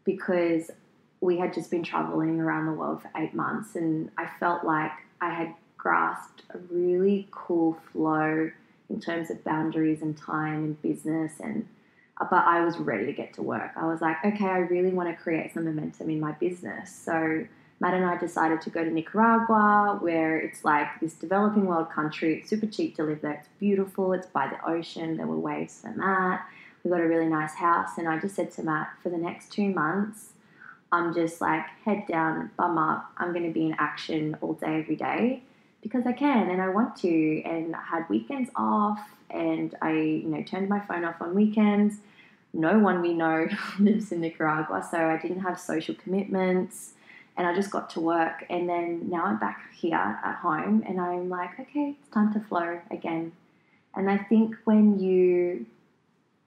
because 0.04 0.70
we 1.20 1.38
had 1.38 1.52
just 1.52 1.70
been 1.70 1.82
traveling 1.82 2.40
around 2.40 2.66
the 2.66 2.72
world 2.72 3.02
for 3.02 3.10
eight 3.16 3.34
months, 3.34 3.74
and 3.74 4.10
I 4.16 4.28
felt 4.38 4.64
like 4.64 4.92
I 5.20 5.30
had 5.30 5.54
grasped 5.76 6.42
a 6.50 6.58
really 6.70 7.28
cool 7.30 7.76
flow 7.92 8.50
in 8.88 9.00
terms 9.00 9.30
of 9.30 9.42
boundaries 9.44 10.00
and 10.02 10.16
time 10.16 10.64
and 10.64 10.82
business 10.82 11.32
and 11.40 11.66
but 12.18 12.44
I 12.44 12.64
was 12.64 12.78
ready 12.78 13.06
to 13.06 13.12
get 13.12 13.34
to 13.34 13.42
work. 13.42 13.72
I 13.76 13.86
was 13.86 14.00
like, 14.00 14.16
okay, 14.24 14.46
I 14.46 14.58
really 14.58 14.90
want 14.90 15.08
to 15.08 15.22
create 15.22 15.54
some 15.54 15.64
momentum 15.64 16.10
in 16.10 16.20
my 16.20 16.32
business. 16.32 16.94
So 16.94 17.46
Matt 17.80 17.94
and 17.94 18.04
I 18.04 18.16
decided 18.16 18.60
to 18.62 18.70
go 18.70 18.82
to 18.82 18.90
Nicaragua, 18.90 19.98
where 20.00 20.36
it's 20.36 20.64
like 20.64 20.88
this 21.00 21.14
developing 21.14 21.66
world 21.66 21.90
country. 21.90 22.38
It's 22.38 22.50
super 22.50 22.66
cheap 22.66 22.96
to 22.96 23.04
live 23.04 23.20
there. 23.20 23.34
It's 23.34 23.48
beautiful. 23.60 24.12
It's 24.12 24.26
by 24.26 24.48
the 24.48 24.68
ocean. 24.68 25.16
There 25.16 25.26
were 25.26 25.38
waves 25.38 25.80
for 25.80 25.90
Matt. 25.90 26.44
We 26.82 26.90
got 26.90 27.00
a 27.00 27.06
really 27.06 27.28
nice 27.28 27.54
house, 27.54 27.98
and 27.98 28.08
I 28.08 28.18
just 28.18 28.34
said 28.34 28.50
to 28.52 28.62
Matt, 28.62 28.90
for 29.02 29.10
the 29.10 29.18
next 29.18 29.52
two 29.52 29.68
months, 29.70 30.30
I'm 30.90 31.14
just 31.14 31.40
like 31.40 31.66
head 31.84 32.06
down, 32.06 32.50
bum 32.56 32.78
up. 32.78 33.12
I'm 33.18 33.32
going 33.32 33.46
to 33.46 33.52
be 33.52 33.66
in 33.66 33.76
action 33.78 34.36
all 34.40 34.54
day, 34.54 34.78
every 34.78 34.96
day 34.96 35.42
because 35.82 36.06
I 36.06 36.12
can 36.12 36.50
and 36.50 36.60
I 36.60 36.68
want 36.68 36.96
to. 36.96 37.42
And 37.42 37.76
I 37.76 37.82
had 37.82 38.08
weekends 38.08 38.50
off, 38.56 39.00
and 39.30 39.74
I, 39.82 39.92
you 39.92 40.28
know, 40.28 40.42
turned 40.42 40.68
my 40.68 40.80
phone 40.80 41.04
off 41.04 41.20
on 41.20 41.34
weekends. 41.34 41.98
No 42.58 42.76
one 42.80 43.00
we 43.02 43.14
know 43.14 43.46
lives 43.78 44.10
in 44.10 44.20
Nicaragua, 44.20 44.86
so 44.90 44.98
I 44.98 45.16
didn't 45.16 45.40
have 45.40 45.60
social 45.60 45.94
commitments, 45.94 46.94
and 47.36 47.46
I 47.46 47.54
just 47.54 47.70
got 47.70 47.88
to 47.90 48.00
work. 48.00 48.44
And 48.50 48.68
then 48.68 49.08
now 49.08 49.26
I'm 49.26 49.38
back 49.38 49.72
here 49.72 49.94
at 49.94 50.34
home, 50.42 50.82
and 50.84 51.00
I'm 51.00 51.28
like, 51.28 51.58
okay, 51.60 51.94
it's 52.00 52.10
time 52.10 52.32
to 52.32 52.40
flow 52.40 52.80
again. 52.90 53.30
And 53.94 54.10
I 54.10 54.18
think 54.18 54.56
when 54.64 54.98
you 54.98 55.66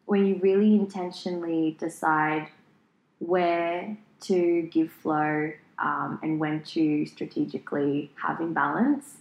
when 0.05 0.25
you 0.25 0.35
really 0.41 0.75
intentionally 0.75 1.77
decide 1.79 2.49
where 3.19 3.95
to 4.19 4.63
give 4.63 4.91
flow 4.91 5.53
um, 5.79 6.19
and 6.21 6.37
when 6.41 6.61
to 6.63 7.05
strategically 7.05 8.11
have 8.21 8.41
imbalance, 8.41 9.19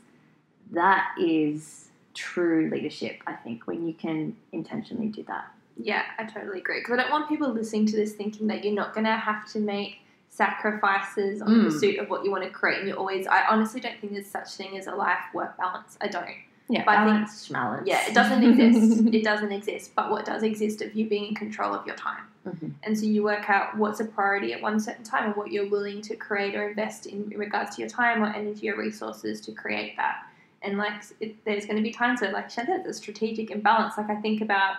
that 0.73 1.15
is 1.21 1.91
true 2.15 2.69
leadership, 2.73 3.23
I 3.29 3.35
think, 3.35 3.69
when 3.69 3.87
you 3.87 3.95
can 3.95 4.37
intentionally 4.51 5.07
do 5.07 5.23
that. 5.29 5.53
Yeah, 5.83 6.03
I 6.19 6.25
totally 6.25 6.59
agree. 6.61 6.81
Because 6.81 6.99
I 6.99 7.03
don't 7.03 7.11
want 7.11 7.29
people 7.29 7.49
listening 7.53 7.87
to 7.87 7.97
this 7.97 8.13
thinking 8.13 8.47
that 8.49 8.65
you're 8.65 8.75
not 8.75 8.93
going 8.95 9.07
to 9.07 9.13
have 9.17 9.47
to 9.53 9.61
make 9.61 9.99
sacrifices 10.29 11.41
on 11.43 11.49
the 11.53 11.65
Mm. 11.65 11.65
pursuit 11.73 11.99
of 11.99 12.09
what 12.11 12.25
you 12.25 12.31
want 12.31 12.45
to 12.45 12.51
create. 12.51 12.79
And 12.81 12.89
you 12.89 12.95
always, 12.95 13.27
I 13.27 13.47
honestly 13.49 13.81
don't 13.81 13.99
think 14.01 14.13
there's 14.13 14.27
such 14.27 14.51
thing 14.55 14.77
as 14.77 14.87
a 14.87 14.95
life 14.95 15.19
work 15.35 15.57
balance. 15.57 15.97
I 16.01 16.09
don't. 16.09 16.27
Yeah, 16.69 16.85
But 16.85 16.99
I 16.99 17.05
think- 17.05 17.53
balance. 17.53 17.87
Yeah, 17.87 18.01
it 18.09 18.15
doesn't 18.15 18.43
exist. 18.45 19.09
it 19.15 19.25
doesn't 19.25 19.53
exist. 19.53 19.93
But 19.97 20.11
what 20.11 20.25
does 20.25 20.43
exist 20.43 20.83
of 20.83 20.95
you 20.95 21.09
being 21.09 21.27
in 21.27 21.35
control 21.35 21.75
of 21.75 21.85
your 21.87 21.97
time. 21.97 22.25
Mhm. 22.49 22.73
And 22.85 22.99
so 22.99 23.05
you 23.07 23.23
work 23.23 23.51
out 23.51 23.77
what's 23.77 24.01
a 24.01 24.05
priority 24.05 24.53
at 24.53 24.63
one 24.63 24.79
certain 24.81 25.05
time 25.05 25.27
and 25.27 25.37
what 25.37 25.51
you're 25.53 25.69
willing 25.69 26.01
to 26.03 26.17
create 26.17 26.55
or 26.55 26.69
invest 26.69 27.07
in, 27.07 27.31
in 27.33 27.39
regards 27.39 27.75
to 27.77 27.83
your 27.83 27.89
time 27.91 28.23
or 28.23 28.29
energy 28.29 28.71
or 28.71 28.77
resources 28.77 29.41
to 29.43 29.53
create 29.53 29.97
that. 29.97 30.25
And 30.63 30.79
like, 30.79 30.93
it, 31.21 31.43
there's 31.45 31.65
going 31.67 31.77
to 31.77 31.83
be 31.83 31.91
times 31.91 32.21
where, 32.21 32.33
like 32.33 32.49
Shen 32.51 32.67
said, 32.67 32.85
it's 32.87 32.99
strategic 32.99 33.51
imbalance. 33.51 33.95
Like, 33.99 34.09
I 34.11 34.17
think 34.17 34.41
about 34.41 34.77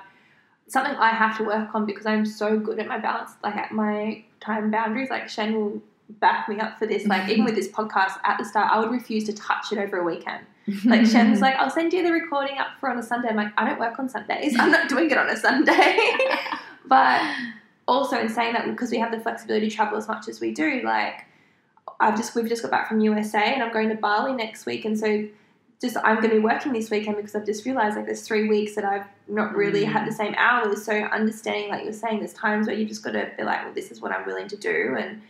something 0.67 0.95
I 0.95 1.10
have 1.10 1.38
to 1.38 1.43
work 1.43 1.74
on 1.76 1.86
because 1.86 2.06
I'm 2.06 2.26
so 2.26 2.58
good 2.58 2.80
at 2.80 2.88
my 2.88 2.97
balance, 2.97 3.32
like 3.43 3.56
at 3.56 3.71
my 3.71 4.24
time 4.39 4.71
boundaries. 4.71 5.10
Like, 5.10 5.30
Shen 5.30 5.54
will 5.54 5.82
back 6.19 6.47
me 6.50 6.60
up 6.60 6.80
for 6.80 6.88
this. 6.88 7.06
Like, 7.06 7.30
even 7.30 7.45
with 7.45 7.56
this 7.56 7.67
podcast 7.71 8.19
at 8.24 8.38
the 8.38 8.45
start, 8.45 8.71
I 8.71 8.80
would 8.80 8.91
refuse 8.91 9.26
to 9.26 9.34
touch 9.34 9.71
it 9.71 9.78
over 9.78 9.97
a 9.97 10.04
weekend. 10.04 10.45
Like 10.86 11.06
Shen's 11.06 11.41
like, 11.41 11.56
I'll 11.56 11.71
send 11.71 11.91
you 11.91 12.04
the 12.04 12.12
recording 12.12 12.58
up 12.58 12.67
for 12.80 12.89
on 12.89 12.97
a 12.97 13.04
Sunday. 13.04 13.30
I'm 13.30 13.36
like, 13.36 13.52
I 13.58 13.67
don't 13.67 13.80
work 13.80 13.97
on 14.00 14.08
Sundays. 14.08 14.56
I'm 14.58 14.71
not 14.71 14.88
doing 14.88 15.10
it 15.10 15.17
on 15.17 15.28
a 15.28 15.36
Sunday. 15.36 15.97
but 16.88 17.21
also 17.88 18.19
in 18.19 18.30
saying 18.30 18.54
that 18.54 18.67
because 18.67 18.91
we 18.91 19.00
have 19.00 19.12
the 19.12 19.19
flexibility 19.19 19.69
to 19.69 19.76
travel 19.76 19.97
as 19.97 20.08
much 20.08 20.28
as 20.30 20.39
we 20.39 20.54
do, 20.54 20.82
like 20.84 21.26
I've 22.00 22.15
just 22.15 22.36
we've 22.36 22.47
just 22.47 22.62
got 22.62 22.71
back 22.71 22.88
from 22.88 23.00
USA 23.02 23.54
and 23.54 23.63
I'm 23.63 23.74
going 23.74 23.89
to 23.89 23.95
Bali 23.95 24.34
next 24.34 24.65
week 24.65 24.86
and 24.86 24.97
so 24.97 25.28
just 25.82 25.98
I'm 26.04 26.17
going 26.17 26.30
to 26.30 26.36
be 26.36 26.39
working 26.39 26.74
this 26.74 26.91
weekend 26.91 27.17
because 27.17 27.36
I've 27.36 27.46
just 27.46 27.65
realized 27.65 27.96
like 27.98 28.06
there's 28.06 28.22
three 28.22 28.48
weeks 28.48 28.76
that 28.76 28.86
I've 28.86 29.06
not 29.28 29.56
really 29.56 29.84
had 29.84 30.04
mm. 30.04 30.06
the 30.06 30.12
same 30.13 30.36
hours. 30.38 30.86
So 30.86 30.94
understanding, 30.94 31.70
like 31.70 31.84
you're 31.84 31.94
saying, 31.94 32.20
there's 32.20 32.34
times 32.34 32.67
where 32.67 32.76
you 32.76 32.86
just 32.86 33.04
got 33.04 33.13
to 33.13 33.32
be 33.36 33.44
like, 33.44 33.63
well, 33.63 33.74
this 33.74 33.89
is 33.91 34.00
what 34.00 34.12
I'm 34.12 34.26
willing 34.26 34.48
to 34.50 34.58
do, 34.58 34.96
and 34.98 35.22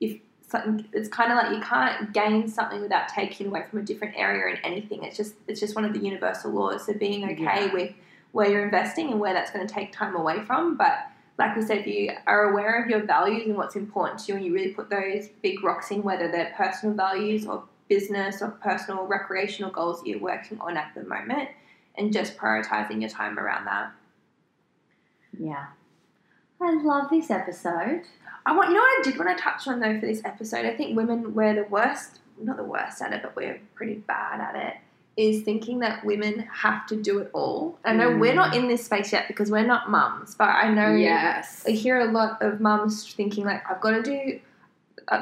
if 0.00 0.18
something, 0.48 0.86
it's 0.94 1.08
kind 1.08 1.30
of 1.30 1.36
like 1.36 1.54
you 1.54 1.62
can't 1.62 2.12
gain 2.14 2.48
something 2.48 2.80
without 2.80 3.08
taking 3.08 3.48
away 3.48 3.64
from 3.68 3.80
a 3.80 3.82
different 3.82 4.16
area 4.16 4.54
in 4.54 4.64
anything. 4.64 5.04
It's 5.04 5.16
just 5.16 5.34
it's 5.46 5.60
just 5.60 5.76
one 5.76 5.84
of 5.84 5.92
the 5.92 6.00
universal 6.00 6.52
laws. 6.52 6.86
So 6.86 6.94
being 6.94 7.24
okay 7.24 7.66
Yeah. 7.66 7.72
with 7.72 7.92
where 8.32 8.48
you're 8.48 8.64
investing 8.64 9.10
and 9.10 9.20
where 9.20 9.34
that's 9.34 9.50
going 9.50 9.66
to 9.66 9.72
take 9.72 9.92
time 9.92 10.14
away 10.16 10.40
from, 10.44 10.76
but 10.76 10.98
like 11.38 11.54
we 11.56 11.62
said, 11.62 11.78
if 11.78 11.86
you 11.86 12.10
are 12.26 12.50
aware 12.50 12.82
of 12.82 12.90
your 12.90 13.00
values 13.00 13.46
and 13.46 13.56
what's 13.56 13.76
important 13.76 14.20
to 14.20 14.32
you, 14.32 14.36
and 14.36 14.44
you 14.44 14.52
really 14.52 14.72
put 14.72 14.90
those 14.90 15.28
big 15.40 15.62
rocks 15.62 15.90
in, 15.90 16.02
whether 16.02 16.30
they're 16.30 16.52
personal 16.56 16.94
values 16.94 17.46
or 17.46 17.64
business 17.88 18.42
or 18.42 18.48
personal 18.48 19.06
recreational 19.06 19.70
goals 19.70 20.00
that 20.00 20.08
you're 20.08 20.18
working 20.18 20.58
on 20.60 20.76
at 20.76 20.92
the 20.94 21.04
moment, 21.04 21.48
and 21.96 22.12
just 22.12 22.36
prioritizing 22.36 23.00
your 23.00 23.10
time 23.10 23.38
around 23.38 23.64
that. 23.66 23.92
Yeah. 25.38 25.66
I 26.60 26.82
love 26.82 27.10
this 27.10 27.30
episode. 27.30 28.02
I 28.46 28.56
want 28.56 28.70
you 28.70 28.74
know 28.74 28.80
what 28.80 29.00
I 29.00 29.02
did 29.04 29.18
want 29.18 29.36
to 29.36 29.42
touch 29.42 29.68
on 29.68 29.80
though 29.80 30.00
for 30.00 30.06
this 30.06 30.22
episode. 30.24 30.64
I 30.64 30.74
think 30.74 30.96
women 30.96 31.34
we're 31.34 31.54
the 31.54 31.64
worst, 31.64 32.20
not 32.40 32.56
the 32.56 32.64
worst 32.64 33.02
at 33.02 33.12
it, 33.12 33.22
but 33.22 33.36
we're 33.36 33.60
pretty 33.74 33.94
bad 33.94 34.40
at 34.40 34.56
it. 34.56 34.74
Is 35.16 35.42
thinking 35.42 35.80
that 35.80 36.04
women 36.04 36.48
have 36.52 36.86
to 36.86 36.96
do 36.96 37.18
it 37.18 37.30
all. 37.32 37.76
I 37.84 37.92
know 37.92 38.16
we're 38.16 38.34
not 38.34 38.52
mm. 38.52 38.58
in 38.58 38.68
this 38.68 38.84
space 38.84 39.12
yet 39.12 39.26
because 39.26 39.50
we're 39.50 39.66
not 39.66 39.90
mums, 39.90 40.36
but 40.36 40.44
I 40.44 40.72
know 40.72 40.94
Yes. 40.94 41.64
I 41.66 41.72
hear 41.72 42.00
a 42.00 42.12
lot 42.12 42.40
of 42.40 42.60
mums 42.60 43.12
thinking 43.12 43.44
like 43.44 43.68
I've 43.68 43.80
got 43.80 43.90
to 43.90 44.02
do 44.02 44.40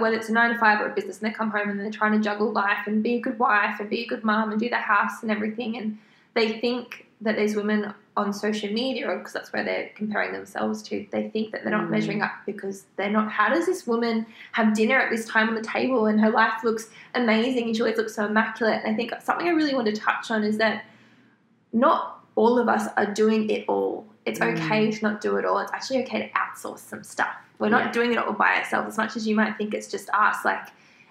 whether 0.00 0.16
it's 0.16 0.28
a 0.28 0.32
nine 0.32 0.52
to 0.52 0.58
five 0.58 0.80
or 0.80 0.88
a 0.90 0.94
business, 0.94 1.20
and 1.20 1.30
they 1.30 1.34
come 1.34 1.50
home 1.50 1.68
and 1.70 1.78
they're 1.78 1.90
trying 1.90 2.12
to 2.12 2.18
juggle 2.18 2.50
life 2.52 2.86
and 2.86 3.02
be 3.02 3.14
a 3.14 3.20
good 3.20 3.38
wife 3.38 3.78
and 3.80 3.88
be 3.88 4.02
a 4.02 4.06
good 4.06 4.24
mom 4.24 4.50
and 4.50 4.60
do 4.60 4.68
the 4.68 4.76
house 4.76 5.22
and 5.22 5.30
everything, 5.30 5.76
and 5.76 5.98
they 6.34 6.60
think 6.60 7.06
that 7.20 7.36
these 7.36 7.56
women 7.56 7.94
on 8.18 8.32
social 8.32 8.70
media, 8.72 9.06
because 9.16 9.32
that's 9.32 9.52
where 9.52 9.62
they're 9.64 9.90
comparing 9.94 10.32
themselves 10.32 10.82
to, 10.82 11.06
they 11.10 11.28
think 11.30 11.52
that 11.52 11.62
they're 11.62 11.72
not 11.72 11.84
Mm. 11.86 11.90
measuring 11.90 12.22
up 12.22 12.32
because 12.46 12.84
they're 12.96 13.10
not. 13.10 13.30
How 13.30 13.48
does 13.48 13.66
this 13.66 13.86
woman 13.86 14.26
have 14.52 14.74
dinner 14.74 14.98
at 14.98 15.10
this 15.10 15.26
time 15.26 15.48
on 15.48 15.54
the 15.54 15.62
table 15.62 16.06
and 16.06 16.18
her 16.20 16.30
life 16.30 16.64
looks 16.64 16.88
amazing 17.14 17.64
and 17.68 17.76
she 17.76 17.82
always 17.82 17.96
looks 17.98 18.14
so 18.14 18.24
immaculate? 18.26 18.80
And 18.84 18.92
I 18.92 18.96
think 18.96 19.12
something 19.22 19.46
I 19.46 19.50
really 19.50 19.74
want 19.74 19.86
to 19.86 19.96
touch 19.96 20.30
on 20.30 20.44
is 20.44 20.56
that 20.58 20.84
not 21.72 22.20
all 22.36 22.58
of 22.58 22.68
us 22.68 22.88
are 22.96 23.06
doing 23.12 23.48
it 23.50 23.64
all. 23.68 24.06
It's 24.24 24.40
Mm. 24.40 24.54
okay 24.54 24.90
to 24.90 25.02
not 25.02 25.20
do 25.20 25.36
it 25.36 25.44
all. 25.44 25.58
It's 25.58 25.72
actually 25.72 26.02
okay 26.04 26.20
to 26.26 26.28
outsource 26.38 26.80
some 26.80 27.02
stuff. 27.04 27.34
We're 27.58 27.68
not 27.70 27.86
Yeah. 27.86 27.92
doing 27.92 28.12
it 28.12 28.18
all 28.18 28.32
by 28.32 28.56
ourselves 28.58 28.88
as 28.88 28.96
much 28.98 29.16
as 29.16 29.26
you 29.26 29.34
might 29.34 29.56
think 29.56 29.74
it's 29.74 29.88
just 29.90 30.10
us. 30.10 30.44
Like, 30.44 30.60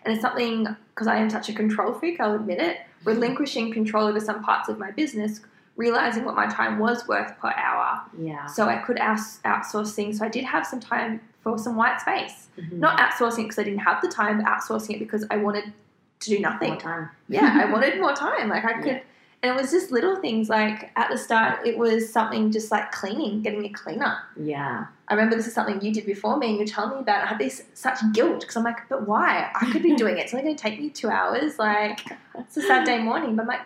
and 0.04 0.14
it's 0.14 0.22
something 0.22 0.68
because 0.94 1.08
I 1.08 1.18
am 1.18 1.30
such 1.30 1.50
a 1.50 1.54
control 1.54 1.94
freak. 1.94 2.20
I'll 2.20 2.36
admit 2.36 2.60
it. 2.60 2.82
Relinquishing 3.04 3.72
control 3.74 4.06
over 4.08 4.20
some 4.20 4.44
parts 4.44 4.70
of 4.70 4.78
my 4.80 4.92
business, 4.92 5.42
realizing 5.76 6.24
what 6.26 6.36
my 6.36 6.48
time 6.48 6.80
was 6.80 7.08
worth 7.08 7.38
per 7.40 7.52
hour, 7.56 8.02
Yeah. 8.18 8.46
so 8.46 8.68
I 8.68 8.78
could 8.78 8.98
outs- 9.00 9.40
outsource 9.46 9.94
things. 9.96 10.20
So 10.20 10.26
I 10.26 10.30
did 10.30 10.46
have 10.46 10.66
some 10.66 10.80
time 10.80 11.22
for 11.44 11.58
some 11.58 11.76
white 11.76 12.00
space. 12.02 12.48
Mhm. 12.58 12.74
Not 12.80 12.98
outsourcing 13.00 13.44
because 13.44 13.60
I 13.60 13.64
didn't 13.64 13.80
have 13.82 14.02
the 14.02 14.08
time, 14.08 14.38
but 14.38 14.46
outsourcing 14.48 14.96
it 14.96 15.00
because 15.00 15.26
I 15.30 15.38
wanted 15.38 15.74
to 16.22 16.30
do 16.30 16.40
nothing 16.40 16.72
more 16.74 16.80
time. 16.80 17.10
yeah, 17.28 17.62
I 17.64 17.66
wanted 17.72 18.00
more 18.00 18.14
time. 18.14 18.50
Like 18.50 18.64
I 18.66 18.74
could, 18.74 18.86
Yeah. 18.86 19.00
And 19.46 19.56
it 19.56 19.62
was 19.62 19.70
just 19.70 19.92
little 19.92 20.16
things. 20.16 20.50
Like 20.50 20.90
at 20.96 21.10
the 21.12 21.18
start, 21.18 21.68
it 21.68 21.78
was 21.78 22.12
something 22.12 22.52
just 22.52 22.72
like 22.72 22.92
cleaning, 22.92 23.44
getting 23.44 23.64
a 23.64 23.70
cleaner. 23.70 24.18
Yeah. 24.36 24.88
I 25.08 25.14
remember 25.14 25.36
this 25.36 25.46
is 25.46 25.54
something 25.54 25.80
you 25.82 25.94
did 25.94 26.08
before 26.08 26.38
me, 26.38 26.50
and 26.50 26.60
you 26.60 26.66
telling 26.66 26.96
me 26.96 27.02
about. 27.02 27.20
It. 27.22 27.26
I 27.26 27.28
had 27.28 27.38
this 27.38 27.62
such 27.76 28.00
guilt 28.12 28.40
because 28.42 28.56
I'm 28.56 28.64
like, 28.64 28.90
but 28.90 29.08
why? 29.08 29.52
I 29.54 29.72
could 29.72 29.84
be 29.84 29.96
doing 29.96 30.18
it. 30.18 30.22
It's 30.22 30.34
only 30.34 30.46
going 30.46 30.56
to 30.56 30.62
take 30.62 30.80
me 30.80 30.90
two 30.90 31.10
hours. 31.10 31.60
Like 31.60 32.00
it's 32.36 32.58
a 32.58 32.64
Saturday 32.64 33.04
morning, 33.04 33.36
but 33.36 33.44
I'm 33.44 33.48
like, 33.48 33.62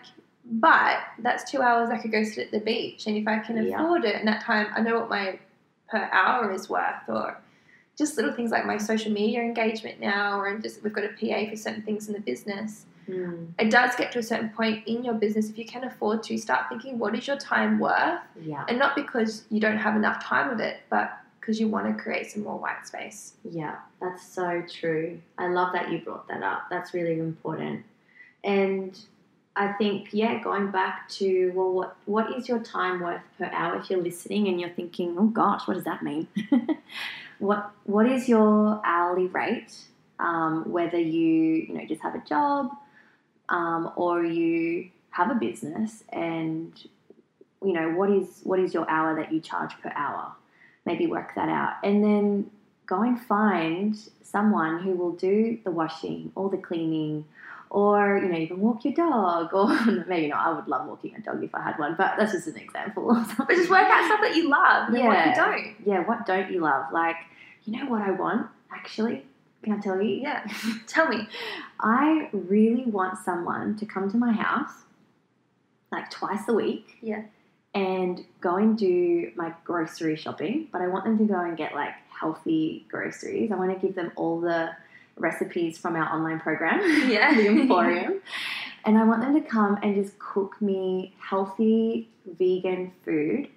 but 0.52 0.98
that's 1.20 1.50
two 1.50 1.62
hours 1.62 1.90
I 1.90 1.98
could 1.98 2.12
go 2.12 2.24
sit 2.26 2.48
at 2.48 2.52
the 2.52 2.60
beach, 2.60 3.08
and 3.08 3.16
if 3.16 3.26
I 3.26 3.40
can 3.40 3.66
Yeah. 3.66 3.82
afford 3.82 4.04
it, 4.04 4.16
and 4.16 4.28
that 4.28 4.44
time 4.44 4.68
I 4.76 4.82
know 4.82 5.00
what 5.00 5.10
my 5.10 5.40
per 5.88 6.10
hour 6.12 6.52
is 6.52 6.70
worth, 6.70 7.08
or 7.08 7.38
just 7.98 8.18
little 8.18 8.34
things 8.34 8.52
like 8.52 8.66
my 8.66 8.78
social 8.78 9.14
media 9.14 9.40
engagement 9.40 10.02
now, 10.02 10.38
or 10.38 10.50
I'm 10.50 10.62
just 10.62 10.84
we've 10.84 10.92
got 10.92 11.06
a 11.06 11.10
PA 11.10 11.50
for 11.50 11.56
certain 11.56 11.84
things 11.84 12.10
in 12.10 12.14
the 12.16 12.20
business 12.20 12.86
Mm. 13.10 13.48
it 13.58 13.70
does 13.72 13.96
get 13.96 14.12
to 14.14 14.20
a 14.20 14.24
certain 14.24 14.50
point 14.50 14.88
in 14.88 15.04
your 15.04 15.16
business 15.16 15.50
if 15.50 15.58
you 15.58 15.66
can 15.66 15.84
afford 15.84 16.22
to 16.24 16.38
start 16.38 16.70
thinking 16.70 17.00
what 17.00 17.16
is 17.16 17.26
your 17.28 17.38
time 17.38 17.80
worth 17.80 18.20
Yeah. 18.42 18.66
and 18.68 18.78
not 18.78 18.96
because 18.96 19.46
you 19.50 19.60
don't 19.60 19.78
have 19.78 19.96
enough 19.96 20.24
time 20.24 20.50
of 20.52 20.60
it 20.60 20.82
but 20.90 21.18
because 21.40 21.60
you 21.60 21.68
want 21.68 21.86
to 21.88 22.02
create 22.04 22.30
some 22.32 22.44
more 22.44 22.58
white 22.60 22.86
space 22.86 23.34
Yeah, 23.44 23.76
that's 24.02 24.24
so 24.26 24.62
true. 24.80 25.20
I 25.38 25.48
love 25.48 25.74
that 25.74 25.90
you 25.92 26.00
brought 26.00 26.28
that 26.28 26.44
up. 26.44 26.64
That's 26.70 26.94
really 26.94 27.18
important. 27.20 27.84
And 28.44 28.98
I 29.56 29.74
think, 29.74 30.10
yeah, 30.14 30.42
going 30.44 30.70
back 30.72 31.10
to 31.20 31.52
well, 31.56 31.72
what 31.74 31.96
what 32.06 32.26
is 32.38 32.48
your 32.48 32.60
time 32.60 33.00
worth 33.02 33.24
per 33.38 33.46
hour? 33.52 33.78
If 33.80 33.90
you're 33.90 34.02
listening 34.02 34.48
and 34.48 34.60
you're 34.62 34.70
thinking, 34.82 35.16
oh 35.18 35.26
gosh, 35.28 35.68
what 35.68 35.74
does 35.74 35.84
that 35.86 36.02
mean? 36.04 36.28
what 37.40 37.72
what 37.86 38.06
is 38.06 38.30
your 38.30 38.80
hourly 38.86 39.28
rate? 39.28 39.74
Um, 40.20 40.70
whether 40.72 41.00
you 41.00 41.66
you 41.68 41.74
know 41.74 41.86
just 41.86 42.02
have 42.02 42.16
a 42.16 42.24
job, 42.28 42.72
um, 43.50 43.92
or 43.96 44.24
you 44.24 44.90
have 45.12 45.32
a 45.32 45.36
business, 45.36 46.04
and 46.12 46.72
you 47.64 47.74
know 47.74 47.90
what 47.92 48.10
is 48.10 48.42
what 48.44 48.60
is 48.60 48.74
your 48.74 48.90
hour 48.90 49.16
that 49.16 49.32
you 49.34 49.40
charge 49.40 49.74
per 49.82 49.92
hour? 49.96 50.32
Maybe 50.86 51.08
work 51.08 51.36
that 51.36 51.50
out, 51.50 51.74
and 51.84 52.04
then 52.04 52.52
go 52.86 53.02
and 53.02 53.20
find 53.22 53.96
someone 54.24 54.82
who 54.82 54.92
will 54.92 55.12
do 55.14 55.58
the 55.64 55.72
washing 55.72 56.32
or 56.36 56.50
the 56.50 56.58
cleaning 56.58 57.26
or 57.72 58.18
you 58.22 58.28
know 58.30 58.38
even 58.38 58.60
walk 58.60 58.84
your 58.84 58.94
dog 58.96 59.54
or 59.54 59.68
maybe 60.08 60.28
not 60.28 60.48
i 60.48 60.52
would 60.52 60.68
love 60.68 60.88
walking 60.88 61.14
a 61.16 61.20
dog 61.22 61.44
if 61.44 61.54
i 61.54 61.62
had 61.62 61.78
one 61.78 61.94
but 61.96 62.16
that's 62.18 62.32
just 62.32 62.48
an 62.48 62.58
example 62.58 63.14
but 63.38 63.48
just 63.50 63.70
work 63.70 63.88
out 63.88 64.06
stuff 64.06 64.20
that 64.22 64.36
you 64.36 64.50
love 64.50 64.88
and 64.92 65.06
what 65.06 65.14
you 65.26 65.32
Yeah. 65.32 65.36
don't. 65.36 65.76
Yeah 65.86 66.00
what 66.08 66.26
don't 66.26 66.52
you 66.52 66.62
love? 66.62 66.92
Like 66.92 67.16
you 67.66 67.78
know 67.78 67.86
what 67.90 68.02
i 68.02 68.10
want 68.12 68.48
actually 68.72 69.24
can 69.64 69.74
i 69.74 69.80
tell 69.80 70.02
you 70.02 70.16
yeah 70.22 70.46
tell 70.88 71.08
me 71.08 71.28
i 71.80 72.30
really 72.32 72.86
want 72.86 73.18
someone 73.24 73.76
to 73.76 73.86
come 73.86 74.10
to 74.10 74.18
my 74.18 74.32
house 74.32 74.72
like 75.92 76.10
twice 76.10 76.48
a 76.48 76.54
week 76.54 76.98
Yeah. 77.02 77.24
and 77.74 78.24
go 78.42 78.56
and 78.58 78.78
do 78.78 79.32
my 79.36 79.54
grocery 79.64 80.16
shopping 80.16 80.68
but 80.72 80.82
i 80.82 80.88
want 80.88 81.06
them 81.06 81.18
to 81.18 81.24
go 81.26 81.40
and 81.40 81.58
get 81.58 81.74
like 81.76 81.94
healthy 82.20 82.86
groceries 82.90 83.52
i 83.52 83.56
want 83.56 83.74
to 83.80 83.86
give 83.88 83.96
them 83.96 84.12
all 84.16 84.40
the 84.40 84.70
recipes 85.18 85.78
from 85.78 85.96
our 85.96 86.14
online 86.14 86.40
program 86.40 86.80
Yeah. 87.10 87.34
the 87.36 87.48
emporium 87.54 88.22
and 88.86 88.98
i 88.98 89.04
want 89.04 89.22
them 89.22 89.34
to 89.34 89.42
come 89.42 89.78
and 89.84 89.96
just 89.96 90.18
cook 90.20 90.62
me 90.62 91.14
healthy 91.20 92.08
vegan 92.38 92.92
food 93.04 93.50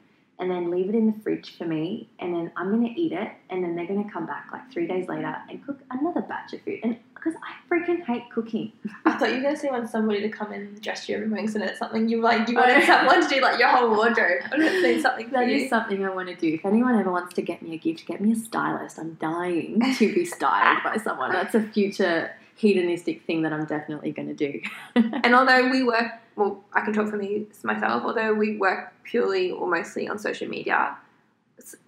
and 0.43 0.51
then 0.51 0.73
leave 0.73 0.89
it 0.89 0.95
in 0.97 1.07
the 1.07 1.19
fridge 1.21 1.57
for 1.57 1.65
me 1.65 2.09
and 2.19 2.35
then 2.35 2.51
i'm 2.57 2.69
going 2.69 2.83
to 2.83 3.01
eat 3.01 3.13
it 3.13 3.31
and 3.51 3.63
then 3.63 3.77
they're 3.77 3.87
going 3.87 4.05
to 4.05 4.11
come 4.11 4.27
back 4.27 4.49
like 4.53 4.71
three 4.73 4.89
days 4.89 5.09
later 5.09 5.37
and 5.49 5.65
cook 5.65 5.79
another 5.93 6.21
batch 6.23 6.53
of 6.53 6.61
food 6.63 6.81
and 6.83 6.99
because 7.15 7.35
i 7.45 7.73
freaking 7.73 8.05
hate 8.05 8.25
cooking 8.33 8.73
i 9.05 9.17
thought 9.17 9.29
you 9.29 9.37
were 9.37 9.43
going 9.43 9.55
to 9.55 9.61
say 9.61 9.71
want 9.71 9.89
somebody 9.89 10.21
to 10.21 10.29
come 10.29 10.51
and 10.51 10.81
dress 10.83 11.09
you 11.09 11.15
every 11.15 11.29
morning 11.29 11.47
so 11.47 11.61
that's 11.61 11.79
something 11.79 12.09
you 12.09 12.21
like 12.21 12.49
you 12.49 12.57
wanted 12.57 12.85
someone 12.85 13.23
to 13.23 13.29
do 13.29 13.41
like 13.41 13.59
your 13.61 13.69
whole 13.69 13.95
wardrobe 13.95 14.43
i 14.53 14.57
don't 14.57 14.83
say 14.83 15.01
something 15.01 15.31
That 15.31 15.49
you 15.49 15.69
something 15.69 16.05
I 16.05 16.11
want 16.11 16.29
to 16.29 16.35
do. 16.35 16.55
If 16.55 16.65
anyone 16.67 16.99
ever 16.99 17.11
wants 17.11 17.35
to 17.35 17.43
get 17.43 17.63
me 17.63 17.75
a 17.75 17.79
gift, 17.79 18.07
get 18.07 18.21
me 18.21 18.33
a 18.33 18.37
stylist. 18.37 18.99
I'm 18.99 19.15
dying 19.15 19.81
to 19.99 20.15
be 20.15 20.25
styled 20.25 20.83
by 20.83 20.97
someone. 20.97 21.33
That's 21.33 21.55
a 21.55 21.63
future 21.63 22.31
hedonistic 22.57 23.23
thing 23.25 23.43
that 23.43 23.53
I'm 23.53 23.65
definitely 23.65 24.13
going 24.13 24.29
to 24.29 24.35
do. 24.35 24.61
And 25.25 25.35
although 25.35 25.69
we 25.71 25.83
work, 25.83 26.13
well, 26.37 26.65
I 26.73 26.81
can 26.81 26.93
talk 26.93 27.09
for 27.09 27.17
me 27.17 27.47
myself. 27.63 28.05
Although 28.05 28.35
we 28.35 28.57
work 28.57 28.93
purely 29.05 29.51
or 29.51 29.69
mostly 29.69 30.09
on 30.09 30.19
social 30.19 30.49
media, 30.49 30.97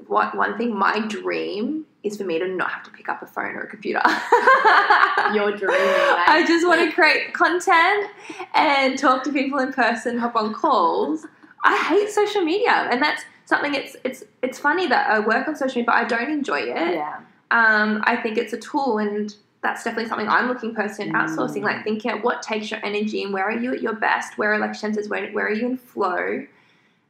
what 0.07 0.37
one 0.37 0.57
thing, 0.57 0.77
my 0.77 1.01
dream 1.01 1.87
is 2.03 2.17
for 2.17 2.25
me 2.25 2.39
to 2.39 2.47
not 2.47 2.71
have 2.71 2.85
to 2.85 2.91
pick 2.91 3.09
up 3.09 3.23
a 3.23 3.27
phone 3.27 3.57
or 3.57 3.61
a 3.61 3.67
computer. 3.67 4.01
Your 5.35 5.51
dream. 5.51 5.71
dreaming. 5.71 5.95
I 6.27 6.45
just 6.47 6.67
want 6.67 6.81
to 6.81 6.93
create 6.95 7.33
content 7.33 8.11
and 8.55 8.99
talk 8.99 9.25
to 9.25 9.33
people 9.33 9.59
in 9.59 9.73
person, 9.73 10.19
hop 10.19 10.37
on 10.37 10.53
calls. 10.53 11.27
I 11.65 11.77
hate 11.89 12.11
social 12.11 12.43
media, 12.43 12.89
and 12.91 13.03
that's 13.03 13.25
something. 13.47 13.75
It's 13.75 13.97
it's 14.05 14.23
it's 14.43 14.59
funny 14.59 14.87
that 14.89 15.11
I 15.11 15.19
work 15.21 15.49
on 15.49 15.57
social 15.57 15.77
media, 15.77 15.87
but 15.87 15.95
I 15.95 16.05
don't 16.05 16.31
enjoy 16.31 16.61
it. 16.61 16.95
Yeah. 16.95 17.21
Um, 17.51 18.03
I 18.05 18.17
think 18.17 18.37
it's 18.37 18.53
a 18.53 18.59
tool, 18.59 18.99
and 18.99 19.35
that's 19.65 19.83
definitely 19.83 20.09
something 20.09 20.29
I'm 20.29 20.47
looking 20.47 20.75
personally 20.75 21.11
at 21.11 21.17
outsourcing. 21.17 21.63
Mm. 21.63 21.65
Like 21.65 21.85
thinking 21.85 22.11
at 22.11 22.23
what 22.23 22.43
takes 22.43 22.71
your 22.71 22.79
energy 22.85 23.25
and 23.25 23.33
where 23.33 23.45
are 23.45 23.59
you 23.59 23.73
at 23.75 23.81
your 23.83 23.95
best? 23.95 24.37
Where 24.39 24.53
are 24.53 24.59
like 24.59 24.75
says, 24.75 25.09
where 25.09 25.33
where 25.33 25.47
are 25.47 25.53
you 25.53 25.67
in 25.67 25.77
flow? 25.79 26.47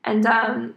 And 0.05 0.25
um, 0.25 0.75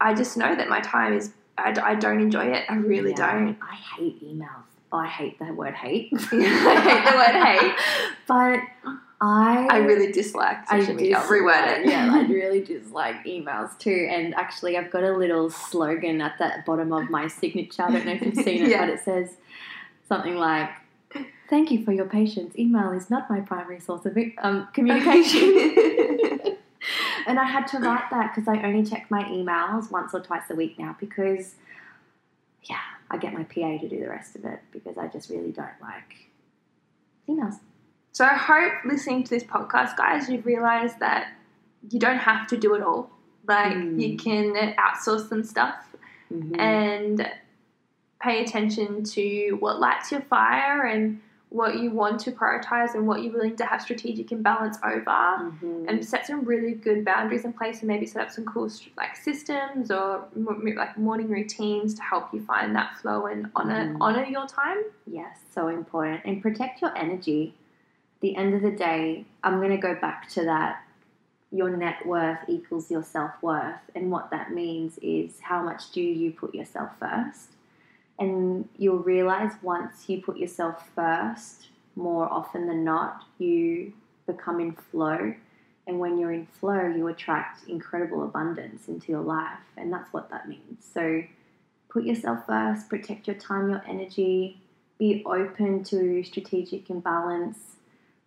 I 0.00 0.12
just 0.12 0.36
know 0.36 0.54
that 0.54 0.68
my 0.68 0.80
time 0.80 1.12
is—I 1.14 1.94
don't 1.94 2.20
enjoy 2.20 2.46
it. 2.46 2.64
I 2.68 2.74
really 2.74 3.10
Yeah. 3.12 3.32
don't. 3.32 3.56
I 3.62 3.74
hate 3.76 4.22
emails. 4.24 4.64
I 4.92 5.06
hate 5.06 5.38
the 5.38 5.52
word 5.54 5.74
hate. 5.74 6.08
I 6.14 6.16
hate 6.18 7.04
the 7.10 7.16
word 7.16 7.44
hate. 7.46 7.74
But 8.26 8.60
I 9.20 9.66
I 9.70 9.76
really 9.78 10.10
dislike 10.10 10.58
I 10.68 10.80
social 10.80 10.94
media. 10.94 11.18
I'll 11.18 11.28
reword 11.28 11.78
it. 11.78 11.86
Yeah, 11.86 12.10
I 12.12 12.22
really 12.32 12.60
dislike 12.62 13.24
emails 13.24 13.78
too. 13.78 14.08
And 14.10 14.34
actually, 14.34 14.76
I've 14.78 14.90
got 14.90 15.04
a 15.04 15.12
little 15.16 15.48
slogan 15.50 16.20
at 16.20 16.38
the 16.38 16.50
bottom 16.66 16.92
of 16.92 17.08
my 17.10 17.28
signature. 17.28 17.82
I 17.84 17.90
don't 17.92 18.06
know 18.06 18.12
if 18.12 18.22
you've 18.22 18.34
seen 18.34 18.64
it, 18.64 18.70
Yeah. 18.70 18.86
but 18.86 18.94
it 18.94 19.00
says 19.04 19.28
something 20.08 20.36
like, 20.36 20.70
"Thank 21.50 21.70
you 21.70 21.84
for 21.84 21.92
your 21.92 22.06
patience. 22.06 22.56
Email 22.58 22.92
is 22.92 23.10
not 23.10 23.28
my 23.28 23.40
primary 23.40 23.80
source 23.80 24.06
of 24.06 24.16
um, 24.38 24.68
communication." 24.72 25.42
and 27.26 27.38
I 27.38 27.44
had 27.44 27.66
to 27.68 27.78
write 27.78 28.08
that 28.10 28.34
because 28.34 28.48
I 28.48 28.62
only 28.62 28.88
check 28.88 29.10
my 29.10 29.24
emails 29.24 29.90
once 29.90 30.14
or 30.14 30.20
twice 30.20 30.48
a 30.50 30.54
week 30.54 30.78
now 30.78 30.96
because, 30.98 31.56
yeah, 32.62 32.78
I 33.10 33.18
get 33.18 33.34
my 33.34 33.44
PA 33.44 33.78
to 33.78 33.88
do 33.88 34.00
the 34.00 34.08
rest 34.08 34.36
of 34.36 34.44
it 34.44 34.60
because 34.72 34.96
I 34.96 35.08
just 35.08 35.28
really 35.28 35.52
don't 35.52 35.68
like 35.82 36.28
emails. 37.28 37.58
So 38.12 38.24
I 38.24 38.34
hope 38.34 38.72
listening 38.84 39.24
to 39.24 39.30
this 39.30 39.44
podcast, 39.44 39.96
guys, 39.96 40.28
you've 40.28 40.46
realised 40.46 40.98
that 41.00 41.32
you 41.90 41.98
don't 42.00 42.18
have 42.18 42.46
to 42.48 42.56
do 42.56 42.74
it 42.74 42.82
all. 42.82 43.10
Like 43.46 43.72
Mm. 43.74 44.00
you 44.00 44.16
can 44.16 44.54
outsource 44.76 45.28
some 45.28 45.42
stuff 45.44 45.74
Mm-hmm. 46.32 46.60
and 46.60 47.30
pay 48.22 48.44
attention 48.44 49.02
to 49.02 49.56
what 49.58 49.80
lights 49.80 50.12
your 50.12 50.20
fire 50.20 50.82
and 50.86 51.20
what 51.50 51.80
you 51.80 51.90
want 51.90 52.20
to 52.20 52.30
prioritize 52.30 52.94
and 52.94 53.06
what 53.08 53.22
you're 53.22 53.32
willing 53.32 53.56
to 53.56 53.66
have 53.66 53.82
strategic 53.82 54.30
imbalance 54.30 54.78
over. 54.84 55.02
Mhm. 55.04 55.88
And 55.88 56.04
set 56.04 56.24
some 56.26 56.42
really 56.44 56.74
good 56.74 57.04
boundaries 57.04 57.44
in 57.44 57.52
place, 57.52 57.80
and 57.80 57.88
maybe 57.88 58.06
set 58.06 58.22
up 58.22 58.30
some 58.30 58.44
cool 58.44 58.70
like 58.96 59.16
systems 59.16 59.90
or 59.90 60.26
like 60.34 60.96
morning 60.96 61.28
routines 61.28 61.94
to 61.94 62.02
help 62.02 62.32
you 62.32 62.40
find 62.40 62.74
that 62.76 62.96
flow 62.98 63.26
and 63.26 63.50
honor 63.56 63.86
Mm. 63.88 63.96
honor 64.00 64.24
your 64.24 64.46
time. 64.46 64.78
Yes, 65.06 65.40
so 65.50 65.66
important. 65.68 66.20
And 66.24 66.40
protect 66.40 66.80
your 66.80 66.96
energy. 66.96 67.54
At 68.16 68.20
the 68.20 68.36
end 68.36 68.54
of 68.54 68.62
the 68.62 68.70
day, 68.70 69.24
I'm 69.42 69.56
going 69.58 69.70
to 69.70 69.76
go 69.76 69.94
back 69.94 70.28
to 70.30 70.44
that. 70.44 70.84
Your 71.52 71.70
net 71.76 72.06
worth 72.06 72.38
equals 72.46 72.92
your 72.92 73.02
self 73.02 73.32
worth. 73.42 73.80
And 73.96 74.12
what 74.12 74.30
that 74.30 74.52
means 74.52 74.98
is 74.98 75.40
how 75.40 75.64
much 75.64 75.90
do 75.90 76.00
you 76.00 76.30
put 76.30 76.54
yourself 76.54 76.90
first? 77.00 77.56
And 78.20 78.68
you'll 78.76 78.98
realize 78.98 79.52
once 79.62 80.08
you 80.08 80.20
put 80.20 80.36
yourself 80.36 80.90
first, 80.94 81.68
more 81.96 82.30
often 82.30 82.66
than 82.66 82.84
not, 82.84 83.24
you 83.38 83.94
become 84.26 84.60
in 84.60 84.72
flow. 84.72 85.34
And 85.86 85.98
when 85.98 86.18
you're 86.18 86.32
in 86.32 86.46
flow, 86.46 86.86
you 86.86 87.08
attract 87.08 87.66
incredible 87.66 88.22
abundance 88.22 88.88
into 88.88 89.10
your 89.10 89.22
life. 89.22 89.58
And 89.76 89.90
that's 89.90 90.12
what 90.12 90.30
that 90.30 90.48
means. 90.48 90.86
So 90.92 91.22
put 91.88 92.04
yourself 92.04 92.46
first, 92.46 92.90
protect 92.90 93.26
your 93.26 93.36
time, 93.36 93.70
your 93.70 93.82
energy, 93.88 94.60
be 94.98 95.22
open 95.24 95.82
to 95.84 96.22
strategic 96.22 96.90
imbalance. 96.90 97.58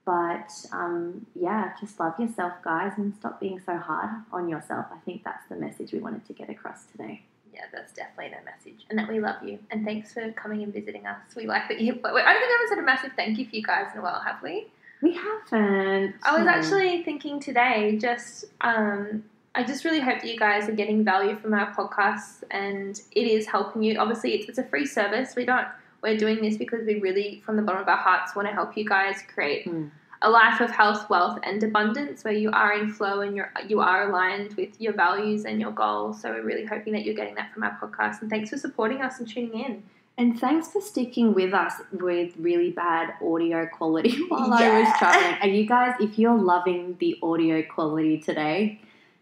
But 0.05 0.51
um, 0.71 1.27
yeah, 1.35 1.73
just 1.79 1.99
love 1.99 2.19
yourself, 2.19 2.53
guys, 2.63 2.93
and 2.97 3.13
stop 3.15 3.39
being 3.39 3.61
so 3.63 3.77
hard 3.77 4.09
on 4.33 4.49
yourself. 4.49 4.87
I 4.91 4.97
think 5.05 5.23
that's 5.23 5.47
the 5.47 5.55
message 5.55 5.93
we 5.93 5.99
wanted 5.99 6.25
to 6.25 6.33
get 6.33 6.49
across 6.49 6.85
today. 6.85 7.21
Yeah, 7.53 7.65
that's 7.71 7.93
definitely 7.93 8.35
the 8.37 8.43
message, 8.45 8.85
and 8.89 8.97
that 8.97 9.07
we 9.07 9.19
love 9.19 9.43
you, 9.43 9.59
and 9.71 9.85
thanks 9.85 10.13
for 10.13 10.31
coming 10.31 10.63
and 10.63 10.73
visiting 10.73 11.05
us. 11.05 11.35
We 11.35 11.45
like 11.45 11.67
that 11.69 11.79
you. 11.79 11.93
I 12.03 12.07
don't 12.07 12.13
think 12.13 12.25
I 12.25 12.57
ever 12.59 12.69
said 12.69 12.77
a 12.79 12.81
massive 12.81 13.11
thank 13.15 13.37
you 13.37 13.47
for 13.47 13.55
you 13.55 13.63
guys 13.63 13.87
in 13.93 13.99
a 13.99 14.03
while, 14.03 14.19
have 14.19 14.41
we? 14.41 14.67
We 15.01 15.13
haven't. 15.13 16.15
I 16.23 16.37
was 16.37 16.47
actually 16.47 17.03
thinking 17.03 17.39
today, 17.39 17.97
just 17.97 18.45
um, 18.61 19.23
I 19.53 19.63
just 19.63 19.85
really 19.85 19.99
hope 19.99 20.21
that 20.21 20.27
you 20.27 20.37
guys 20.37 20.67
are 20.67 20.73
getting 20.73 21.03
value 21.03 21.35
from 21.35 21.53
our 21.53 21.73
podcasts, 21.75 22.43
and 22.49 22.99
it 23.11 23.27
is 23.27 23.45
helping 23.45 23.83
you. 23.83 23.97
Obviously, 23.99 24.33
it's, 24.33 24.49
it's 24.49 24.57
a 24.57 24.63
free 24.63 24.85
service. 24.85 25.35
We 25.35 25.45
don't. 25.45 25.67
We're 26.01 26.17
doing 26.17 26.41
this 26.41 26.57
because 26.57 26.85
we 26.85 26.99
really, 26.99 27.41
from 27.45 27.55
the 27.55 27.61
bottom 27.61 27.81
of 27.81 27.87
our 27.87 27.97
hearts, 27.97 28.35
want 28.35 28.47
to 28.47 28.53
help 28.53 28.75
you 28.75 28.85
guys 28.85 29.21
create 29.33 29.65
Hmm. 29.65 29.87
A 30.23 30.29
life 30.29 30.61
of 30.61 30.71
health, 30.71 31.09
wealth, 31.09 31.37
and 31.43 31.61
abundance, 31.61 32.23
where 32.23 32.33
you 32.33 32.49
are 32.51 32.73
in 32.73 32.91
flow 32.91 33.21
and 33.21 33.35
you're 33.35 33.51
you 33.67 33.81
are 33.81 34.09
aligned 34.09 34.53
with 34.55 34.79
your 34.79 34.93
values 34.93 35.45
and 35.45 35.59
your 35.59 35.71
goals. 35.71 36.21
So 36.21 36.31
we're 36.31 36.43
really 36.43 36.65
hoping 36.65 36.93
that 36.93 37.05
you're 37.05 37.15
getting 37.15 37.35
that 37.35 37.53
from 37.53 37.63
our 37.63 37.77
podcast. 37.79 38.21
And 38.21 38.29
thanks 38.29 38.49
for 38.49 38.57
supporting 38.57 39.01
us 39.01 39.19
and 39.19 39.27
tuning 39.27 39.59
in. 39.59 39.83
And 40.17 40.39
thanks 40.39 40.69
for 40.69 40.79
sticking 40.79 41.33
with 41.33 41.53
us 41.53 41.73
with 41.91 42.33
really 42.37 42.71
bad 42.71 43.15
audio 43.21 43.65
quality 43.65 44.17
while 44.27 44.53
I 44.53 44.81
was 44.81 44.97
traveling. 44.97 45.37
And 45.41 45.55
you 45.55 45.65
guys, 45.65 45.95
if 45.99 46.19
you're 46.19 46.37
loving 46.37 46.97
the 46.99 47.17
audio 47.23 47.63
quality 47.63 48.19
today, 48.19 48.79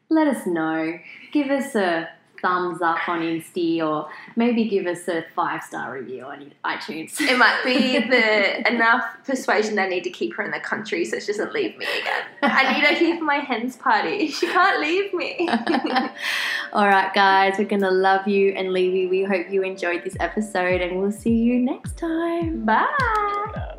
let 0.09 0.27
us 0.27 0.45
know. 0.45 0.99
Give 1.31 1.49
us 1.49 1.75
a 1.75 2.09
thumbs 2.41 2.81
up 2.81 3.07
on 3.07 3.21
Insta 3.21 3.87
or 3.87 4.09
maybe 4.35 4.67
give 4.67 4.85
us 4.85 5.07
a 5.07 5.23
five 5.35 5.63
star 5.63 5.93
review 5.93 6.23
on 6.23 6.51
iTunes. 6.65 7.19
It 7.21 7.37
might 7.37 7.61
be 7.63 7.99
the 7.99 8.67
enough 8.67 9.03
persuasion 9.25 9.77
I 9.79 9.87
need 9.87 10.03
to 10.03 10.09
keep 10.09 10.35
her 10.35 10.43
in 10.43 10.51
the 10.51 10.59
country 10.59 11.05
so 11.05 11.19
she 11.19 11.27
doesn't 11.27 11.53
leave 11.53 11.77
me 11.77 11.85
again. 11.85 12.23
I 12.43 12.73
need 12.73 12.85
her 12.85 12.95
here 12.95 13.17
for 13.17 13.23
my 13.23 13.37
hens 13.37 13.77
party. 13.77 14.27
She 14.27 14.47
can't 14.47 14.81
leave 14.81 15.13
me. 15.13 15.47
All 16.73 16.87
right, 16.87 17.13
guys, 17.13 17.55
we're 17.57 17.65
going 17.65 17.81
to 17.81 17.91
love 17.91 18.27
you 18.27 18.49
and 18.53 18.73
leave 18.73 18.93
you. 18.93 19.09
We 19.09 19.23
hope 19.23 19.49
you 19.49 19.63
enjoyed 19.63 20.03
this 20.03 20.17
episode 20.19 20.81
and 20.81 20.99
we'll 20.99 21.11
see 21.11 21.35
you 21.35 21.59
next 21.59 21.97
time. 21.97 22.65
Bye. 22.65 23.77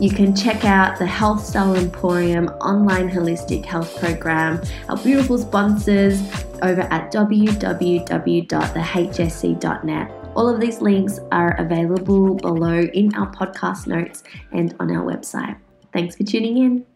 You 0.01 0.11
can 0.11 0.35
check 0.35 0.65
out 0.65 0.99
the 0.99 1.07
Health 1.07 1.45
Style 1.45 1.77
Emporium 1.77 2.49
online 2.61 3.09
holistic 3.09 3.65
health 3.65 3.97
program, 4.01 4.61
our 4.89 4.97
beautiful 4.97 5.39
sponsors 5.39 6.21
over 6.63 6.81
at 6.83 7.13
www.thehsc.net. 7.13 10.11
All 10.35 10.49
of 10.49 10.61
these 10.61 10.81
links 10.81 11.21
are 11.31 11.55
available 11.61 12.35
below 12.37 12.81
in 12.81 13.15
our 13.15 13.31
podcast 13.31 13.87
notes 13.87 14.25
and 14.51 14.75
on 14.81 14.91
our 14.91 15.05
website. 15.05 15.57
Thanks 15.93 16.17
for 16.17 16.25
tuning 16.25 16.57
in. 16.57 16.87